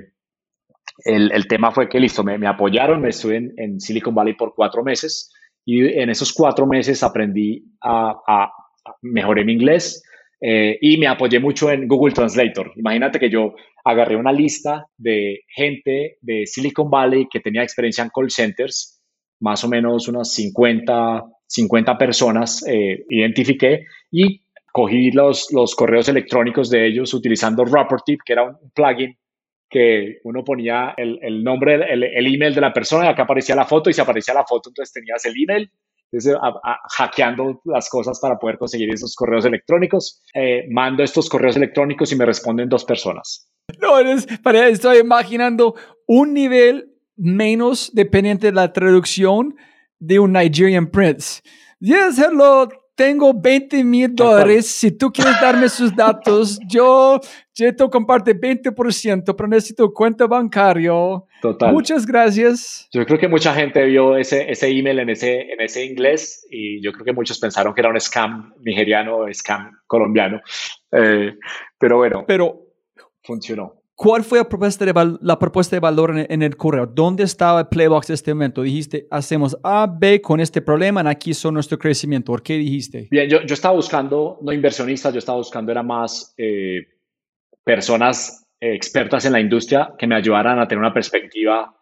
[1.03, 4.35] el, el, tema fue que listo, me, me apoyaron, me estuve en, en, Silicon Valley
[4.35, 5.33] por cuatro meses
[5.65, 8.51] y en esos cuatro meses aprendí a, a,
[9.01, 10.03] mejoré mi inglés
[10.41, 12.71] eh, y me apoyé mucho en Google Translator.
[12.75, 18.09] Imagínate que yo agarré una lista de gente de Silicon Valley que tenía experiencia en
[18.09, 19.01] call centers,
[19.39, 24.41] más o menos unas 50, 50 personas eh, identifiqué y
[24.71, 29.15] cogí los, los correos electrónicos de ellos utilizando Rapportive, que era un plugin
[29.69, 33.55] que uno ponía el, el nombre, el, el, email de la persona y acá aparecía
[33.55, 35.71] la foto y si aparecía la foto entonces tenías el email
[36.11, 36.35] entonces,
[36.97, 40.21] hackeando las cosas para poder conseguir esos correos electrónicos.
[40.33, 43.49] Eh, mando estos correos electrónicos y me responden dos personas.
[43.81, 45.75] No, estoy imaginando
[46.07, 49.55] un nivel menos dependiente de la traducción
[49.99, 51.41] de un Nigerian Prince.
[51.79, 54.67] Yes, hello, tengo 20 mil dólares.
[54.67, 57.19] Si tú quieres darme sus datos, yo,
[57.53, 61.27] yo te comparte 20%, pero necesito cuenta bancario.
[61.45, 61.71] Total.
[61.71, 62.89] Muchas gracias.
[62.91, 66.81] Yo creo que mucha gente vio ese, ese email en ese, en ese inglés y
[66.81, 70.41] yo creo que muchos pensaron que era un scam nigeriano o scam colombiano.
[70.91, 71.35] Eh,
[71.77, 72.61] pero bueno, pero
[73.21, 73.83] funcionó.
[73.93, 76.87] ¿Cuál fue la propuesta de, la propuesta de valor en, el correo?
[76.87, 78.63] ¿Dónde estaba el Playbox en este momento?
[78.63, 82.31] Dijiste, hacemos A, B con este problema, y aquí son nuestro crecimiento.
[82.31, 83.07] ¿Por qué dijiste?
[83.11, 86.87] Bien, yo, yo estaba buscando, no inversionistas, yo estaba buscando, era más eh,
[87.63, 91.75] personas expertas en la industria que me ayudaran a tener una perspectiva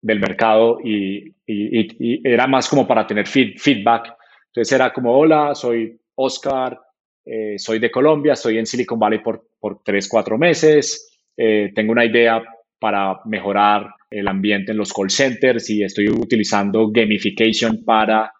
[0.00, 4.14] del mercado y, y, era más como para tener feedback.
[4.46, 6.78] Entonces era como, hola, soy Oscar,
[7.24, 11.08] eh, soy de Colombia, estoy en Silicon Valley por, por tres, cuatro meses
[11.40, 12.42] eh, tengo una idea
[12.80, 18.32] para mejorar el ambiente en los call centers y estoy utilizando gamification para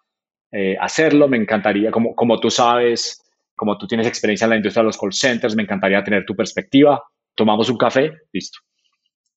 [0.51, 1.29] eh, hacerlo.
[1.29, 3.23] Me encantaría, como, como tú sabes,
[3.55, 6.35] como tú tienes experiencia en la industria de los call centers, me encantaría tener tu
[6.35, 7.01] perspectiva.
[7.39, 8.59] Tomamos un café, listo.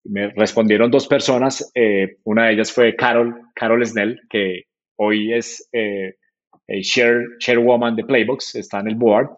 [0.06, 1.72] Me respondieron dos personas.
[1.76, 4.64] Eh, una de ellas fue Carol, Carol Snell, que
[4.96, 5.70] hoy es
[6.68, 9.30] share, chairwoman de Playbox, está en el board.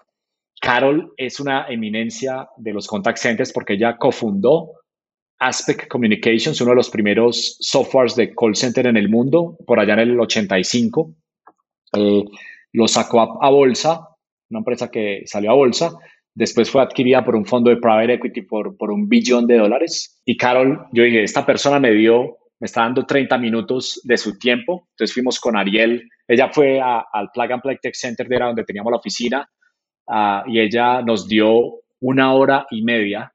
[0.61, 4.71] Carol es una eminencia de los contact centers porque ella cofundó
[5.39, 9.93] Aspect Communications, uno de los primeros softwares de call center en el mundo, por allá
[9.95, 11.13] en el 85.
[11.97, 12.23] Eh,
[12.71, 14.07] lo sacó a, bolsa,
[14.49, 15.91] una empresa que salió a bolsa.
[16.35, 20.21] Después fue adquirida por un fondo de private equity por, por un billón de dólares.
[20.25, 24.37] Y Carol, yo dije, esta persona me dio, me está dando 30 minutos de su
[24.37, 24.87] tiempo.
[24.91, 26.09] Entonces fuimos con Ariel.
[26.27, 29.47] Ella fue al Plug and Play Tech Center, de era donde teníamos la oficina
[30.07, 33.33] Ah, y ella nos dio una hora y media.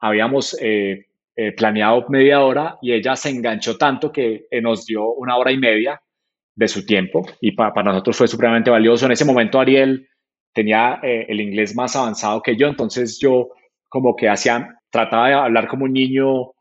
[0.00, 5.12] Habíamos eh, eh, planeado media hora y ella se enganchó tanto que eh, nos dio
[5.12, 6.00] una hora y media
[6.54, 9.06] de su tiempo y para nosotros fue supremamente valioso.
[9.06, 10.08] En ese momento Ariel
[10.52, 13.50] tenía el inglés más avanzado que yo, entonces yo
[13.88, 16.52] como que hacía, trataba de hablar como un niño,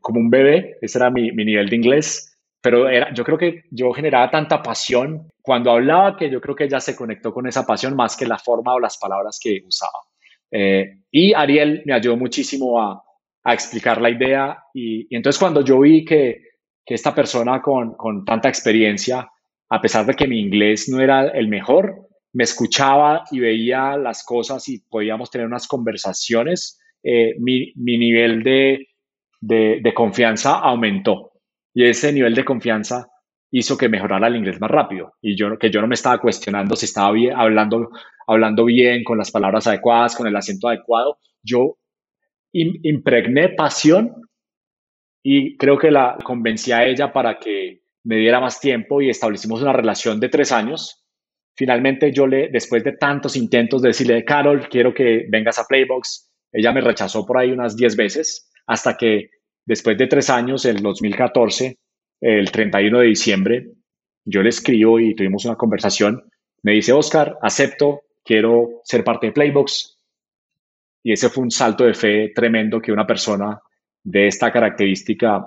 [0.00, 2.30] como un bebé, ese era mi, mi nivel de inglés
[2.60, 6.64] pero era, yo creo que yo generaba tanta pasión cuando hablaba que yo creo que
[6.64, 9.98] ella se conectó con esa pasión más que la forma o las palabras que usaba.
[10.50, 13.02] Eh, y Ariel me ayudó muchísimo a,
[13.44, 16.42] a explicar la idea y, y, entonces cuando yo vi que,
[16.84, 19.30] que esta persona con, con, tanta experiencia,
[19.70, 24.24] a pesar de que mi inglés no era el mejor, me escuchaba y veía las
[24.24, 28.86] cosas y podíamos tener unas conversaciones, eh, mi, mi, nivel de,
[29.40, 31.32] de, confianza aumentó.
[31.74, 33.08] Y ese nivel de confianza
[33.50, 36.76] hizo que mejorara el inglés más rápido y yo que yo no me estaba cuestionando
[36.76, 37.90] si estaba hablando,
[38.26, 41.18] hablando bien, con las palabras adecuadas, con el acento adecuado.
[41.42, 41.78] Yo
[42.52, 44.14] impregné pasión
[45.22, 49.62] y creo que la convencí a ella para que me diera más tiempo y establecimos
[49.62, 51.04] una relación de tres años.
[51.56, 56.30] Finalmente yo le, después de tantos intentos de decirle, Carol, quiero que vengas a Playbox,
[56.52, 59.30] ella me rechazó por ahí unas 10 veces, hasta que
[59.66, 61.78] después de tres años, el 2014,
[62.20, 63.66] el 31 de diciembre,
[64.24, 66.22] yo le escribo y tuvimos una conversación.
[66.62, 69.98] Me dice, Oscar, acepto, quiero ser parte de Playbox.
[71.02, 73.60] Y ese fue un salto de fe tremendo que una persona
[74.02, 75.46] de esta característica,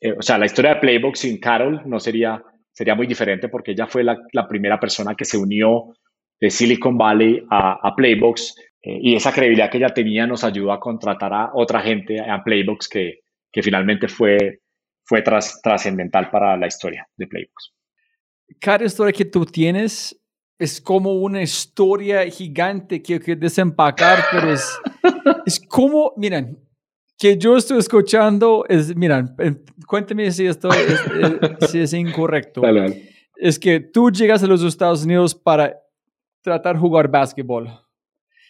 [0.00, 2.42] eh, o sea, la historia de Playbox sin Carol no sería,
[2.72, 5.94] sería muy diferente porque ella fue la, primera persona que se unió
[6.40, 10.80] de Silicon Valley a, Playbox eh, y esa credibilidad que ella tenía nos ayudó a
[10.80, 13.20] contratar a otra gente a Playbox que,
[13.52, 14.60] que finalmente fue,
[15.04, 17.74] fue trascendental para la historia de Playbox.
[18.58, 20.18] Cada historia que tú tienes
[20.58, 24.78] es como una historia gigante que hay que desempacar, pero es,
[25.46, 26.58] es como, miren,
[27.22, 29.32] que yo estoy escuchando, es, miren,
[29.86, 32.60] cuénteme si esto es, si es incorrecto.
[33.36, 35.72] Es que tú llegas a los Estados Unidos para
[36.40, 37.68] tratar de jugar básquetbol.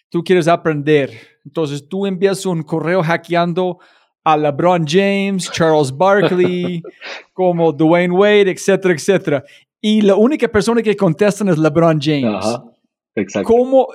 [0.09, 1.11] Tú quieres aprender.
[1.45, 3.79] Entonces tú envías un correo hackeando
[4.25, 6.83] a LeBron James, Charles Barkley,
[7.35, 9.45] como Dwayne Wade, etcétera, etcétera.
[9.83, 12.59] Y la única persona que contestan es LeBron James.
[13.15, 13.53] exacto.
[13.53, 13.89] ¿Cómo,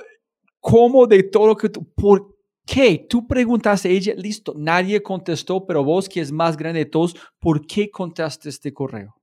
[0.60, 2.37] ¿Cómo, de todo lo que tú, por
[2.68, 3.06] qué?
[3.08, 7.16] Tú preguntaste a ella, listo, nadie contestó, pero vos que es más grande de todos,
[7.38, 9.14] ¿por qué contestaste este correo?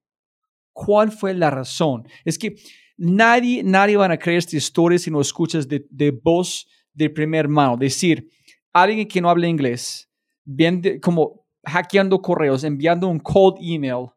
[0.73, 2.07] ¿Cuál fue la razón?
[2.25, 2.55] Es que
[2.97, 7.47] nadie, nadie van a creer esta historia si no escuchas de, de voz de primer
[7.47, 7.77] mano.
[7.77, 8.27] Decir,
[8.73, 10.09] alguien que no habla inglés,
[10.43, 14.07] bien como hackeando correos, enviando un cold email,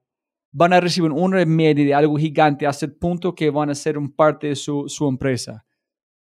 [0.50, 3.98] van a recibir un remedio de algo gigante hasta el punto que van a ser
[3.98, 5.66] un parte de su, su empresa.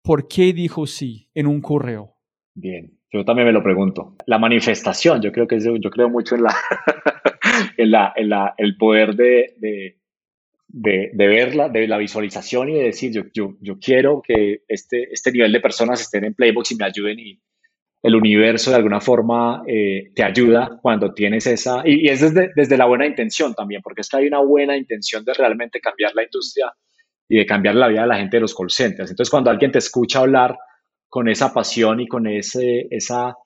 [0.02, 2.21] ¿Por qué dijo sí en un correo?
[2.54, 4.16] Bien, yo también me lo pregunto.
[4.26, 6.56] La manifestación, yo creo que yo creo mucho en la,
[7.76, 9.98] en la, en la el poder de, de,
[10.68, 15.12] de, de, verla, de la visualización y de decir, yo, yo, yo quiero que este,
[15.12, 17.40] este nivel de personas estén en Playbox y me ayuden y,
[18.02, 22.76] el universo de alguna forma eh, te ayuda cuando tienes esa, y, es desde, desde,
[22.76, 26.24] la buena intención también, porque es que hay una buena intención de realmente cambiar la
[26.24, 26.72] industria
[27.28, 29.10] y de cambiar la vida de la gente de los call centers.
[29.10, 30.58] Entonces, cuando alguien te escucha hablar
[31.12, 33.36] con esa pasión y con ese, esa,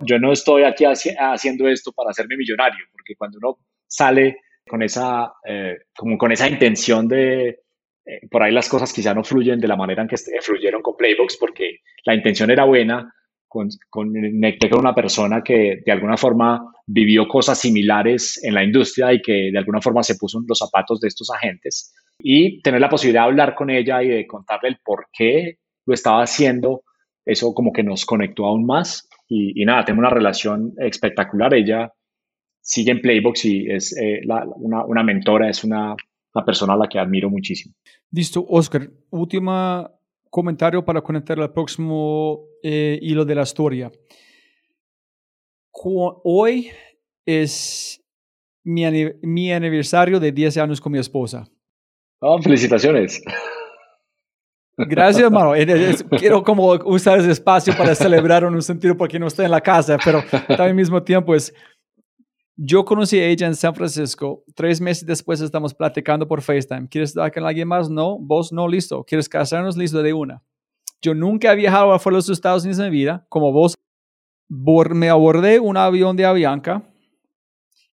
[0.00, 5.32] yo no estoy aquí haciendo esto para hacerme millonario, porque cuando uno sale con esa,
[5.46, 7.60] eh, como con esa intención de,
[8.04, 10.96] eh, por ahí las cosas quizá no fluyen de la manera en que fluyeron con
[10.96, 13.14] Playbox, porque la intención era buena,
[13.46, 19.12] con, conecté con una persona que de alguna forma vivió cosas similares en la industria
[19.12, 22.80] y que de alguna forma se puso en los zapatos de estos agentes y tener
[22.80, 26.82] la posibilidad de hablar con ella y de contarle el por qué lo estaba haciendo,
[27.24, 31.92] eso como que nos conectó aún más y, nada, tengo una relación espectacular, ella
[32.60, 34.20] sigue en Playbox y es eh,
[34.56, 35.96] una, una, mentora, es una,
[36.34, 37.74] una persona a la que admiro muchísimo.
[38.10, 39.90] Listo, Oscar, última
[40.32, 43.90] comentario para conectar al próximo eh, hilo de la historia.
[45.72, 46.70] hoy
[47.26, 48.02] es
[48.64, 48.84] mi,
[49.22, 51.48] mi, aniversario de 10 años con mi esposa.
[52.20, 53.22] Oh, felicitaciones.
[54.76, 55.52] Gracias, hermano.
[56.18, 59.60] Quiero como usar ese espacio para celebrar en un sentido porque no estoy en la
[59.60, 61.52] casa, pero al mismo tiempo es
[62.56, 64.44] yo conocí a ella en San Francisco.
[64.54, 66.88] Tres meses después estamos platicando por FaceTime.
[66.88, 67.88] ¿Quieres estar con alguien más?
[67.88, 68.18] No.
[68.18, 68.68] ¿Vos no?
[68.68, 69.04] Listo.
[69.04, 69.76] ¿Quieres casarnos?
[69.76, 70.42] Listo de una.
[71.00, 73.26] Yo nunca he viajado afuera de los Estados Unidos en mi vida.
[73.28, 73.74] Como vos,
[74.48, 76.82] me abordé un avión de Avianca.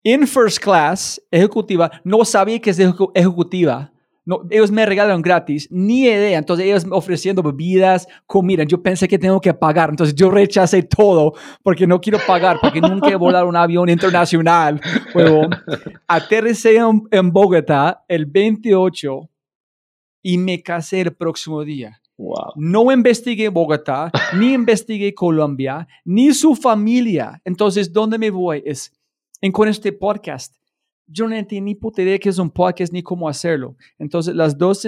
[0.02, 1.90] En first class, ejecutiva.
[2.04, 3.92] No sabía que es ejecutiva.
[4.26, 6.38] No, ellos me regalaron gratis, ni idea.
[6.38, 8.64] Entonces ellos me ofreciendo bebidas, comida.
[8.64, 9.90] Yo pensé que tengo que pagar.
[9.90, 14.80] Entonces yo rechacé todo porque no quiero pagar, porque nunca he volado un avión internacional.
[15.12, 15.48] Bueno,
[16.08, 19.28] aterricé en, Bogotá el 28
[20.22, 22.00] y me casé el próximo día.
[22.56, 27.40] No investigué Bogotá, ni investigué Colombia, ni su familia.
[27.44, 28.62] Entonces, ¿dónde me voy?
[28.64, 28.92] Es
[29.40, 30.54] en con este podcast
[31.06, 33.76] yo no tenía ni puta idea que es un podcast ni cómo hacerlo.
[33.98, 34.86] Entonces, las dos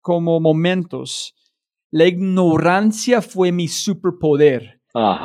[0.00, 1.34] como momentos,
[1.90, 4.80] la ignorancia fue mi superpoder.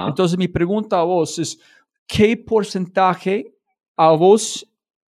[0.07, 1.59] Entonces, mi pregunta a vos es,
[2.07, 3.55] ¿qué porcentaje
[3.95, 4.69] a vos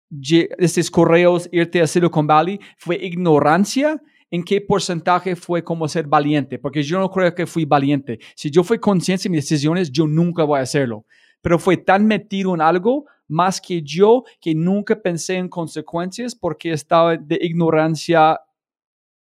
[0.09, 4.02] de estos correos irte a Silicon Valley fue ignorancia?
[4.32, 6.59] ¿En qué porcentaje fue como ser valiente?
[6.59, 8.20] Porque yo no creo que fui valiente.
[8.36, 11.05] Si yo fui consciente de mis decisiones, yo nunca voy a hacerlo.
[11.40, 16.73] Pero fue tan metido en algo más que yo, que nunca pensé en consecuencias porque
[16.73, 18.40] estaba de ignorancia,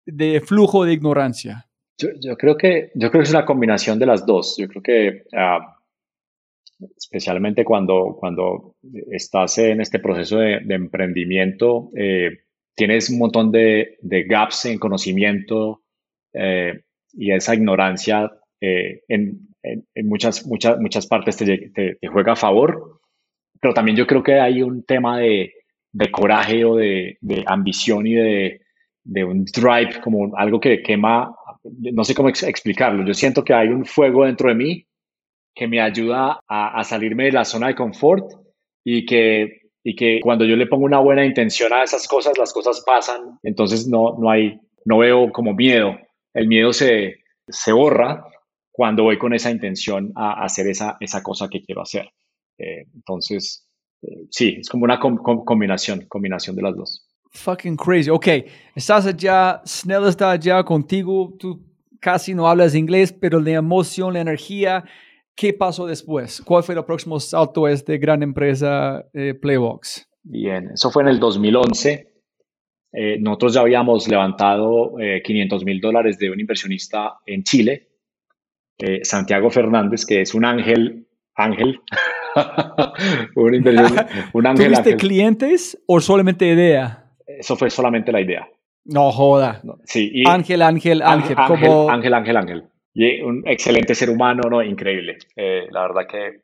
[0.07, 1.67] de flujo de ignorancia.
[1.99, 4.57] Yo, creo, que, yo creo que es una combinación de las dos.
[4.57, 5.79] Yo creo que ah,
[6.97, 8.77] especialmente cuando, cuando
[9.11, 12.45] estás en este proceso de, emprendimiento, eh,
[12.75, 13.99] tienes un montón de,
[14.29, 15.83] gaps en conocimiento
[16.33, 18.31] eh, y esa ignorancia
[18.61, 23.01] eh, en, en, muchas, muchas, muchas partes te, te, juega a favor,
[23.61, 25.53] pero también yo creo que hay un tema de,
[25.93, 28.61] de coraje o de, de ambición y de,
[29.05, 33.69] de, un drive, como algo que quema, no sé cómo explicarlo, yo siento que hay
[33.69, 34.87] un fuego dentro de mí
[35.55, 38.25] que me ayuda a, a salirme de la zona de confort
[38.85, 39.59] y que
[39.89, 43.39] y que cuando yo le pongo una buena intención a esas cosas, las cosas pasan,
[43.43, 45.97] entonces no, no hay, no veo como miedo,
[46.35, 48.25] el miedo se, se borra
[48.71, 52.11] cuando voy con esa intención a, hacer esa, esa cosa que quiero hacer.
[52.59, 53.67] Eh, entonces,
[54.03, 57.09] eh, sí, es como una combinación, combinación de las dos.
[57.31, 58.11] Fucking crazy.
[58.11, 58.27] Ok,
[58.75, 61.65] estás allá, Snell está allá contigo, tú
[62.01, 64.85] casi no hablas inglés, pero la emoción, la energía,
[65.39, 66.43] ¿Qué pasó después?
[66.45, 70.09] ¿Cuál fue el próximo salto de esta gran empresa eh, Playbox?
[70.25, 72.13] Bien, eso fue en el 2011.
[72.91, 77.87] Eh, nosotros ya habíamos levantado 500 eh, mil dólares de un inversionista en Chile,
[79.03, 81.07] Santiago Fernández, que es un ángel,
[81.37, 81.83] ángel,
[83.37, 83.55] un,
[84.33, 84.67] un ángel.
[84.67, 87.05] ¿Tuviste clientes o solamente idea?
[87.27, 88.49] Eso fue solamente la idea.
[88.85, 89.63] No joda.
[89.85, 92.65] sí, ángel, ángel, ángel, ángel, ángel, ángel, ángel
[92.99, 94.61] y un excelente ser humano, ¿no?
[94.61, 95.19] Increíble.
[95.37, 96.43] Eh, la verdad que,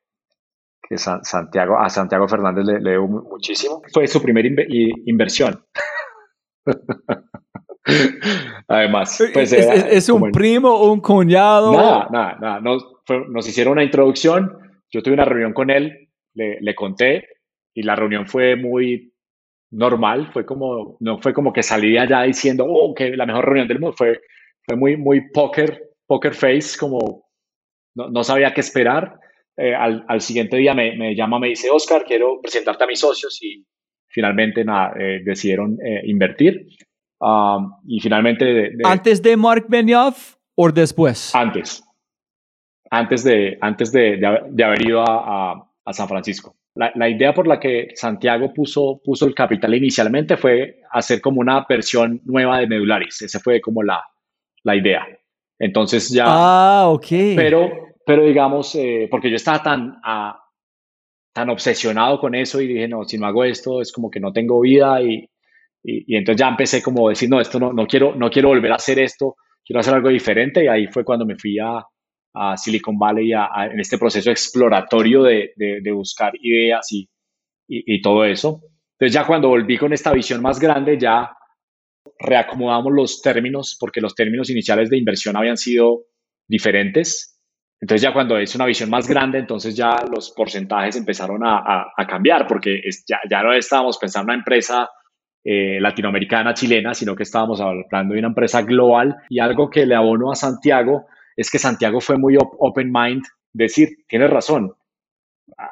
[0.88, 3.82] que Santiago, a Santiago Fernández le, debo muchísimo.
[3.92, 4.48] Fue su primera
[5.04, 5.64] inversión.
[8.68, 11.72] Además, pues ¿Es, un primo un cuñado?
[11.72, 12.60] Nada, nada, nada.
[12.60, 12.86] Nos,
[13.30, 14.56] nos, hicieron una introducción.
[14.94, 17.26] Yo tuve una reunión con él, le, le, conté
[17.74, 19.12] y la reunión fue muy
[19.72, 20.30] normal.
[20.32, 23.80] Fue como, no fue como que salí allá diciendo, oh, que la mejor reunión del
[23.80, 23.96] mundo.
[23.96, 24.20] Fue,
[24.64, 27.24] fue muy, muy póker poker face, como
[27.96, 29.18] no, sabía qué esperar.
[29.56, 33.00] Eh, al, al, siguiente día me, me, llama, me dice, Oscar, quiero presentarte a mis
[33.00, 33.64] socios y
[34.08, 36.66] finalmente nada, eh, decidieron eh, invertir.
[37.20, 38.72] Um, y finalmente...
[38.84, 41.34] ¿Antes de Mark Benioff o después?
[41.34, 41.84] Antes.
[42.94, 44.18] Antes de, antes de,
[44.50, 46.54] de, haber ido a, a, a San Francisco.
[46.76, 51.40] La, la, idea por la que Santiago puso, puso el capital inicialmente fue hacer como
[51.40, 53.22] una versión nueva de Medularis.
[53.22, 54.00] Esa fue como la,
[54.62, 55.06] la idea.
[55.58, 56.24] Entonces ya...
[56.26, 57.06] Ah, ok.
[57.36, 57.70] Pero,
[58.06, 60.40] pero digamos, eh, porque yo estaba tan, ah,
[61.32, 64.32] tan obsesionado con eso y dije, no, si no hago esto es como que no
[64.32, 65.28] tengo vida y,
[65.82, 68.72] y, entonces ya empecé como a decir, no, esto no, no, quiero, no quiero volver
[68.72, 69.34] a hacer esto,
[69.64, 71.84] quiero hacer algo diferente y ahí fue cuando me fui a,
[72.35, 77.09] a Silicon Valley a, en este proceso exploratorio de, de, buscar ideas y,
[77.69, 78.61] y, todo eso.
[78.98, 81.31] Entonces ya cuando volví con esta visión más grande, ya
[82.19, 86.06] reacomodamos los términos porque los términos iniciales de inversión habían sido
[86.48, 87.40] diferentes.
[87.81, 92.47] Entonces ya cuando es una visión más grande, entonces ya los porcentajes empezaron a, cambiar
[92.47, 94.89] porque ya, ya, no estábamos pensando en una empresa
[95.44, 99.94] eh, latinoamericana, chilena, sino que estábamos hablando de una empresa global y algo que le
[99.94, 101.06] abono a Santiago
[101.36, 104.73] es que Santiago fue muy open mind, decir, tienes razón,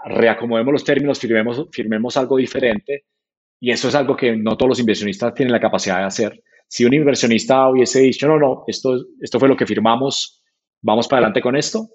[0.04, 3.04] reacomodemos los términos, firmemos, firmemos algo diferente
[3.60, 6.42] y eso es algo que no todos los inversionistas tienen la capacidad de hacer.
[6.68, 10.42] Si un inversionista hubiese dicho, no, no, esto, esto fue lo que firmamos,
[10.82, 11.88] vamos para adelante con esto,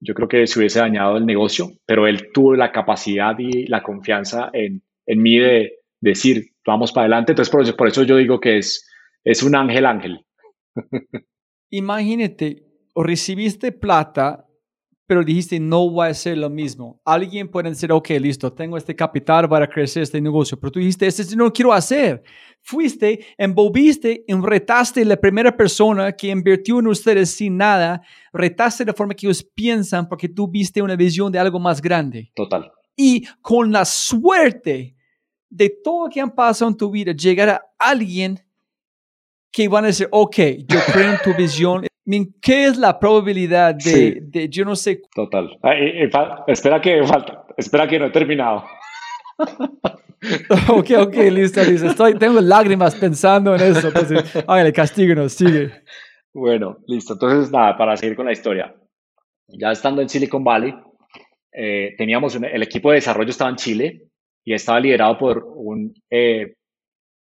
[0.00, 3.82] yo creo que se hubiese dañado el negocio, pero él tuvo la capacidad y la
[3.82, 7.32] confianza en, en mí de, decir, vamos para adelante.
[7.32, 8.86] Entonces, por eso, por eso yo digo que es,
[9.24, 10.24] es un ángel ángel.
[11.70, 12.65] Imagínate,
[12.96, 14.46] o recibiste plata
[15.06, 17.00] pero dijiste no voy a hacer lo mismo.
[17.04, 21.06] Alguien puede decir, ok, listo, tengo este capital para crecer este negocio, pero tú dijiste,
[21.06, 22.22] este no lo quiero hacer.
[22.60, 28.02] Fuiste, envolviste, retaste la primera persona que invirtió en ustedes sin nada,
[28.32, 32.32] retaste de forma que ellos piensan porque tú viste una visión de algo más grande.
[32.34, 32.72] Total.
[32.96, 34.96] Y con la suerte
[35.48, 38.40] de todo lo que han pasado en tu vida, llegar a alguien
[39.52, 40.36] que van a decir, ok,
[40.66, 41.86] yo creo en tu visión,
[42.40, 45.02] ¿Qué es la probabilidad de, de yo no sé?
[45.14, 45.58] Total.
[46.46, 48.64] espera que falta, espera que no he terminado.
[50.68, 51.88] ok, ok, listo, listo.
[51.88, 53.88] Estoy, tengo lágrimas pensando en eso.
[53.88, 55.72] Entonces, hágale, castíguenos, sigue.
[56.32, 57.14] Bueno, listo.
[57.14, 58.74] Entonces, nada, para seguir con la historia.
[59.48, 60.74] Ya estando en Silicon Valley,
[61.52, 64.02] eh, teníamos el equipo de desarrollo estaba en Chile
[64.44, 66.54] y estaba liderado por un, eh,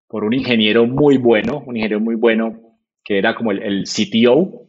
[0.06, 2.60] por un ingeniero muy bueno, un ingeniero muy bueno
[3.05, 4.68] que era como el, el CTO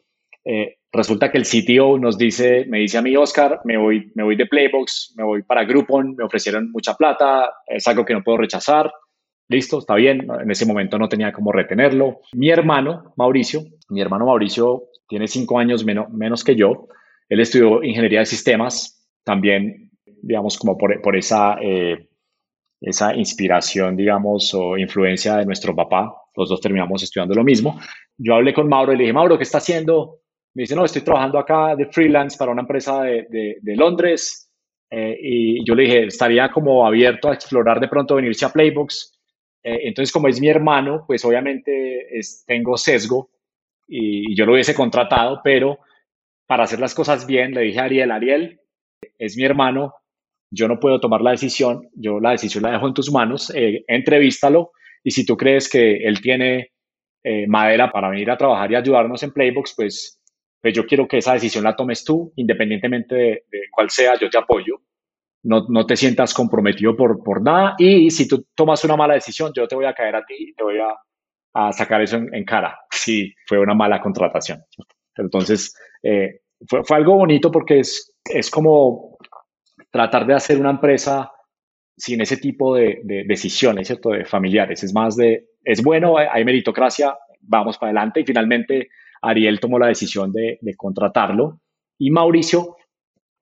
[0.52, 4.24] eh, resulta que el CTO nos dice, me dice a mí, Oscar, me voy, me
[4.24, 8.24] voy de Playbox, me voy para Groupon, me ofrecieron mucha plata, es algo que no
[8.24, 8.92] puedo rechazar.
[9.48, 10.28] Listo, está bien.
[10.42, 12.22] En ese momento no tenía cómo retenerlo.
[12.34, 16.88] Mi hermano, Mauricio, mi hermano Mauricio tiene cinco años menos que yo.
[17.30, 22.10] Él estudió ingeniería de sistemas, también, digamos, como por, por esa, eh,
[22.82, 26.12] esa inspiración, digamos, o influencia de nuestro papá.
[26.36, 27.80] Los dos terminamos estudiando lo mismo.
[28.18, 30.19] Yo hablé con Mauro y le dije, Mauro, ¿qué está haciendo
[30.54, 34.52] me dice, no, estoy trabajando acá de freelance para una empresa de, de, Londres.
[34.90, 39.20] Eh, y yo le dije, estaría como abierto a explorar de pronto venirse a Playbox.
[39.64, 43.30] Eh, entonces, como es mi hermano, pues obviamente es, tengo sesgo
[43.88, 45.80] y, yo lo hubiese contratado, pero
[46.48, 48.60] para hacer las cosas bien, le dije a Ariel, Ariel,
[49.18, 49.94] es mi hermano,
[50.52, 53.84] yo no puedo tomar la decisión, yo la decisión la dejo en tus manos, eh,
[53.88, 54.72] entrevístalo
[55.04, 56.72] y si tú crees que él tiene
[57.24, 60.19] eh, madera para venir a trabajar y ayudarnos en Playbox, pues,
[60.62, 64.38] pues yo quiero que esa decisión la tomes tú, independientemente de, cuál sea, yo te
[64.38, 64.82] apoyo.
[65.42, 69.54] No, no, te sientas comprometido por, por nada y si tú tomas una mala decisión,
[69.56, 70.94] yo te voy a caer a ti y te voy a,
[71.54, 74.62] a sacar eso en, cara si fue una mala contratación.
[75.16, 75.74] Entonces,
[76.04, 79.18] eh, fue, fue, algo bonito porque es, es como
[79.92, 81.32] tratar de hacer una empresa
[81.96, 84.10] sin ese tipo de, de decisiones, ¿cierto?
[84.10, 84.84] De familiares.
[84.84, 88.22] Es más de, es bueno, hay meritocracia, vamos para adelante.
[88.22, 88.90] Y finalmente
[89.22, 91.62] Ariel tomó la decisión de, contratarlo.
[91.98, 92.78] Y Mauricio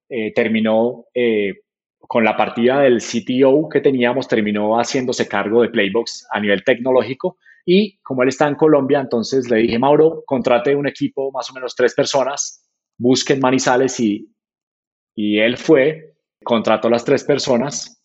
[0.10, 1.54] eh, terminó eh,
[2.00, 7.38] con la partida del CTO que teníamos, terminó haciéndose cargo de Playbox a nivel tecnológico.
[7.66, 11.54] Y como él está en Colombia, entonces le dije, Mauro, contrate un equipo, más o
[11.54, 12.66] menos tres personas,
[12.98, 14.34] busquen Manizales y,
[15.16, 17.98] y él fue, contrató las tres personas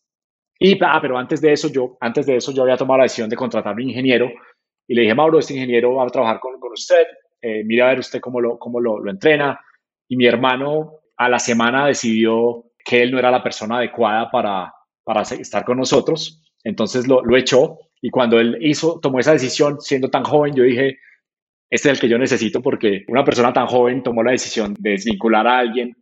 [0.65, 3.29] y, ah, pero antes de eso, yo, antes de eso, yo había tomado la decisión
[3.29, 4.31] de contratar un ingeniero
[4.87, 7.05] y le dije, Mauro, este ingeniero va a trabajar con usted,
[7.43, 9.61] eh, mira a ver usted cómo lo, cómo lo, lo, entrena.
[10.09, 14.73] Y mi hermano a la semana decidió que él no era la persona adecuada para,
[15.05, 17.79] para estar con nosotros, entonces lo, lo echó.
[18.01, 20.99] Y cuando él hizo, tomó esa decisión, siendo tan joven, yo dije,
[21.71, 24.91] este es el que yo necesito porque una persona tan joven tomó la decisión de
[24.91, 25.97] desvincular a alguien.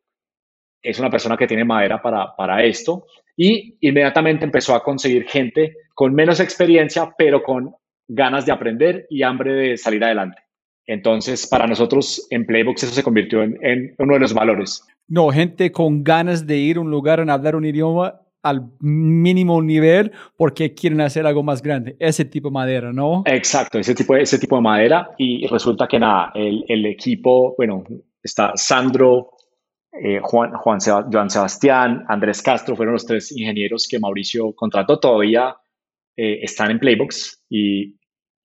[0.82, 3.04] Es una persona que tiene madera para, para esto
[3.36, 7.74] y inmediatamente empezó a conseguir gente con menos experiencia, pero con
[8.08, 10.42] ganas de aprender y hambre de salir adelante.
[10.90, 14.84] Entonces, para nosotros en Playbox eso se convirtió en, uno de los valores.
[15.06, 19.62] No, gente con ganas de ir a un lugar en hablar un idioma al mínimo
[19.62, 21.94] nivel porque quieren hacer algo más grande.
[22.00, 23.22] Ese tipo de madera, ¿no?
[23.26, 25.10] Exacto, ese tipo, ese tipo de madera.
[25.16, 27.84] Y resulta que nada, el, el equipo, bueno,
[28.20, 29.30] está Sandro,
[29.92, 34.98] eh, Juan, Juan Sebastián, Andrés Castro fueron los tres ingenieros que Mauricio contrató.
[34.98, 35.54] Todavía
[36.16, 37.99] eh, están en Playbox y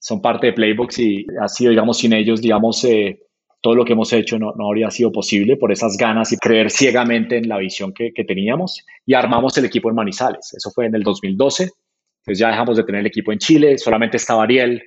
[0.06, 3.22] son parte de Playbox y ha sido, digamos, sin ellos, digamos, eh,
[3.60, 6.70] todo lo que hemos hecho no, no, habría sido posible por esas ganas y creer
[6.70, 10.54] ciegamente en la visión que, que, teníamos y armamos el equipo en Manizales.
[10.56, 11.64] Eso fue en el 2012.
[11.64, 14.84] Entonces ya dejamos de tener el equipo en Chile, solamente estaba Ariel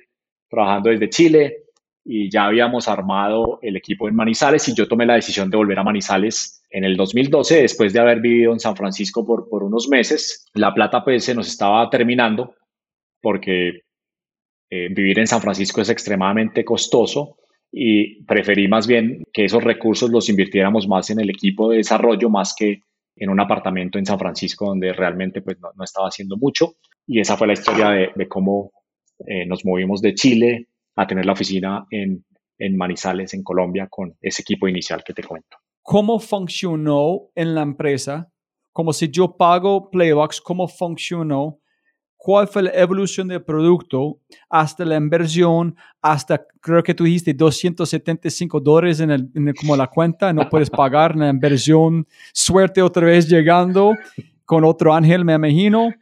[0.49, 1.63] trabajando desde Chile
[2.05, 5.79] y ya habíamos armado el equipo en Manizales y yo tomé la decisión de volver
[5.79, 9.89] a Manizales en el 2012 después de haber vivido en San Francisco por, por unos
[9.89, 10.45] meses.
[10.53, 12.55] La plata pues se nos estaba terminando
[13.21, 13.81] porque
[14.69, 17.37] eh, vivir en San Francisco es extremadamente costoso
[17.71, 22.29] y preferí más bien que esos recursos los invirtiéramos más en el equipo de desarrollo
[22.29, 22.83] más que
[23.15, 26.75] en un apartamento en San Francisco donde realmente pues no, estaba haciendo mucho
[27.05, 28.71] y esa fue la historia de, cómo
[29.27, 32.23] eh, nos movimos de Chile a tener la oficina en,
[32.59, 35.57] en Manizales, en Colombia, con ese equipo inicial que te cuento.
[35.81, 38.31] ¿Cómo funcionó en la empresa?
[38.71, 41.59] Como si yo pago Playbox, ¿cómo funcionó?
[42.21, 44.19] ¿Cuál fue la evolución del producto
[44.49, 49.87] hasta la inversión, hasta creo que tú dijiste 275 dólares en, el, en como la
[49.87, 53.95] cuenta, no puedes pagar la inversión, suerte otra vez llegando
[54.43, 55.93] con otro ángel, me imagino.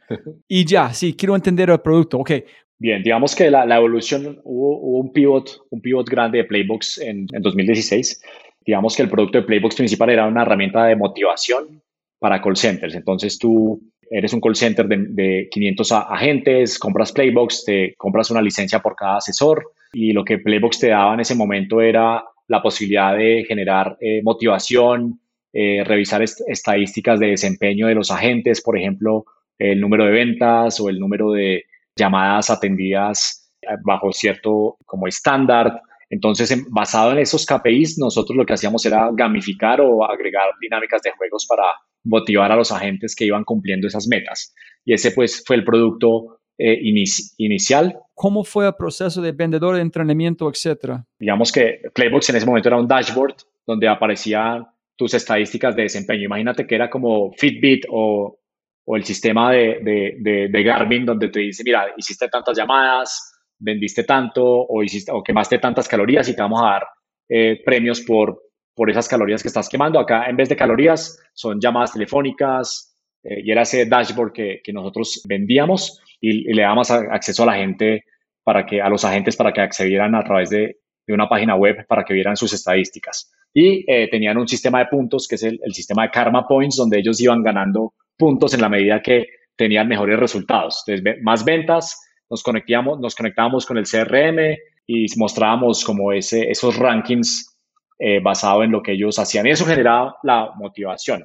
[0.48, 2.18] Y ya, sí, quiero entender el producto.
[2.18, 2.32] Ok,
[2.80, 8.22] Bien, digamos que la, evolución, hubo, un pivot, un pivot grande de Playbox en, 2016.
[8.66, 11.80] Digamos que el producto de Playbox principal era una herramienta de motivación
[12.18, 12.94] para call centers.
[12.94, 18.80] Entonces tú eres un call center de, 500 agentes, compras Playbox, te compras una licencia
[18.80, 23.16] por cada asesor y lo que Playbox te daba en ese momento era la posibilidad
[23.16, 25.20] de generar eh, motivación,
[25.52, 29.24] eh, revisar estadísticas de desempeño de los agentes, por ejemplo,
[29.58, 31.64] el número de ventas o el número de
[31.96, 35.82] llamadas atendidas eh, bajo cierto como estándar.
[36.10, 41.10] Entonces, basado en esos KPIs, nosotros lo que hacíamos era gamificar o agregar dinámicas de
[41.10, 41.64] juegos para
[42.04, 44.54] motivar a los agentes que iban cumpliendo esas metas.
[44.84, 46.78] Y ese pues fue el producto eh,
[47.38, 47.98] inicial.
[48.14, 51.04] ¿Cómo fue el proceso de vendedor de entrenamiento, etcétera?
[51.18, 54.66] Digamos que Playbox en ese momento era un dashboard donde aparecían
[54.96, 56.24] tus estadísticas de desempeño.
[56.24, 58.38] Imagínate que era como Fitbit o
[58.90, 64.02] o el sistema de, de, de, Garmin donde te dice, mira, hiciste tantas llamadas, vendiste
[64.04, 66.82] tanto o, hiciste, o quemaste tantas calorías y te vamos a dar
[67.28, 68.40] eh, premios por,
[68.78, 69.98] por esas calorías que estás quemando.
[69.98, 74.72] Acá en vez de calorías son llamadas telefónicas eh, y era ese dashboard que, que
[74.72, 78.04] nosotros vendíamos y, le damos acceso a la gente
[78.44, 81.84] para que, a los agentes para que accedieran a través de, de una página web
[81.88, 83.32] para que vieran sus estadísticas.
[83.52, 87.00] y eh, tenían un sistema de puntos que es el, sistema de Karma Points, donde
[87.00, 89.26] ellos iban ganando puntos en la medida que
[89.56, 90.84] tenían mejores resultados.
[90.86, 92.00] Entonces, más ventas,
[92.30, 94.56] nos conectábamos, nos conectábamos con el CRM
[94.86, 97.57] y mostrábamos como ese, esos rankings
[97.98, 99.46] eh, basados en lo que ellos hacían.
[99.46, 101.24] Y eso generaba la motivación.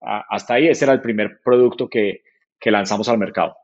[0.00, 2.22] hasta ahí ese era el primer producto que,
[2.58, 3.54] que lanzamos al mercado.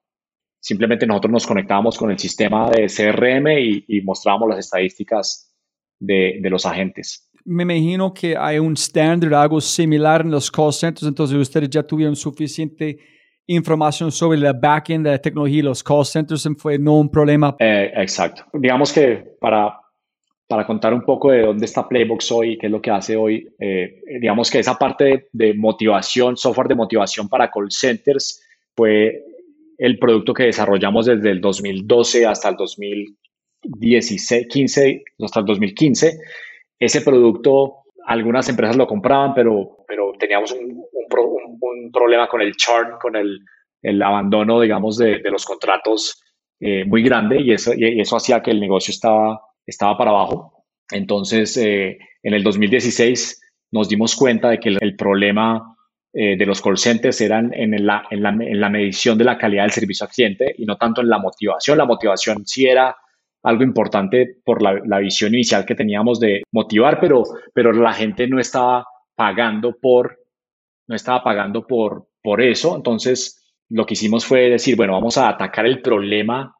[0.60, 5.52] Simplemente nosotros nos conectábamos con el sistema de CRM y, y mostrábamos las estadísticas
[5.98, 7.28] de, de, los agentes.
[7.44, 11.82] Me imagino que hay un estándar, algo similar en los call centers, entonces ustedes ya
[11.82, 12.98] tuvieron suficiente
[13.46, 17.56] información sobre la backend de la tecnología y los call centers, fue no un problema.
[17.58, 18.44] Eh, exacto.
[18.52, 19.81] Digamos que para,
[20.48, 23.48] para contar un poco de dónde está Playbox hoy qué es lo que hace hoy,
[23.58, 28.42] eh, digamos que esa parte de, motivación, software de motivación para call centers,
[28.74, 29.24] fue
[29.78, 36.18] el producto que desarrollamos desde el 2012 hasta el 2016, 15, hasta el 2015.
[36.78, 40.82] Ese producto, algunas empresas lo compraban, pero, pero teníamos un,
[41.92, 46.22] problema con el churn, con el, abandono, digamos, de, de los contratos
[46.64, 50.64] eh, muy grande y eso, y eso hacía que el negocio estaba, estaba para abajo.
[50.90, 53.40] Entonces, eh, en el 2016
[53.72, 55.76] nos dimos cuenta de que el, problema
[56.12, 59.38] eh, de los call centers eran en la, en, la, en la, medición de la
[59.38, 61.78] calidad del servicio al cliente y no tanto en la motivación.
[61.78, 62.94] La motivación sí era
[63.42, 67.22] algo importante por la, la visión inicial que teníamos de motivar, pero,
[67.54, 68.86] pero la gente no estaba
[69.16, 70.18] pagando por,
[70.86, 72.76] no estaba pagando por, por eso.
[72.76, 76.54] Entonces, lo que hicimos fue decir, bueno, vamos a atacar el problema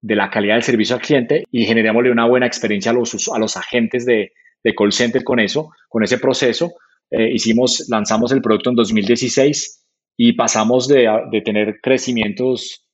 [0.00, 3.38] de la calidad del servicio al cliente y generémosle una buena experiencia a los, a
[3.38, 4.32] los agentes de,
[4.62, 6.72] de call center con eso, con ese proceso
[7.10, 9.84] eh, hicimos, lanzamos el producto en 2016
[10.16, 12.84] y pasamos de, de tener crecimientos,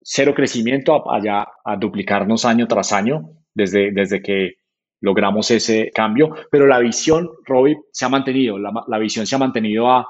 [0.00, 4.54] cero crecimiento a, allá a duplicarnos año tras año desde, desde que
[5.00, 6.34] logramos ese cambio.
[6.50, 10.06] Pero la visión, Robbie, se ha mantenido, la, la visión se ha mantenido a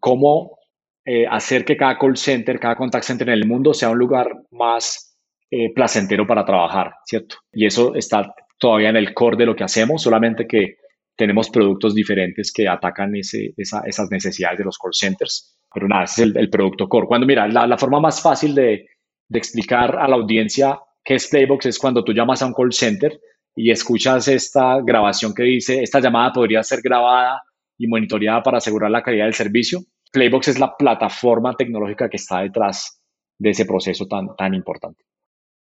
[0.00, 0.58] cómo
[1.04, 4.30] eh, hacer que cada call center, cada contact center en el mundo sea un lugar
[4.50, 5.15] más
[5.50, 7.36] eh, placentero para trabajar, ¿cierto?
[7.52, 10.76] Y eso está todavía en el core de lo que hacemos, solamente que
[11.16, 15.56] tenemos productos diferentes que atacan ese, esas necesidades de los call centers.
[15.72, 17.06] Pero nada, ese es el, producto core.
[17.06, 18.86] Cuando mira, la, forma más fácil de,
[19.28, 22.72] de, explicar a la audiencia qué es Playbox es cuando tú llamas a un call
[22.72, 23.18] center
[23.54, 27.42] y escuchas esta grabación que dice, esta llamada podría ser grabada
[27.78, 29.80] y monitoreada para asegurar la calidad del servicio.
[30.12, 33.00] Playbox es la plataforma tecnológica que está detrás
[33.38, 35.04] de ese proceso tan, tan importante.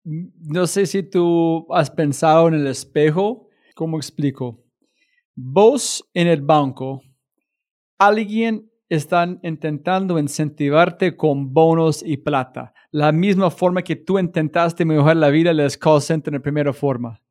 [0.09, 3.49] No sé si tú has pensado en el espejo.
[3.75, 4.63] ¿Cómo explico?
[5.35, 7.01] Vos en el banco,
[7.99, 15.17] alguien están intentando incentivarte con bonos y plata, la misma forma que tú intentaste mejorar
[15.17, 17.21] la vida los call centers en primera forma.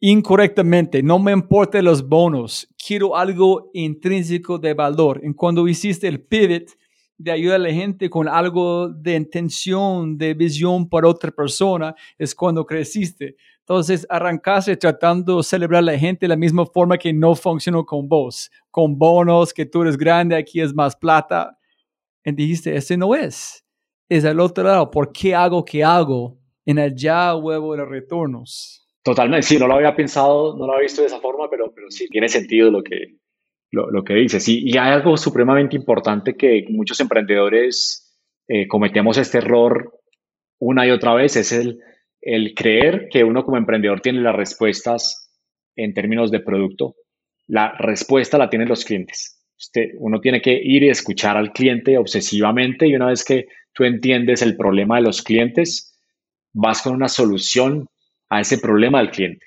[0.00, 5.20] Incorrectamente, no me importan los bonos, quiero algo intrínseco de valor.
[5.22, 6.70] En cuando hiciste el pivot
[7.18, 12.34] de ayudar a la gente con algo de intención, de visión para otra persona, es
[12.34, 13.36] cuando creciste.
[13.60, 17.84] Entonces, arrancaste tratando de celebrar a la gente de la misma forma que no funcionó
[17.84, 21.58] con vos, con bonos, que tú eres grande, aquí es más plata.
[22.24, 23.64] Y dijiste, ese no es.
[24.08, 24.90] Es al otro lado.
[24.90, 26.38] ¿Por qué hago que hago?
[26.64, 28.86] En allá huevo de retornos.
[29.02, 31.90] Totalmente, sí, no lo había pensado, no lo había visto de esa forma, pero, pero
[31.90, 33.16] sí, tiene sentido lo que,
[33.70, 34.48] lo, lo que dices.
[34.48, 38.16] Y, y, hay algo supremamente importante que muchos emprendedores
[38.48, 39.92] eh, cometemos este error
[40.58, 41.80] una y otra vez, es el
[42.26, 45.30] el creer que uno como emprendedor tiene las respuestas
[45.76, 46.96] en términos de producto.
[47.46, 49.40] La respuesta la tienen los clientes.
[50.00, 54.42] Uno tiene que ir y escuchar al cliente obsesivamente y una vez que tú entiendes
[54.42, 55.96] el problema de los clientes,
[56.52, 57.86] vas con una solución
[58.28, 59.46] a ese problema del cliente.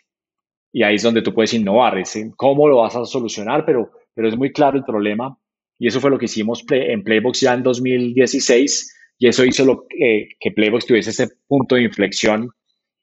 [0.71, 4.27] Y ahí es donde tú puedes innovar, es cómo lo vas a solucionar, pero, pero
[4.27, 5.39] es muy claro el problema.
[5.79, 9.85] Y eso fue lo que hicimos en Playbox ya en 2016 y eso hizo lo,
[9.87, 12.49] que Playbox tuviese ese punto de inflexión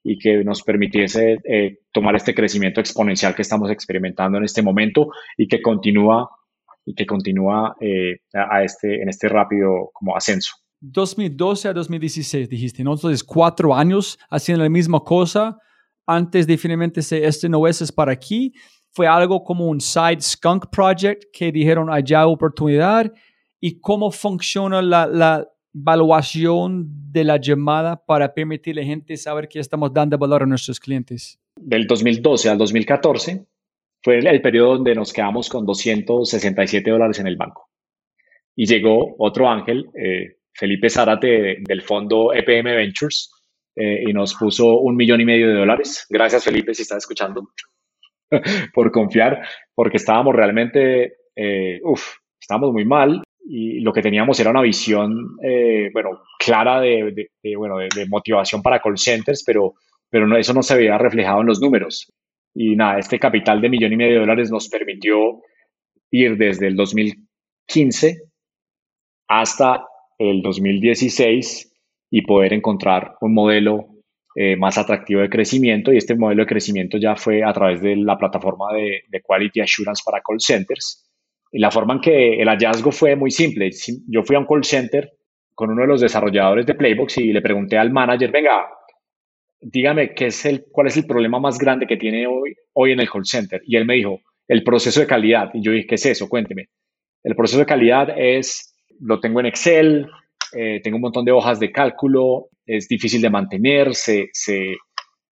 [0.04, 5.08] y que nos permitiese eh, tomar este crecimiento exponencial que estamos experimentando en este momento
[5.38, 6.28] y que continúa
[6.84, 10.54] y que continúa eh, a este, en este rápido como ascenso.
[10.80, 12.92] 2012 a 2016 dijiste, ¿no?
[12.92, 15.56] Entonces cuatro años haciendo la misma cosa
[16.06, 18.52] antes de finalmente este no es, es para aquí.
[18.96, 23.12] Fue algo como un side skunk project que dijeron allá oportunidad
[23.60, 29.48] y cómo funciona la, la, evaluación de la llamada para permitirle a la gente saber
[29.48, 31.38] que estamos dando valor a nuestros clientes?
[31.56, 33.46] Del 2012 al 2014
[34.02, 37.68] fue el, periodo donde nos quedamos con 267 dólares en el banco.
[38.54, 43.30] Y llegó otro ángel, eh, Felipe Zárate del fondo EPM Ventures,
[43.74, 46.06] eh, y nos puso un millón y medio de dólares.
[46.08, 47.46] Gracias, Felipe, si estás escuchando.
[48.74, 49.42] por confiar,
[49.74, 55.36] porque estábamos realmente, eh, uff, estábamos muy mal y lo que teníamos era una visión,
[55.42, 59.74] eh, bueno, clara de, bueno, de, motivación para call centers, pero,
[60.10, 62.12] pero no, eso no se había reflejado en los números.
[62.54, 65.42] Y nada, este capital de millón y medio de dólares nos permitió
[66.10, 68.22] ir desde el 2015
[69.28, 69.84] hasta
[70.18, 71.72] el 2016
[72.10, 73.95] y poder encontrar un modelo
[74.36, 75.92] eh, más atractivo de crecimiento.
[75.92, 79.62] Y este modelo de crecimiento ya fue a través de la plataforma de, de Quality
[79.62, 81.06] Assurance para call centers
[81.52, 83.70] y la forma en que el hallazgo fue muy simple.
[84.08, 85.10] Yo fui a un call center
[85.54, 88.66] con uno de los desarrolladores de Playbox y le pregunté al manager, venga,
[89.58, 93.00] dígame qué es el, cuál es el problema más grande que tiene hoy, hoy en
[93.00, 93.62] el call center.
[93.64, 95.48] Y él me dijo, el proceso de calidad.
[95.54, 96.28] Y yo dije, ¿qué es eso?
[96.28, 96.66] Cuénteme.
[97.24, 100.06] El proceso de calidad es, lo tengo en Excel,
[100.52, 104.76] eh, tengo un montón de hojas de cálculo, es difícil de mantener, se, se,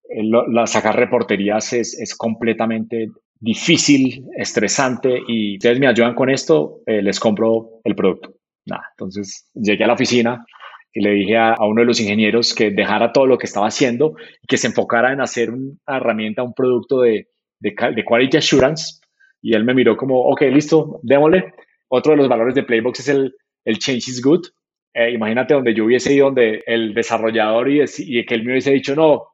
[0.08, 3.08] la, sacar reporterías es, es completamente
[3.40, 8.34] difícil, estresante y ustedes me ayudan con esto, eh, les compro el producto.
[8.66, 10.44] Nada, entonces llegué a la oficina
[10.92, 14.14] y le dije a, uno de los ingenieros que dejara todo lo que estaba haciendo
[14.42, 17.28] y que se enfocara en hacer una herramienta, un producto de,
[17.58, 19.00] de, de Quality Assurance.
[19.42, 21.52] Y él me miró como, ok, listo, démosle.
[21.88, 23.34] Otro de los valores de Playbox es el,
[23.64, 24.46] el change is good.
[24.94, 28.70] Eh, imagínate donde yo hubiese ido, donde el desarrollador y, y que él me hubiese
[28.70, 29.24] dicho, no,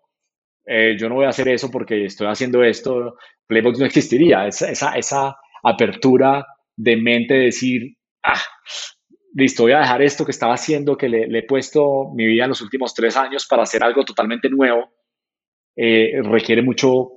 [0.67, 3.17] eh, yo no voy a hacer eso porque estoy haciendo esto,
[3.47, 4.47] Playbox no existiría.
[4.47, 7.83] Esa, esa, apertura de mente de decir,
[8.23, 8.41] ah,
[9.35, 12.51] listo, voy a dejar esto que estaba haciendo, que le, he puesto mi vida en
[12.51, 14.89] los últimos tres años para hacer algo totalmente nuevo,
[15.77, 17.11] eh, requiere mucho,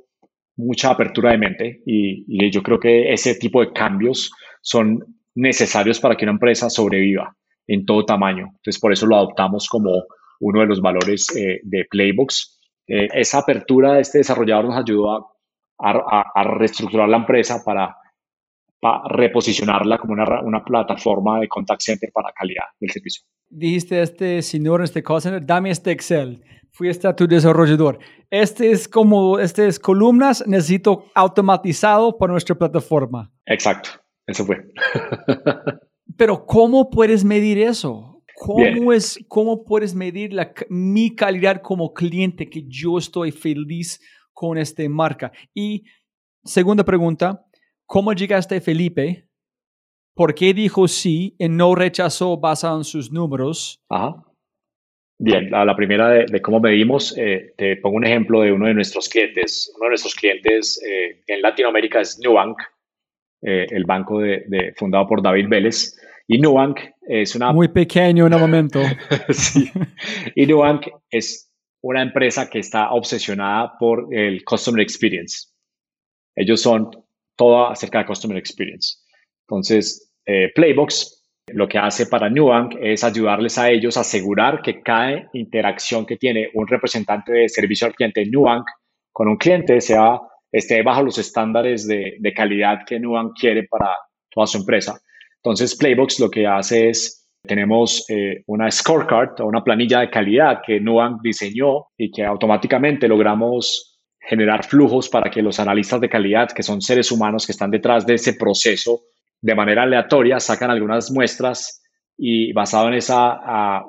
[0.57, 4.99] mucha apertura de mente y, y, yo creo que ese tipo de cambios son
[5.35, 7.33] necesarios para que una empresa sobreviva
[7.67, 8.47] en todo tamaño.
[8.55, 10.03] Entonces, por eso lo adoptamos como
[10.39, 12.53] uno de los valores eh, de Playbox
[12.87, 15.29] eh, esa apertura de este desarrollador nos ayudó
[15.79, 17.95] a, reestructurar la empresa para,
[19.09, 23.23] reposicionarla como una, plataforma de contact center para calidad del servicio.
[23.49, 26.43] Dijiste este señor, este call center, dame este Excel.
[26.71, 27.99] Fui a tu desarrollador.
[28.29, 33.31] Este es como, este es columnas, necesito automatizado por nuestra plataforma.
[33.45, 33.89] Exacto,
[34.27, 34.57] eso fue.
[36.17, 38.23] Pero ¿cómo puedes medir eso?
[38.35, 44.01] ¿Cómo, es, ¿Cómo puedes medir la, mi calidad como cliente que yo estoy feliz
[44.33, 45.31] con esta marca?
[45.53, 45.83] Y
[46.43, 47.45] segunda pregunta,
[47.85, 49.27] ¿cómo llegaste Felipe?
[50.15, 53.81] ¿Por qué dijo sí y no rechazó basado en sus números?
[53.89, 54.23] Ajá.
[55.19, 58.73] Bien, la, la primera de, cómo medimos, eh, te pongo un ejemplo de uno de
[58.73, 59.71] nuestros clientes.
[59.77, 62.57] Uno de nuestros clientes eh, en Latinoamérica es Nubank,
[63.45, 65.95] eh, el banco de, fundado por David Vélez.
[66.27, 67.51] Y Nubank es una...
[67.51, 68.81] Muy pequeño en el momento.
[69.29, 69.69] sí.
[70.35, 71.51] Y Nubank es
[71.81, 75.47] una empresa que está obsesionada por el Customer Experience.
[76.35, 76.89] Ellos son
[77.35, 78.97] todo acerca de Customer Experience.
[79.47, 84.81] Entonces, eh, Playbox lo que hace para Nubank es ayudarles a ellos a asegurar que
[84.81, 88.65] cada interacción que tiene un representante de servicio al cliente en Nubank
[89.11, 90.19] con un cliente sea,
[90.53, 93.97] esté bajo los estándares de, de calidad que Nubank quiere para
[94.29, 94.97] toda su empresa.
[95.37, 100.61] Entonces, Playbox lo que hace es, tenemos eh, una scorecard o una planilla de calidad
[100.65, 106.49] que Nubank diseñó y que automáticamente logramos generar flujos para que los analistas de calidad,
[106.51, 109.01] que son seres humanos que están detrás de ese proceso,
[109.41, 111.83] de manera aleatoria sacan algunas muestras
[112.17, 113.37] y basado en esas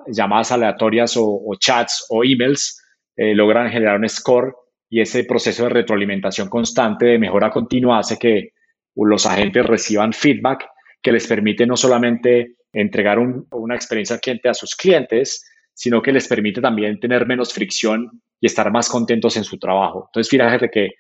[0.09, 2.83] llamadas aleatorias o, chats o emails,
[3.17, 4.53] eh, logran generar un score
[4.89, 8.51] y ese proceso de retroalimentación constante de mejora continua hace que
[8.95, 10.67] los agentes reciban feedback
[11.03, 16.13] que les permite no solamente entregar una experiencia al cliente a sus clientes, sino que
[16.13, 20.07] les permite también tener menos fricción y estar más contentos en su trabajo.
[20.09, 20.91] Entonces, fíjate que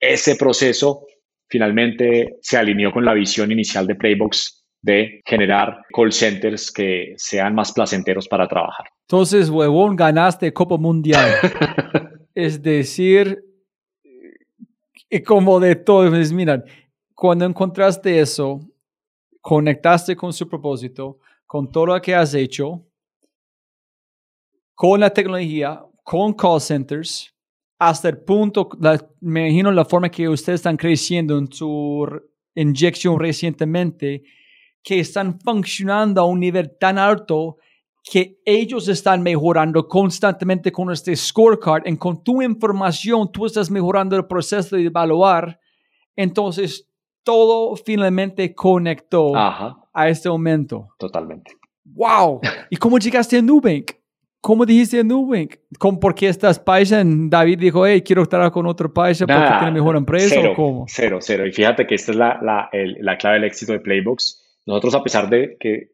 [0.00, 1.06] ese proceso
[1.48, 7.54] finalmente se alineó con la visión inicial de Playbox de generar call centers que sean
[7.54, 8.86] más placenteros para trabajar.
[9.08, 11.30] Entonces, huevón, ganaste Copa Mundial.
[12.34, 13.44] es decir,
[15.26, 16.64] como de todo, miran,
[17.14, 18.60] cuando encontraste eso,
[19.40, 22.86] conectaste con su propósito, con todo lo que has hecho,
[24.74, 27.32] con la tecnología, con call centers,
[27.78, 28.68] hasta el punto,
[29.20, 32.08] me imagino la forma que ustedes están creciendo en su
[32.54, 34.22] inyección recientemente,
[34.82, 37.58] que están funcionando a un nivel tan alto
[38.04, 44.16] que ellos están mejorando constantemente con este scorecard y con tu información tú estás mejorando
[44.16, 45.58] el proceso de evaluar.
[46.16, 46.88] Entonces,
[47.22, 49.32] todo finalmente conectó
[49.94, 50.88] a este momento.
[50.98, 51.52] Totalmente.
[51.84, 52.40] ¡Wow!
[52.70, 53.92] ¿Y cómo llegaste a Nubank?
[54.40, 55.54] ¿Cómo dijiste Nubank?
[55.78, 57.02] ¿Cómo, ¿Por qué estás paisa?
[57.04, 60.84] David dijo, hey, quiero estar con otro paisa porque tiene mejor empresa cero, o cómo?
[60.88, 61.46] Cero, cero.
[61.46, 64.42] Y fíjate que esta es la, la, el- la clave del éxito de Playbox.
[64.66, 65.90] Nosotros, a pesar de que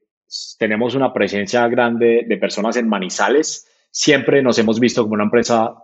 [0.59, 5.74] tenemos una presencia grande de personas en Manizales, siempre nos hemos visto como una empresa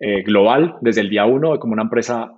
[0.00, 2.32] eh, global desde el día uno, como una empresa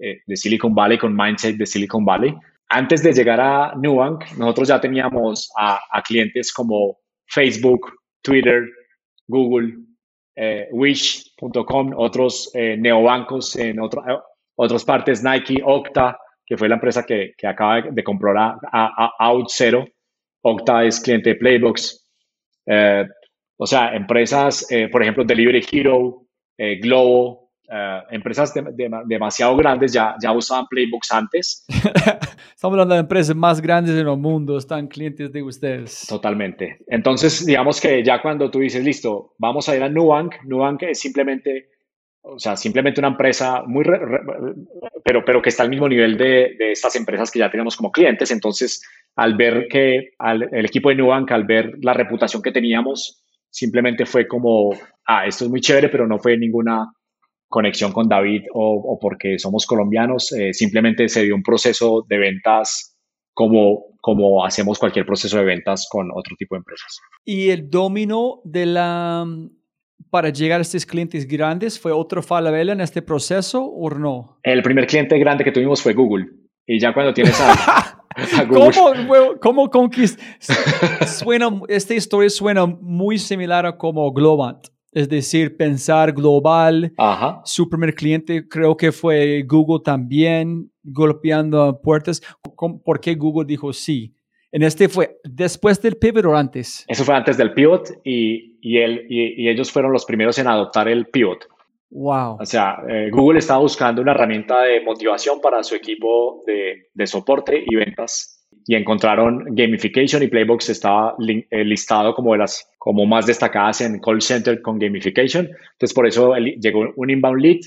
[0.00, 2.34] eh, de Silicon Valley, con mindset de Silicon Valley.
[2.68, 7.90] Antes de llegar a Nubank, nosotros ya teníamos a, clientes como Facebook,
[8.22, 8.64] Twitter,
[9.26, 9.74] Google,
[10.36, 14.04] eh, Wish.com, otros neobancos en otro-
[14.56, 18.58] otras partes, Nike, Okta, que fue la empresa que, que acaba de, de comprar a,
[18.70, 19.86] a, a OutZero.
[20.42, 22.06] Okta es cliente de Playbox.
[22.66, 23.04] Eh,
[23.56, 29.56] o sea, empresas, eh, por ejemplo, Delivery Hero, eh, Globo, eh, empresas de- de- demasiado
[29.56, 31.64] grandes ya, ya usaban Playbox antes.
[32.54, 36.06] Estamos hablando de empresas más grandes en el mundo, están clientes de ustedes.
[36.08, 36.78] Totalmente.
[36.88, 40.98] Entonces, digamos que ya cuando tú dices, listo, vamos a ir a Nubank, Nubank es
[41.00, 41.68] simplemente,
[42.22, 44.20] o sea, simplemente una empresa muy, re- re-
[45.04, 47.92] pero, pero que está al mismo nivel de, de estas empresas que ya tenemos como
[47.92, 48.30] clientes.
[48.30, 48.82] Entonces,
[49.16, 54.06] al ver que al- el equipo de Nubank, al ver la reputación que teníamos, simplemente
[54.06, 54.70] fue como,
[55.06, 56.92] ah, esto es muy chévere, pero no fue ninguna
[57.48, 62.18] conexión con David o, o porque somos colombianos, eh, simplemente se dio un proceso de
[62.18, 62.94] ventas
[63.32, 66.98] como, como hacemos cualquier proceso de ventas con otro tipo de empresas.
[67.24, 69.24] Y el domino de la
[70.10, 74.38] para llegar a estos clientes grandes fue otro falabella en este proceso o no?
[74.42, 76.26] El primer cliente grande que tuvimos fue Google.
[76.70, 77.52] Y ya cuando tienes a,
[78.14, 78.46] a
[79.40, 79.90] ¿Cómo, cómo
[81.06, 86.92] suena, esta historia suena muy similar a como Globant, es decir, pensar global.
[86.98, 87.40] Ajá.
[87.44, 92.20] Su primer cliente creo que fue Google también, golpeando puertas.
[92.54, 94.14] ¿Cómo- ¿Por qué Google dijo sí?
[94.52, 96.84] En este fue después del pivot o antes.
[96.88, 100.48] Eso fue antes del pivot y, y, él, y, y ellos fueron los primeros en
[100.48, 101.46] adoptar el pivot.
[101.90, 102.36] Wow.
[102.40, 107.06] O sea, eh, Google estaba buscando una herramienta de motivación para su equipo de, de
[107.06, 111.16] soporte y ventas y encontraron gamification y Playbox estaba
[111.50, 115.46] eh, listado como de las como más destacadas en call center con gamification.
[115.46, 117.60] Entonces, por eso llegó un inbound lead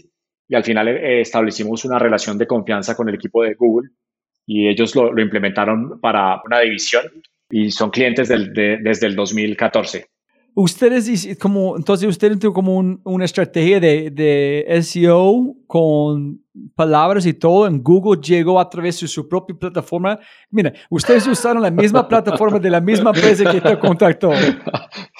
[0.48, 3.89] y al final eh, establecimos una relación de confianza con el equipo de Google
[4.45, 7.06] y ellos lo, lo implementaron para una división
[7.49, 10.06] y son clientes del- de- desde el 2014.
[10.53, 16.44] Ustedes, como, entonces ustedes tuvieron como un- una estrategia de, de SEO con
[16.76, 20.19] palabras y todo en Google llegó a través de su propia plataforma.
[20.49, 24.32] Mira, ustedes usaron la misma plataforma de la misma empresa que te contactó.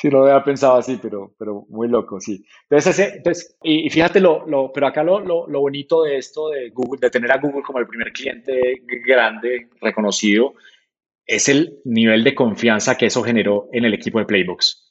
[0.02, 2.44] Sí, lo había pensado así, pero, pero muy loco, sí.
[2.70, 6.72] Entonces, entonces y, fíjate, lo, lo, pero acá lo, lo, lo bonito de esto de
[6.72, 8.60] Google, de tener a Google como el primer cliente
[9.06, 10.56] grande, reconocido,
[11.28, 14.91] es el nivel de confianza que eso generó en el equipo de Playbox.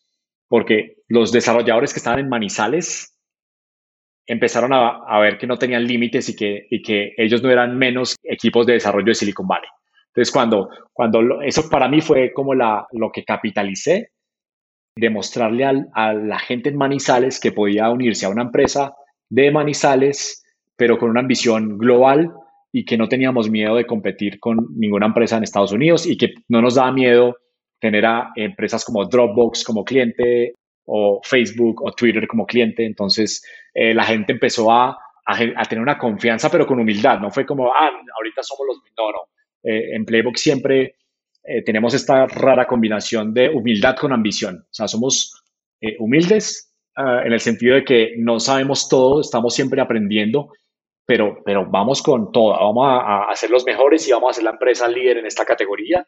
[0.51, 3.17] Porque los desarrolladores que estaban en Manizales
[4.27, 7.79] empezaron a, a ver que no tenían límites y que, y que ellos no eran
[7.79, 9.69] menos equipos de desarrollo de Silicon Valley.
[10.09, 14.11] Entonces, cuando, cuando lo- eso para mí fue como la, lo que capitalicé
[14.97, 18.95] demostrarle al- a la gente en Manizales que podía unirse a una empresa
[19.29, 20.45] de Manizales,
[20.77, 22.33] pero con una ambición global
[22.73, 26.35] y que no teníamos miedo de competir con ninguna empresa en Estados Unidos y que
[26.49, 27.37] no nos daba miedo
[27.81, 30.55] tener a empresas como Dropbox como cliente
[30.85, 32.85] o Facebook o Twitter como cliente.
[32.85, 33.43] Entonces,
[33.74, 37.20] eh, la gente empezó a, a a tener una confianza, pero con humildad.
[37.20, 38.77] No fue como, ah, ahorita somos los...
[38.97, 39.19] No, no.
[39.62, 40.97] Eh, en Playbox siempre
[41.44, 44.65] eh, tenemos esta rara combinación de humildad con ambición.
[44.65, 45.43] O sea, somos
[45.81, 50.52] eh, humildes ah, en el sentido de que no sabemos todo, estamos siempre aprendiendo,
[51.07, 54.44] pero, pero vamos con todo, vamos a, a ser los mejores y vamos a ser
[54.44, 56.07] la empresa líder en esta categoría.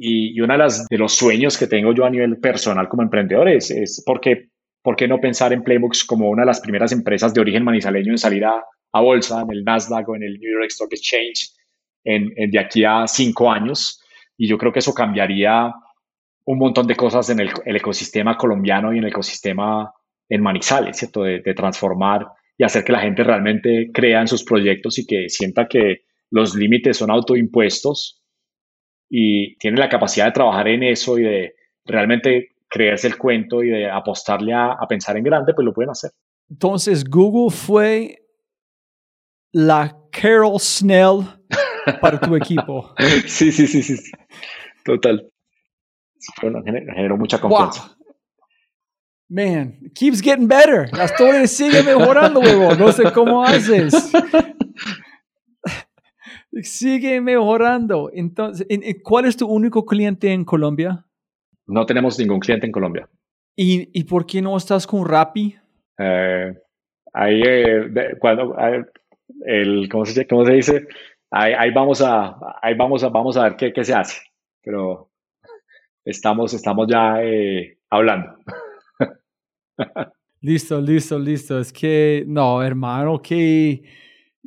[0.00, 3.02] Y, y uno de, las, de los sueños que tengo yo a nivel personal como
[3.02, 4.50] emprendedor es, es porque,
[4.80, 8.12] ¿por qué no pensar en Playbox como una de las primeras empresas de origen manizaleño
[8.12, 8.62] en salir a,
[8.92, 11.50] a bolsa, en el Nasdaq o en el New York Stock Exchange
[12.04, 14.00] en, en de aquí a cinco años?
[14.36, 15.72] Y yo creo que eso cambiaría
[16.44, 19.92] un montón de cosas en el, el ecosistema colombiano y en el ecosistema
[20.28, 21.24] en Manizales, ¿cierto?
[21.24, 22.24] De, de transformar
[22.56, 26.54] y hacer que la gente realmente crea en sus proyectos y que sienta que los
[26.54, 28.17] límites son autoimpuestos
[29.10, 31.54] y tienen la capacidad de trabajar en eso y de
[31.84, 35.90] realmente creerse el cuento y de apostarle a, a pensar en grande, pues lo pueden
[35.90, 36.10] hacer.
[36.50, 38.18] Entonces Google fue
[39.52, 41.26] la Carol Snell
[42.00, 42.94] para tu equipo.
[43.26, 44.10] Sí, sí, sí, sí.
[44.84, 45.26] Total.
[46.42, 47.48] Bueno, gener- generó mucha Wow.
[47.50, 47.94] confianza.
[49.30, 50.88] Man, it keeps getting better.
[50.92, 52.74] La historia sigue mejorando, huevo.
[52.74, 54.10] No sé cómo haces.
[56.62, 58.10] Sigue mejorando.
[58.12, 61.04] Entonces, ¿en- en- ¿cuál es tu único cliente en Colombia?
[61.66, 63.08] No tenemos ningún cliente en Colombia.
[63.56, 65.54] ¿Y, ¿Y por qué no estás con Rappi?
[65.98, 66.54] Eh,
[67.12, 68.84] ahí, eh, de- cuando, eh,
[69.44, 70.86] el, ¿cómo se, cómo se dice?
[71.30, 74.20] Ahí, ahí vamos a, ahí vamos a, vamos a ver qué, qué se hace.
[74.62, 75.10] Pero
[76.04, 78.36] estamos, estamos ya eh, hablando.
[80.40, 81.58] Listo, listo, listo.
[81.58, 83.82] Es que, no, hermano, que...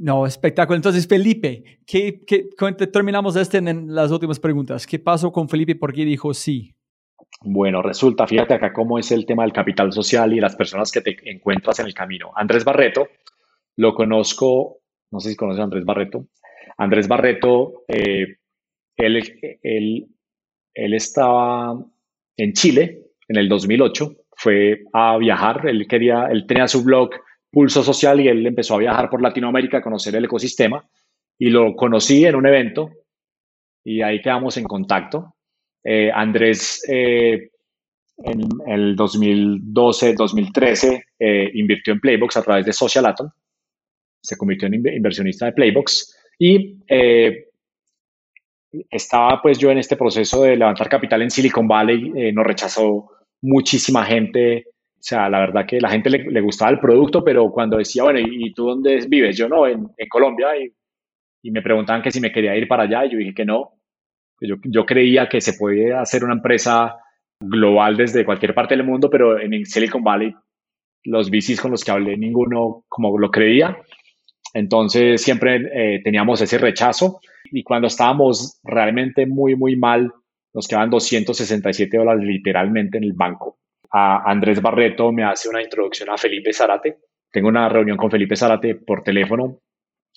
[0.01, 0.75] No, espectáculo.
[0.77, 2.49] Entonces, Felipe, ¿qué, qué,
[2.91, 4.87] terminamos este en las últimas preguntas.
[4.87, 5.75] ¿Qué pasó con Felipe?
[5.75, 6.73] ¿Por qué dijo sí?
[7.43, 11.01] Bueno, resulta, fíjate acá cómo es el tema del capital social y las personas que
[11.01, 12.31] te encuentras en el camino.
[12.35, 13.09] Andrés Barreto,
[13.77, 14.79] lo conozco,
[15.11, 16.25] no sé si conoces a Andrés Barreto.
[16.77, 18.37] Andrés Barreto, eh,
[18.97, 20.07] él, él,
[20.73, 21.79] él estaba
[22.37, 27.11] en Chile en el 2008, fue a viajar, él quería, él tenía su blog
[27.51, 30.87] Pulso Social y él empezó a viajar por Latinoamérica a conocer el ecosistema
[31.37, 32.89] y lo conocí en un evento
[33.83, 35.35] y ahí quedamos en contacto.
[35.83, 37.49] Eh, Andrés eh,
[38.23, 43.29] en el 2012-2013 eh, invirtió en Playbox a través de Social Atom,
[44.23, 47.47] se convirtió en inve- inversionista de Playbox y eh,
[48.89, 53.09] estaba pues yo en este proceso de levantar capital en Silicon Valley, eh, nos rechazó
[53.41, 54.65] muchísima gente,
[55.01, 58.19] o sea, la verdad que la gente le, gustaba el producto, pero cuando decía, bueno,
[58.19, 59.35] ¿y, tú dónde vives?
[59.35, 60.49] Yo no, en, Colombia,
[61.41, 63.71] y, me preguntaban que si me quería ir para allá, y yo dije que no,
[64.39, 66.97] yo, yo creía que se podía hacer una empresa
[67.39, 70.35] global desde cualquier parte del mundo, pero en Silicon Valley
[71.05, 73.75] los VCs con los que hablé, ninguno como lo creía.
[74.53, 80.13] Entonces siempre eh, teníamos ese rechazo y cuando estábamos realmente muy, muy mal,
[80.53, 83.60] nos quedaban 267 dólares literalmente en el banco.
[83.93, 86.97] A Andrés Barreto me hace una introducción a Felipe Zárate.
[87.31, 89.59] Tengo una reunión con Felipe Zárate por teléfono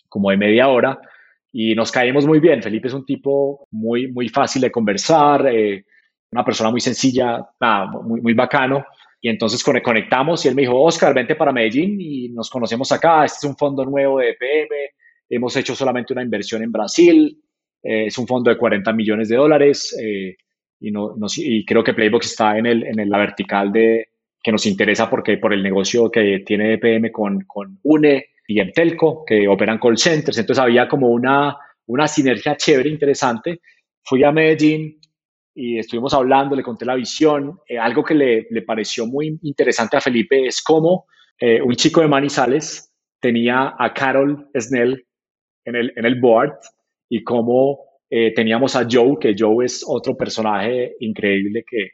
[0.09, 0.99] como de media hora
[1.53, 2.63] y nos caímos muy bien.
[2.63, 5.85] Felipe es un tipo muy, muy fácil de conversar, eh,
[6.33, 8.85] una persona muy sencilla, nada, muy, muy bacano.
[9.21, 12.91] Y entonces conec- conectamos y él me dijo, Oscar, vente para Medellín y nos conocemos
[12.93, 13.25] acá.
[13.25, 14.75] Este es un fondo nuevo de EPM.
[15.31, 17.41] Hemos hecho solamente una inversión en Brasil.
[17.83, 19.97] Eh, es un fondo de 40 millones de dólares.
[20.01, 20.37] eh,
[20.81, 24.09] y, no, no- y creo que Playbox está en, el, en la vertical de,
[24.43, 29.25] que nos interesa porque por el negocio que tiene EPM con, con UNE y Telco,
[29.25, 30.37] que operan call centers.
[30.37, 31.57] Entonces había como una,
[31.87, 33.61] una sinergia chévere, interesante.
[34.03, 35.01] Fui a Medellín,
[35.55, 37.61] y estuvimos hablando, le conté la visión.
[37.69, 41.07] Eh, algo que le, le, pareció muy interesante a Felipe es cómo
[41.39, 45.07] eh, un chico de Manizales tenía a Carol Snell
[45.65, 46.59] en el, en el board
[47.09, 47.79] y cómo
[48.17, 51.89] eh, teníamos a Joe, que Joe es otro personaje increíble que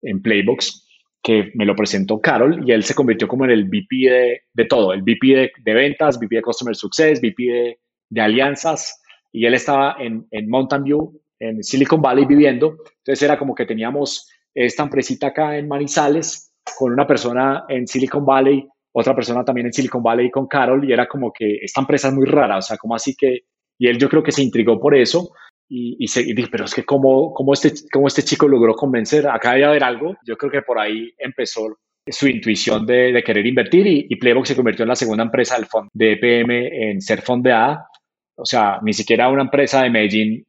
[0.00, 0.88] en Playbox,
[1.22, 4.64] que me lo presentó Carol y él se convirtió como en el VP de, de
[4.64, 7.78] todo, el VP de, de, ventas, VP de Customer Success, VP de,
[8.08, 12.78] de alianzas y él estaba en, en Mountain View en Silicon Valley viviendo.
[12.96, 18.24] Entonces era como que teníamos esta empresita acá en Manizales con una persona en Silicon
[18.24, 22.08] Valley, otra persona también en Silicon Valley con Carol y era como que esta empresa
[22.08, 23.40] es muy rara, o sea, como así que,
[23.78, 25.32] y él yo creo que se intrigó por eso
[25.70, 28.74] y, y, se, y dije, pero es que cómo, cómo, este, cómo este chico logró
[28.74, 33.22] convencer, acá debe haber algo, yo creo que por ahí empezó su intuición de, de
[33.22, 36.50] querer invertir y, y, Playbox se convirtió en la segunda empresa del fondo de EPM
[36.50, 37.86] en ser fondeada,
[38.34, 40.44] o sea, ni siquiera una empresa de Medellín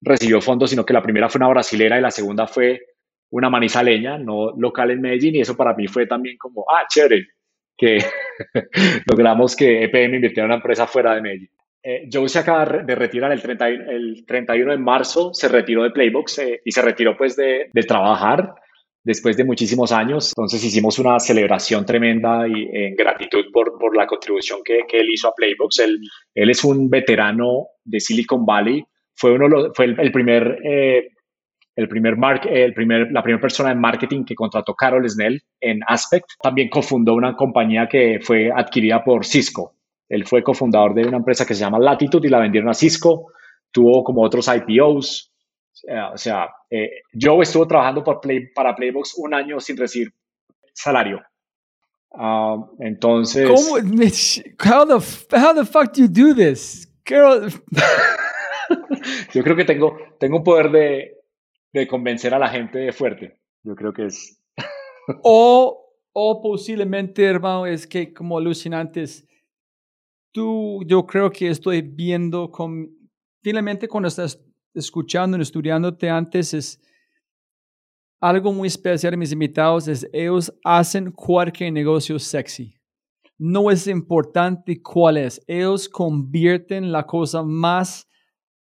[0.00, 2.80] recibió fondos, sino que la primera fue una brasilera y la segunda fue
[3.30, 7.26] una manizaleña, no local en Medellín, y eso para mí fue también como, ah, chévere,
[7.76, 7.98] que
[9.06, 11.50] logramos que EPM invirtiera en una empresa fuera de Medellín.
[11.82, 15.90] Eh, Joe se acaba de retirar el, 30, el 31 de marzo, se retiró de
[15.90, 18.54] Playbox eh, y se retiró pues de, de, trabajar
[19.02, 20.32] después de muchísimos años.
[20.36, 25.08] Entonces hicimos una celebración tremenda y en gratitud por, por la contribución que, que, él
[25.10, 25.78] hizo a Playbox.
[25.78, 26.00] Él,
[26.34, 28.84] él es un veterano de Silicon Valley,
[29.20, 31.10] fue, uno, fue el, primer, eh,
[31.76, 35.80] el primer, mar, el primer, la primera persona en marketing que contrató Carol Snell en
[35.86, 36.26] Aspect.
[36.42, 39.74] También cofundó una compañía que fue adquirida por Cisco.
[40.10, 43.32] Él fue cofundador de una empresa que se llama Latitude y la vendieron a Cisco.
[43.70, 45.32] Tuvo como otros IPOs.
[45.86, 50.12] Eh, o sea, eh, Joe estuvo trabajando por Play, para Playbox un año sin recibir
[50.74, 51.22] salario.
[52.10, 53.48] Uh, entonces.
[53.48, 53.76] ¿Cómo?
[53.76, 56.92] How the, how the fuck do you do this?
[57.06, 57.48] Girl.
[59.32, 61.18] Yo creo que tengo, tengo un poder de,
[61.72, 63.38] de convencer a la gente fuerte.
[63.62, 64.42] Yo creo que es.
[65.22, 69.24] o, o posiblemente, hermano, es que como alucinantes,
[70.32, 72.88] tú, yo creo que estoy viendo con,
[73.42, 74.40] finalmente cuando estás
[74.74, 76.80] escuchando y estudiándote antes es
[78.20, 82.76] algo muy especial de mis invitados es ellos hacen cualquier negocio sexy.
[83.38, 85.42] No es importante cuál es.
[85.46, 88.06] Ellos convierten la cosa más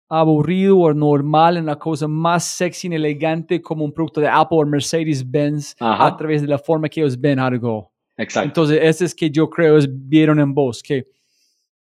[0.09, 4.57] aburrido o normal en la cosa más sexy y elegante como un producto de Apple
[4.59, 7.91] o Mercedes-Benz a través de la forma que ellos ven algo.
[8.17, 8.47] Exacto.
[8.47, 11.07] Entonces, ese es que yo creo es vieron en vos, que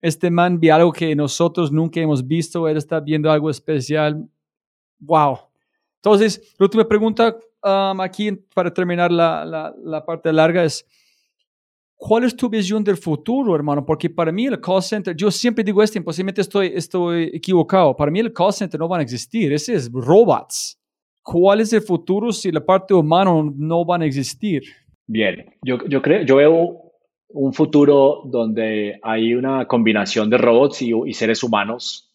[0.04, 4.30] este man vio algo que nosotros nunca hemos visto, él está viendo algo especial.
[5.00, 5.40] Wow.
[5.96, 10.86] Entonces, la última pregunta um, aquí para terminar la, la, la parte larga es,
[11.96, 13.86] ¿cuál es tu visión del futuro, hermano?
[13.86, 18.12] Porque para mí el call center, yo siempre digo esto, posiblemente estoy, estoy equivocado, para
[18.12, 20.78] mí el call center no van a existir, ese es robots.
[21.22, 24.64] ¿Cuál es el futuro si la parte humana no van a existir?
[25.08, 26.83] Bien, yo, yo creo, yo veo
[27.34, 32.14] un futuro donde hay una combinación de robots y, seres humanos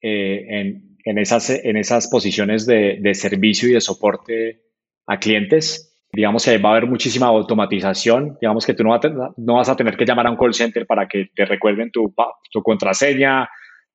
[0.00, 4.62] eh, en, en, esas, en esas posiciones de, de, servicio y de soporte
[5.06, 5.94] a clientes.
[6.12, 8.38] Digamos que va a haber muchísima automatización.
[8.40, 10.86] Digamos que tú no, va a vas a tener que llamar a un call center
[10.86, 12.14] para que te recuerden tu,
[12.50, 13.48] tu contraseña.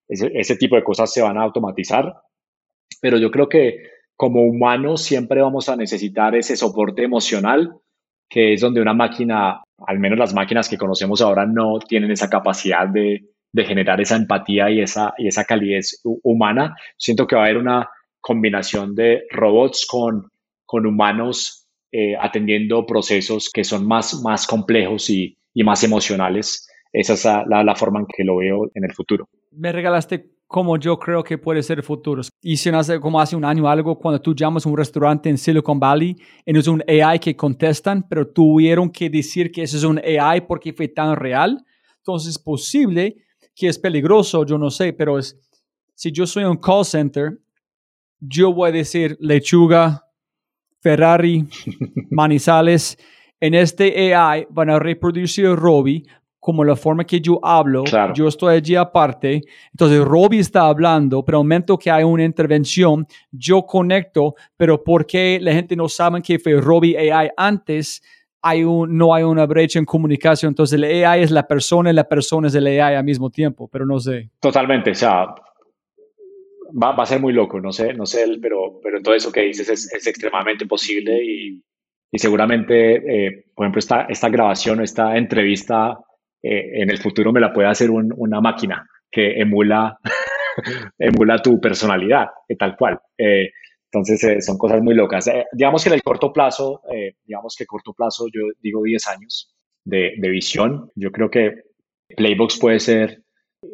[0.08, 2.14] Ese, ese tipo de cosas se van a automatizar.
[3.02, 3.78] Pero yo creo que
[4.16, 7.80] como humanos siempre vamos a necesitar ese soporte emocional
[8.30, 12.30] que es donde una máquina, al menos las máquinas que conocemos ahora, no tienen esa
[12.30, 13.26] capacidad de,
[13.56, 16.76] generar esa empatía y esa, y esa calidez humana.
[16.98, 17.90] Siento que va a haber una
[18.22, 20.30] combinación de robots con,
[20.66, 26.70] con humanos eh, atendiendo procesos que son más, más complejos y, y más emocionales.
[26.94, 29.28] Esa es la, la, forma en que lo veo en el futuro.
[29.52, 32.24] Me regalaste como yo creo que puede ser el futuro.
[32.42, 35.80] Hice hace, como hace un año algo cuando tú llamas a un restaurante en Silicon
[35.80, 39.84] Valley y no es un AI que contestan, pero tuvieron que decir que eso es
[39.84, 41.64] un AI porque fue tan real.
[41.98, 43.18] Entonces es posible
[43.54, 45.40] que es peligroso, yo no sé, pero es,
[45.94, 47.40] si yo soy un call center,
[48.20, 50.04] yo voy a decir lechuga,
[50.82, 51.46] Ferrari,
[52.10, 52.98] Manizales.
[53.40, 56.04] En este AI van a reproducir Robbie
[56.40, 58.14] como la forma que yo hablo, claro.
[58.14, 59.42] yo estoy allí aparte,
[59.72, 65.40] entonces Robbie está hablando, pero al momento que hay una intervención, yo conecto, pero porque
[65.42, 68.02] la gente no sabe que fue Robbie AI antes,
[68.42, 71.94] hay un, no hay una brecha en comunicación, entonces el AI es la persona y
[71.94, 74.30] la persona es el AI al mismo tiempo, pero no sé.
[74.40, 75.26] Totalmente, o sea,
[76.72, 79.42] va, va a ser muy loco, no sé, no sé, pero, pero todo eso que
[79.42, 81.62] dices es, es extremadamente posible y,
[82.12, 86.00] y seguramente, eh, por ejemplo, esta, esta grabación, esta entrevista
[86.42, 89.98] eh, en el futuro me la puede hacer un, una máquina que emula,
[90.98, 93.00] emula tu personalidad, eh, tal cual.
[93.18, 93.50] Eh,
[93.92, 95.30] entonces eh, son cosas muy locas.
[95.52, 96.82] digamos que en el corto plazo,
[97.26, 99.52] digamos que corto plazo, yo digo 10 años
[99.84, 100.92] de, de, visión.
[100.94, 101.64] Yo creo que
[102.16, 103.24] Playbox puede ser,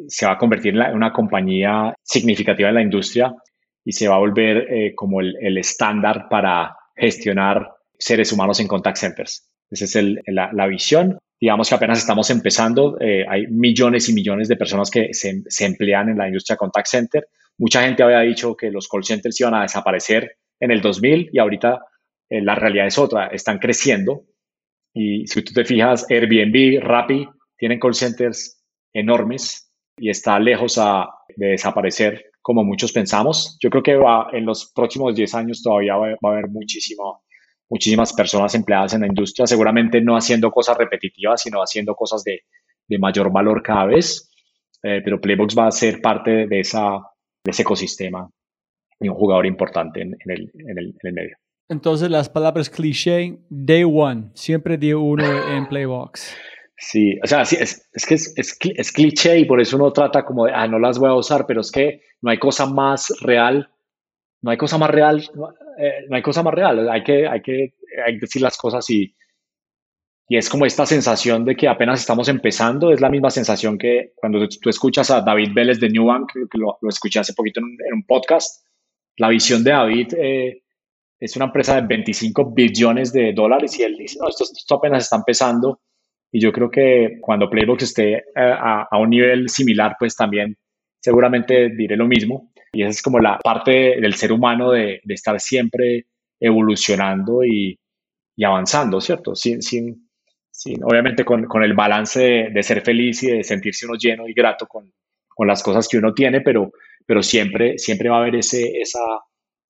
[0.07, 3.35] se va a convertir en, la, en una compañía significativa en la industria
[3.83, 7.69] y se va a volver como el, el estándar para gestionar
[7.99, 9.49] seres humanos en contact centers.
[9.69, 14.13] Esa es el, la, la visión digamos que apenas estamos empezando, eh, hay millones y
[14.13, 17.27] millones de personas que se, se, emplean en la industria contact center.
[17.59, 21.37] Mucha gente había dicho que los call centers iban a desaparecer en el 2000 y
[21.37, 21.85] ahorita
[22.31, 24.23] eh, la realidad es otra, están creciendo.
[24.91, 28.59] Y si tú te fijas, Airbnb, Rappi, tienen call centers
[28.91, 33.59] enormes y está lejos a, de desaparecer como muchos pensamos.
[33.61, 37.21] Yo creo que va, en los próximos 10 años todavía va, va a haber muchísimo
[37.69, 42.41] muchísimas personas empleadas en la industria, seguramente no haciendo cosas repetitivas, sino haciendo cosas de,
[42.87, 44.29] de mayor valor cada vez.
[44.83, 46.99] Eh, pero Playbox va a ser parte de, esa,
[47.43, 48.29] de ese ecosistema
[48.99, 51.37] y un jugador importante en, en, el, en, el, en el medio.
[51.67, 56.37] Entonces, las palabras cliché, day one, siempre día uno en Playbox.
[56.77, 59.91] Sí, o sea, sí, es, es que es, es, es, cliché y por eso uno
[59.91, 62.67] trata como de, ah, no las voy a usar, pero es que no hay cosa
[62.67, 63.71] más real,
[64.45, 65.27] no hay cosa más real,
[65.79, 67.73] eh, no hay cosa más real, hay que, hay que,
[68.05, 69.11] hay que decir las cosas y,
[70.29, 74.13] y es como esta sensación de que apenas estamos empezando, es la misma sensación que
[74.15, 77.63] cuando tú escuchas a David Vélez de Newbank, que lo, lo escuché hace poquito en
[77.63, 78.63] un, en un, podcast,
[79.17, 80.61] la visión de David eh,
[81.19, 85.05] es una empresa de 25 billones de dólares y él dice, no, esto, esto apenas
[85.05, 85.81] está empezando
[86.31, 90.55] y yo creo que cuando Playbox esté eh, a, a un nivel similar, pues también
[90.99, 92.51] seguramente diré lo mismo.
[92.75, 96.07] Y esa es como la parte del ser humano de, estar siempre
[96.39, 97.79] evolucionando y,
[98.43, 99.33] avanzando, ¿cierto?
[99.33, 100.09] Sin, sin,
[100.51, 104.33] sin obviamente con, con, el balance de, ser feliz y de sentirse uno lleno y
[104.33, 104.91] grato con,
[105.29, 106.73] con las cosas que uno tiene, pero,
[107.05, 108.73] pero siempre, siempre va a haber ese,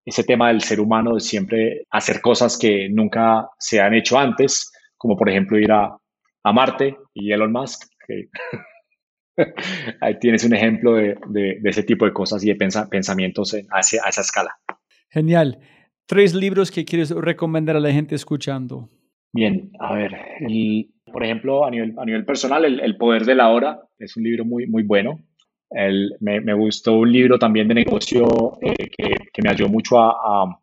[0.03, 4.71] ese tema del ser humano de siempre hacer cosas que nunca se han hecho antes,
[4.97, 5.95] como por ejemplo ir a,
[6.43, 7.83] a Marte y Elon Musk,
[10.01, 13.53] Ahí tienes un ejemplo de, de, de, ese tipo de cosas y de pensa, pensamientos
[13.53, 14.55] en, hacia, a esa escala.
[15.09, 15.59] Genial.
[16.05, 18.89] Tres libros que quieres recomendar a la gente escuchando.
[19.33, 23.35] Bien, a ver, el, por ejemplo, a nivel, a nivel personal, el, el, Poder de
[23.35, 25.19] la Hora es un libro muy, muy bueno.
[26.19, 28.25] me, me, gustó un libro también de negocio
[28.61, 30.59] eh, que, que, me ayudó mucho a, a,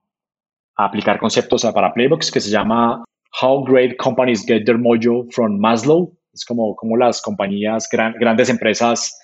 [0.76, 3.04] aplicar conceptos para Playbooks que se llama
[3.40, 6.16] How Great Companies Get Their Mojo from Maslow.
[6.32, 9.18] Es como, como las compañías, grandes empresas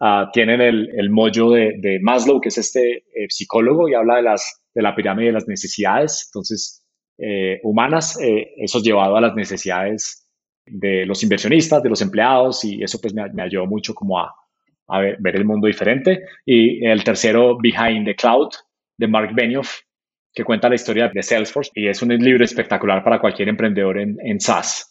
[0.00, 4.16] uh, tienen el, el mojo de, de, Maslow, que es este eh, psicólogo, y habla
[4.16, 6.28] de, las, de la pirámide de las necesidades.
[6.28, 6.84] Entonces,
[7.18, 10.26] eh, humanas, eh, eso llevado a las necesidades
[10.66, 14.34] de los inversionistas, de los empleados, y eso pues me, me ayudó mucho como a,
[14.88, 16.24] a ver, ver, el mundo diferente.
[16.44, 18.50] Y el tercero, Behind the Cloud,
[19.00, 19.80] de Mark Benioff,
[20.32, 24.16] que cuenta la historia de Salesforce y es un libro espectacular para cualquier emprendedor en,
[24.22, 24.89] en SaaS.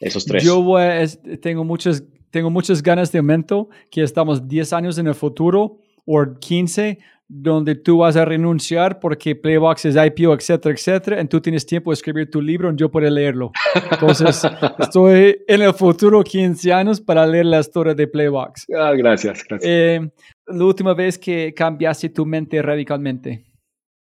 [0.00, 0.42] Esos tres.
[0.42, 0.64] Yo
[1.40, 6.24] tengo, muchas, tengo muchas ganas de momento que estamos 10 años en el futuro o
[6.38, 11.64] 15 donde tú vas a renunciar porque Playbox es IPO, etcétera, etcétera, y tú tienes
[11.64, 13.50] tiempo de escribir tu libro y yo puedo leerlo.
[13.90, 14.42] Entonces,
[14.78, 18.66] estoy en el futuro 15 años para leer la historia de Playbox.
[18.78, 19.70] Ah, gracias, gracias.
[19.70, 20.00] Eh,
[20.46, 23.46] la última vez que cambiaste tu mente radicalmente.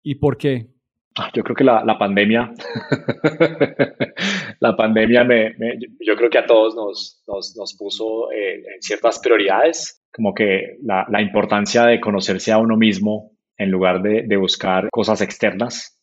[0.03, 0.74] ¿Y por qué?
[1.17, 2.53] Ah, yo creo que la, la pandemia,
[4.61, 5.55] la pandemia me,
[6.01, 10.77] yo creo que a todos nos, nos, nos puso eh, en ciertas prioridades, como que
[10.83, 16.01] la, la, importancia de conocerse a uno mismo en lugar de, de buscar cosas externas.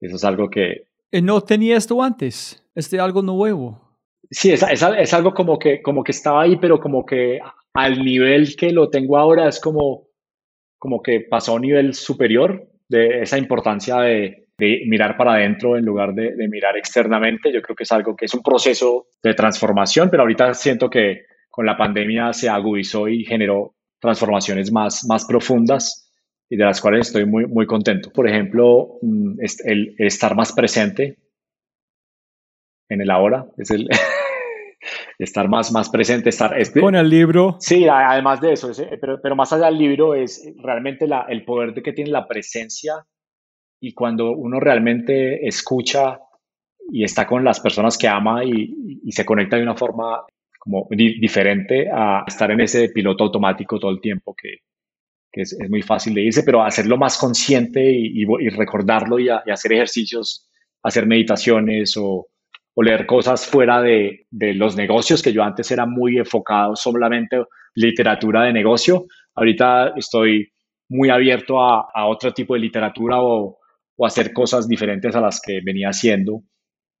[0.00, 0.88] Eso es algo que...
[1.12, 2.62] ¿No tenía esto antes?
[2.74, 3.80] ¿Es algo nuevo?
[4.30, 7.38] Sí, es, es, es, algo como que, como que estaba ahí, pero como que
[7.72, 10.08] al nivel que lo tengo ahora es como,
[10.78, 15.84] como que pasó a un nivel superior de esa importancia de, mirar para adentro en
[15.84, 17.52] lugar de, mirar externamente.
[17.52, 21.22] Yo creo que es algo que es un proceso de transformación, pero ahorita siento que
[21.50, 26.10] con la pandemia se agudizó y generó transformaciones más, más profundas
[26.48, 28.10] y de las cuales estoy muy, muy contento.
[28.10, 31.18] Por ejemplo, mm, el, estar más presente
[32.88, 33.88] en el ahora, es el
[35.18, 36.54] estar más, más presente, estar...
[36.78, 37.56] Con el libro.
[37.58, 38.70] Sí, además de eso,
[39.00, 42.28] pero, pero más allá del libro es realmente la, el poder de que tiene la
[42.28, 43.06] presencia
[43.82, 46.20] y cuando uno realmente escucha
[46.88, 50.22] y está con las personas que ama y, y se conecta de una forma
[50.56, 54.58] como diferente a estar en ese piloto automático todo el tiempo que,
[55.32, 59.26] que es, es, muy fácil de irse, pero hacerlo más consciente y, y recordarlo y,
[59.26, 60.48] y hacer ejercicios,
[60.84, 62.28] hacer meditaciones o,
[62.74, 67.42] o leer cosas fuera de, de, los negocios, que yo antes era muy enfocado solamente
[67.74, 69.06] literatura de negocio.
[69.34, 70.52] Ahorita estoy
[70.88, 73.58] muy abierto a, a otro tipo de literatura o,
[74.02, 76.42] o, hacer cosas diferentes a las que venía haciendo.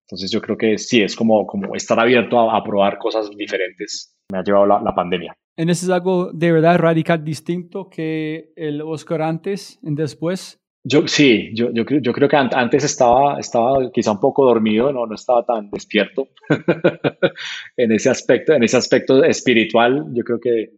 [0.06, 4.16] Entonces yo creo que sí, es como, como estar abierto a, a probar cosas diferentes.
[4.30, 5.34] Me ha llevado la, la pandemia.
[5.56, 10.58] ¿En ese es algo de verdad radical distinto que el Oscar antes y después?
[10.84, 15.06] Yo sí, yo, yo, yo creo que antes estaba, estaba quizá un poco dormido, no,
[15.06, 16.28] no estaba tan despierto
[17.76, 20.06] en ese aspecto, en ese aspecto espiritual.
[20.12, 20.72] Yo creo que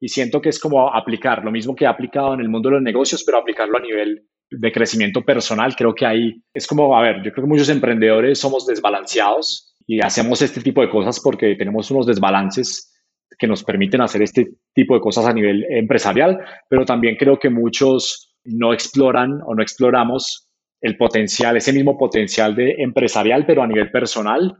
[0.00, 2.76] y siento que es como aplicar lo mismo que he aplicado en el mundo de
[2.76, 5.74] los negocios, pero aplicarlo a nivel de crecimiento personal.
[5.76, 10.00] Creo que ahí es como, a ver, yo creo que muchos emprendedores somos desbalanceados y
[10.00, 12.94] hacemos este tipo de cosas porque tenemos unos desbalances
[13.38, 16.38] que nos permiten hacer este tipo de cosas a nivel empresarial,
[16.68, 20.48] pero también creo que muchos no exploran o no exploramos
[20.80, 24.56] el potencial, ese mismo potencial de empresarial, pero a nivel personal.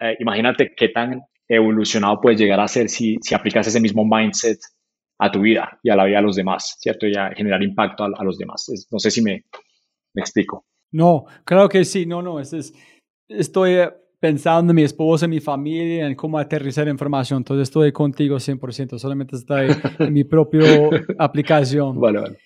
[0.00, 4.58] Eh, imagínate qué tan evolucionado puedes llegar a ser si, si aplicas ese mismo mindset
[5.18, 7.06] a tu vida y a la vida de los demás, ¿cierto?
[7.06, 8.66] Y a generar impacto a, los demás.
[8.90, 9.44] no sé si me,
[10.14, 10.66] me, explico.
[10.92, 12.72] No, claro que sí, no, no, es, es,
[13.28, 13.78] estoy
[14.20, 18.98] pensando en mi esposa, en mi familia, en cómo aterrizar información, entonces estoy contigo 100%,
[18.98, 19.68] solamente estoy
[19.98, 20.62] en mi propia
[21.18, 22.00] aplicación.
[22.00, 22.38] Vale, vale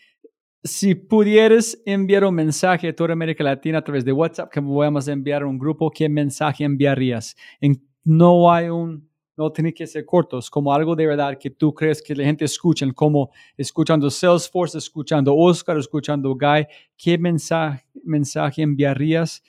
[0.65, 5.09] si pudieras enviar un mensaje a toda América Latina a través de WhatsApp, que podemos
[5.09, 7.37] enviar a un grupo, ¿qué mensaje enviarías?
[7.61, 11.73] En, no hay un, no tiene que ser cortos, como algo de verdad que tú
[11.75, 18.63] crees que la gente escucha, como escuchando Salesforce, escuchando Oscar, escuchando Guy, ¿qué mensaje, mensaje
[18.63, 19.43] enviarías?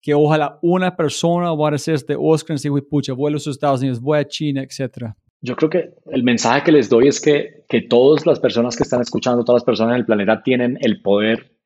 [0.00, 3.46] Que ojalá una persona va a hacer este Oscar y decir, pucha, voy a los
[3.46, 5.16] Estados Unidos, voy a China, etcétera.
[5.42, 8.82] Yo creo que el mensaje que les doy es que, que todas las personas que
[8.82, 11.56] están escuchando, todas las personas en el planeta tienen el poder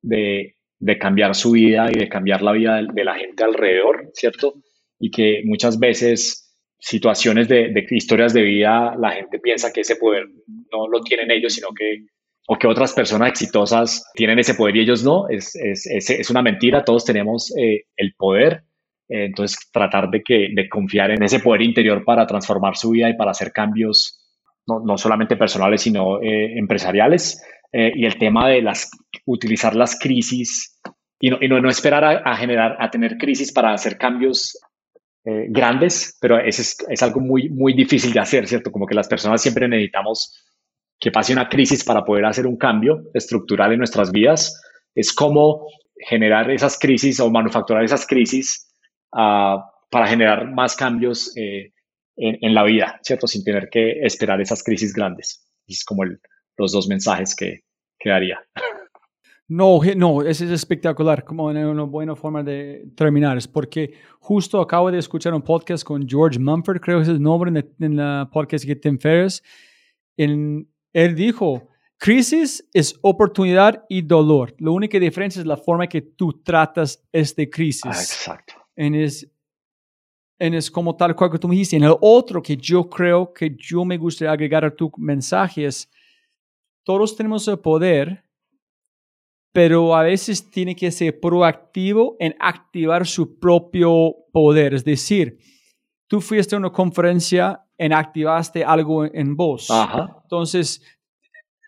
[0.00, 4.54] de, de cambiar su vida y de cambiar la vida de, la gente alrededor, ¿cierto?
[4.98, 6.47] Y que muchas veces
[6.78, 10.26] situaciones de, historias de vida, la gente piensa que ese poder
[10.72, 12.06] no lo tienen ellos, sino que,
[12.46, 15.28] o que otras personas exitosas tienen ese poder y ellos no.
[15.28, 18.64] Es, es, es, es una mentira, todos tenemos eh, el poder
[19.08, 23.08] eh, entonces, tratar de, que, de confiar en ese poder interior para transformar su vida
[23.08, 24.20] y para hacer cambios
[24.66, 27.42] no, no solamente personales, sino eh, empresariales.
[27.70, 28.90] Y el tema de las,
[29.26, 30.80] utilizar las crisis
[31.20, 34.58] y no, y no, no esperar a, generar, a tener crisis para hacer cambios
[35.48, 38.70] grandes, pero es, es, algo muy, muy difícil de hacer, ¿cierto?
[38.70, 40.44] Como que las personas siempre necesitamos
[40.98, 44.60] que pase una crisis para poder hacer un cambio estructural en nuestras vidas,
[44.94, 48.74] es cómo generar esas crisis o manufacturar esas crisis
[49.12, 51.72] ah, para generar más cambios eh,
[52.16, 53.26] en, la vida, ¿cierto?
[53.28, 55.46] Sin tener que esperar esas crisis grandes.
[55.66, 57.60] Es como los dos mensajes que,
[57.98, 58.40] que daría.
[59.50, 63.38] No, no, ese es espectacular, como una buena forma de terminar.
[63.38, 67.22] Es porque justo acabo de escuchar un podcast con George Mumford, creo que es el
[67.22, 69.42] nombre en el, podcast que Tim Ferriss.
[70.18, 71.66] En, él dijo,
[71.96, 74.54] crisis es oportunidad y dolor.
[74.58, 77.86] La única diferencia es la forma que tú tratas esta crisis.
[77.86, 78.52] Ah, exacto.
[78.76, 79.30] En es,
[80.38, 81.76] en es como tal cual que tú me dijiste.
[81.76, 85.90] En el otro que yo creo que yo me gustaría agregar a tu mensaje es,
[86.84, 88.27] todos tenemos el poder
[89.58, 94.72] pero a veces tiene que ser proactivo en activar su propio poder.
[94.72, 95.36] Es decir,
[96.06, 99.68] tú fuiste a una conferencia en activaste algo en vos.
[100.22, 100.80] Entonces,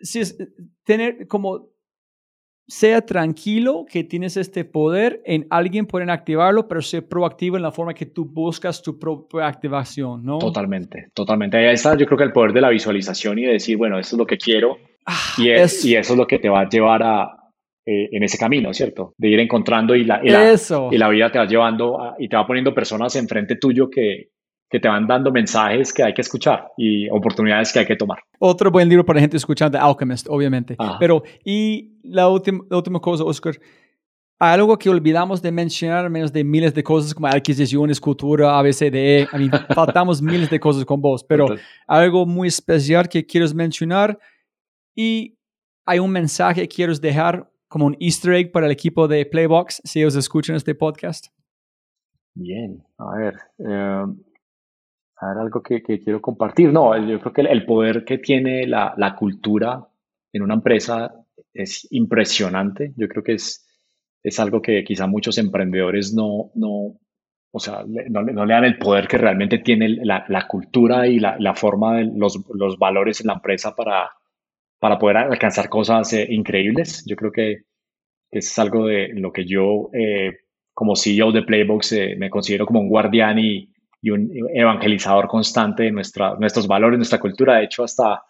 [0.02, 0.38] si es,
[0.84, 1.70] tener como
[2.68, 7.72] sea tranquilo que tienes este poder, en alguien pueden activarlo, pero ser proactivo en la
[7.72, 10.38] forma que tú buscas tu propia activación, ¿no?
[10.38, 11.56] Totalmente, totalmente.
[11.56, 14.14] Ahí está, yo creo que el poder de la visualización y de decir, bueno, esto
[14.14, 16.68] es lo que quiero ah, y, es, y eso es lo que te va a
[16.68, 17.39] llevar a,
[17.86, 19.14] eh, en ese camino, ¿cierto?
[19.16, 22.74] De ir encontrando y la, y la, vida te va llevando y te va poniendo
[22.74, 24.30] personas enfrente tuyo que,
[24.70, 28.18] que te van dando mensajes que hay que escuchar y oportunidades que hay que tomar.
[28.38, 30.76] Otro buen libro para gente escuchando, The Alchemist, obviamente.
[30.98, 33.54] Pero, y la, última la última cosa, Oscar,
[34.38, 39.36] algo que olvidamos de mencionar, menos de miles de cosas como adquisiciones, cultura, ABCDE, a
[39.36, 41.46] mí faltamos miles de cosas con vos, pero
[41.86, 44.18] algo muy especial que quieres mencionar
[44.94, 45.36] y
[45.84, 49.80] hay un mensaje que quieres dejar como un easter egg para el equipo de Playbox
[49.84, 51.28] si ellos escuchan este podcast?
[52.34, 54.04] Bien, a ver, eh,
[55.16, 56.72] a ver algo que, quiero compartir.
[56.72, 59.86] No, yo creo que el, poder que tiene la, la, cultura
[60.32, 61.14] en una empresa
[61.54, 62.92] es impresionante.
[62.96, 63.64] Yo creo que es,
[64.20, 66.98] es algo que quizá muchos emprendedores no, no,
[67.52, 71.20] o sea, no, no, le dan el poder que realmente tiene la, la cultura y
[71.20, 74.10] la, la, forma de los, los valores en la empresa para,
[74.80, 77.04] para poder alcanzar cosas eh, increíbles.
[77.06, 77.58] Yo creo que
[78.30, 80.38] es algo de lo que yo, eh,
[80.72, 83.68] como CEO de Playbox, eh, me considero como un guardián y,
[84.02, 87.58] un evangelizador constante de nuestra, nuestros valores, nuestra cultura.
[87.58, 88.22] De hecho, hasta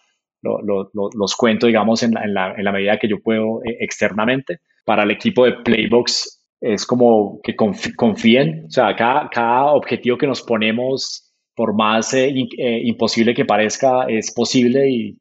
[0.42, 4.58] los cuento, digamos, en la, en, la, medida que yo puedo externamente.
[4.84, 10.26] Para el equipo de Playbox es como que confíen, o sea, cada, cada objetivo que
[10.26, 15.20] nos ponemos, por más imposible que parezca, es posible y,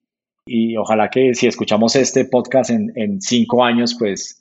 [0.50, 4.40] y ojalá que si escuchamos este podcast en, en cinco años, pues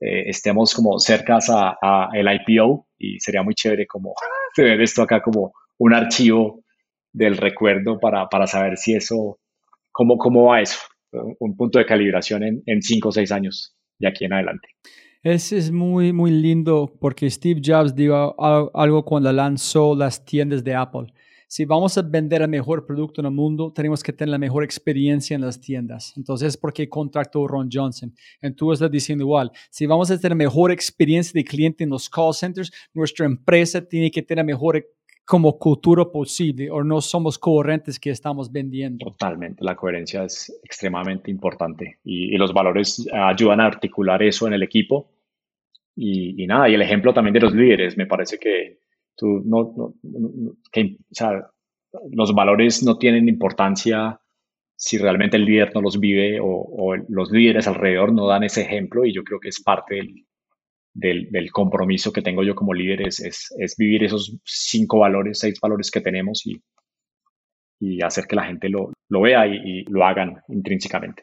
[0.00, 4.14] eh, estemos como cercas a, el IPO y sería muy chévere como
[4.54, 6.62] tener esto acá como un archivo
[7.12, 9.38] del recuerdo para, para saber si eso,
[9.92, 10.78] cómo, cómo va eso,
[11.38, 14.68] un punto de calibración en, cinco o seis años de aquí en adelante.
[15.22, 18.34] Ese es muy, muy lindo porque Steve Jobs dijo
[18.74, 21.13] algo cuando lanzó las tiendas de Apple
[21.54, 24.64] si vamos a vender el mejor producto en el mundo, tenemos que tener la mejor
[24.64, 26.12] experiencia en las tiendas.
[26.16, 28.12] Entonces, ¿por qué contrató Ron Johnson?
[28.42, 32.10] Y tú estás diciendo igual, si vamos a tener mejor experiencia de cliente en los
[32.10, 34.84] call centers, nuestra empresa tiene que tener mejor
[35.24, 39.06] como cultura posible o no somos coherentes que estamos vendiendo.
[39.06, 44.64] Totalmente, la coherencia es extremadamente importante y, los valores ayudan a articular eso en el
[44.64, 45.08] equipo.
[45.94, 48.80] Y, nada, y el ejemplo también de los líderes, me parece que
[49.16, 49.94] Tú no,
[50.72, 51.48] que, o sea,
[52.10, 54.20] los valores no tienen importancia
[54.76, 59.04] si realmente el líder no los vive o, los líderes alrededor no dan ese ejemplo
[59.04, 60.00] y yo creo que es parte
[60.92, 65.58] del, del, compromiso que tengo yo como líder es, es, vivir esos cinco valores, seis
[65.60, 66.60] valores que tenemos y,
[67.80, 71.22] y hacer que la gente lo, lo vea y, y lo hagan intrínsecamente.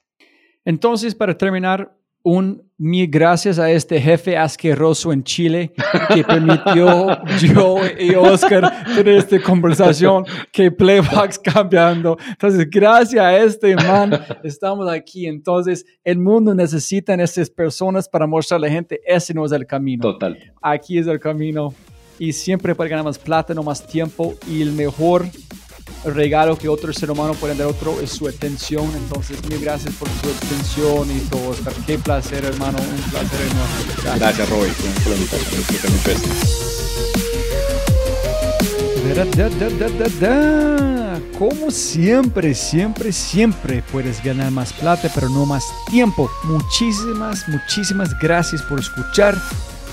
[0.66, 5.72] Entonces, para terminar, un mil gracias a este jefe asqueroso en Chile
[6.14, 12.18] que permitió yo y Oscar tener esta conversación que Playbox cambiando.
[12.28, 15.28] Entonces, gracias a este man, estamos aquí.
[15.28, 19.52] Entonces, el mundo necesita a estas personas para mostrarle a la gente, ese no es
[19.52, 20.02] el camino.
[20.02, 20.54] Total.
[20.62, 21.74] Aquí es el camino.
[22.18, 25.26] Y siempre para ganar más plata, no más tiempo y el mejor
[26.06, 28.90] regalo que otro ser humano puede dar otro es su atención.
[28.96, 31.56] Entonces, mil gracias por su atención y todo.
[31.86, 32.78] Qué placer, hermano.
[32.80, 34.20] Un placer enorme.
[34.20, 34.70] Gracias, Roy.
[35.04, 35.62] Por la invitación.
[41.38, 46.30] Como siempre, siempre, siempre puedes ganar más plata, pero no más tiempo.
[46.44, 49.36] Muchísimas, muchísimas gracias por escuchar.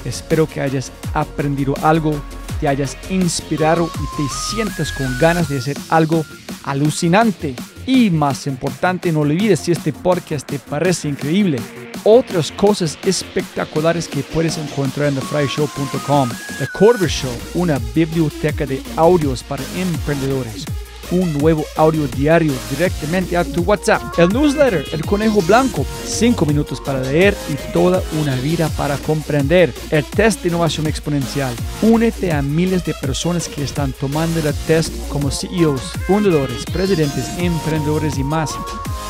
[0.04, 2.20] Espero que hayas aprendido algo
[2.60, 6.24] te hayas inspirado y te sientas con ganas de hacer algo
[6.64, 7.54] alucinante
[7.86, 11.58] Y más importante, no olvides si este podcast te parece increíble.
[12.04, 16.28] Otras cosas espectaculares que puedes encontrar en thefryshow.com.
[16.58, 20.66] The Corber Show, una biblioteca de audios para emprendedores
[21.10, 24.18] un nuevo audio diario directamente a tu WhatsApp.
[24.18, 29.72] El newsletter, El Conejo Blanco, 5 minutos para leer y toda una vida para comprender.
[29.90, 31.54] El test de innovación exponencial.
[31.82, 38.18] Únete a miles de personas que están tomando el test como CEOs, fundadores, presidentes, emprendedores
[38.18, 38.50] y más.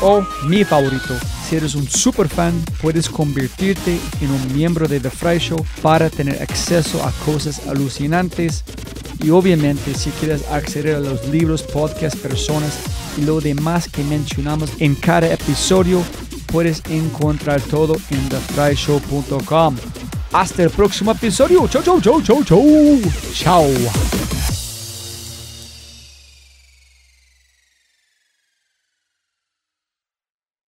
[0.01, 1.13] O mi favorito,
[1.47, 6.09] si eres un super fan, puedes convertirte en un miembro de The Fry Show para
[6.09, 8.63] tener acceso a cosas alucinantes
[9.21, 12.79] y obviamente si quieres acceder a los libros, podcasts, personas
[13.17, 16.03] y lo demás que mencionamos en cada episodio,
[16.47, 19.75] puedes encontrar todo en thefryshow.com.
[20.31, 21.67] Hasta el próximo episodio.
[21.67, 23.01] Chau, chau, chau, chau, chau.
[23.33, 24.68] Chao.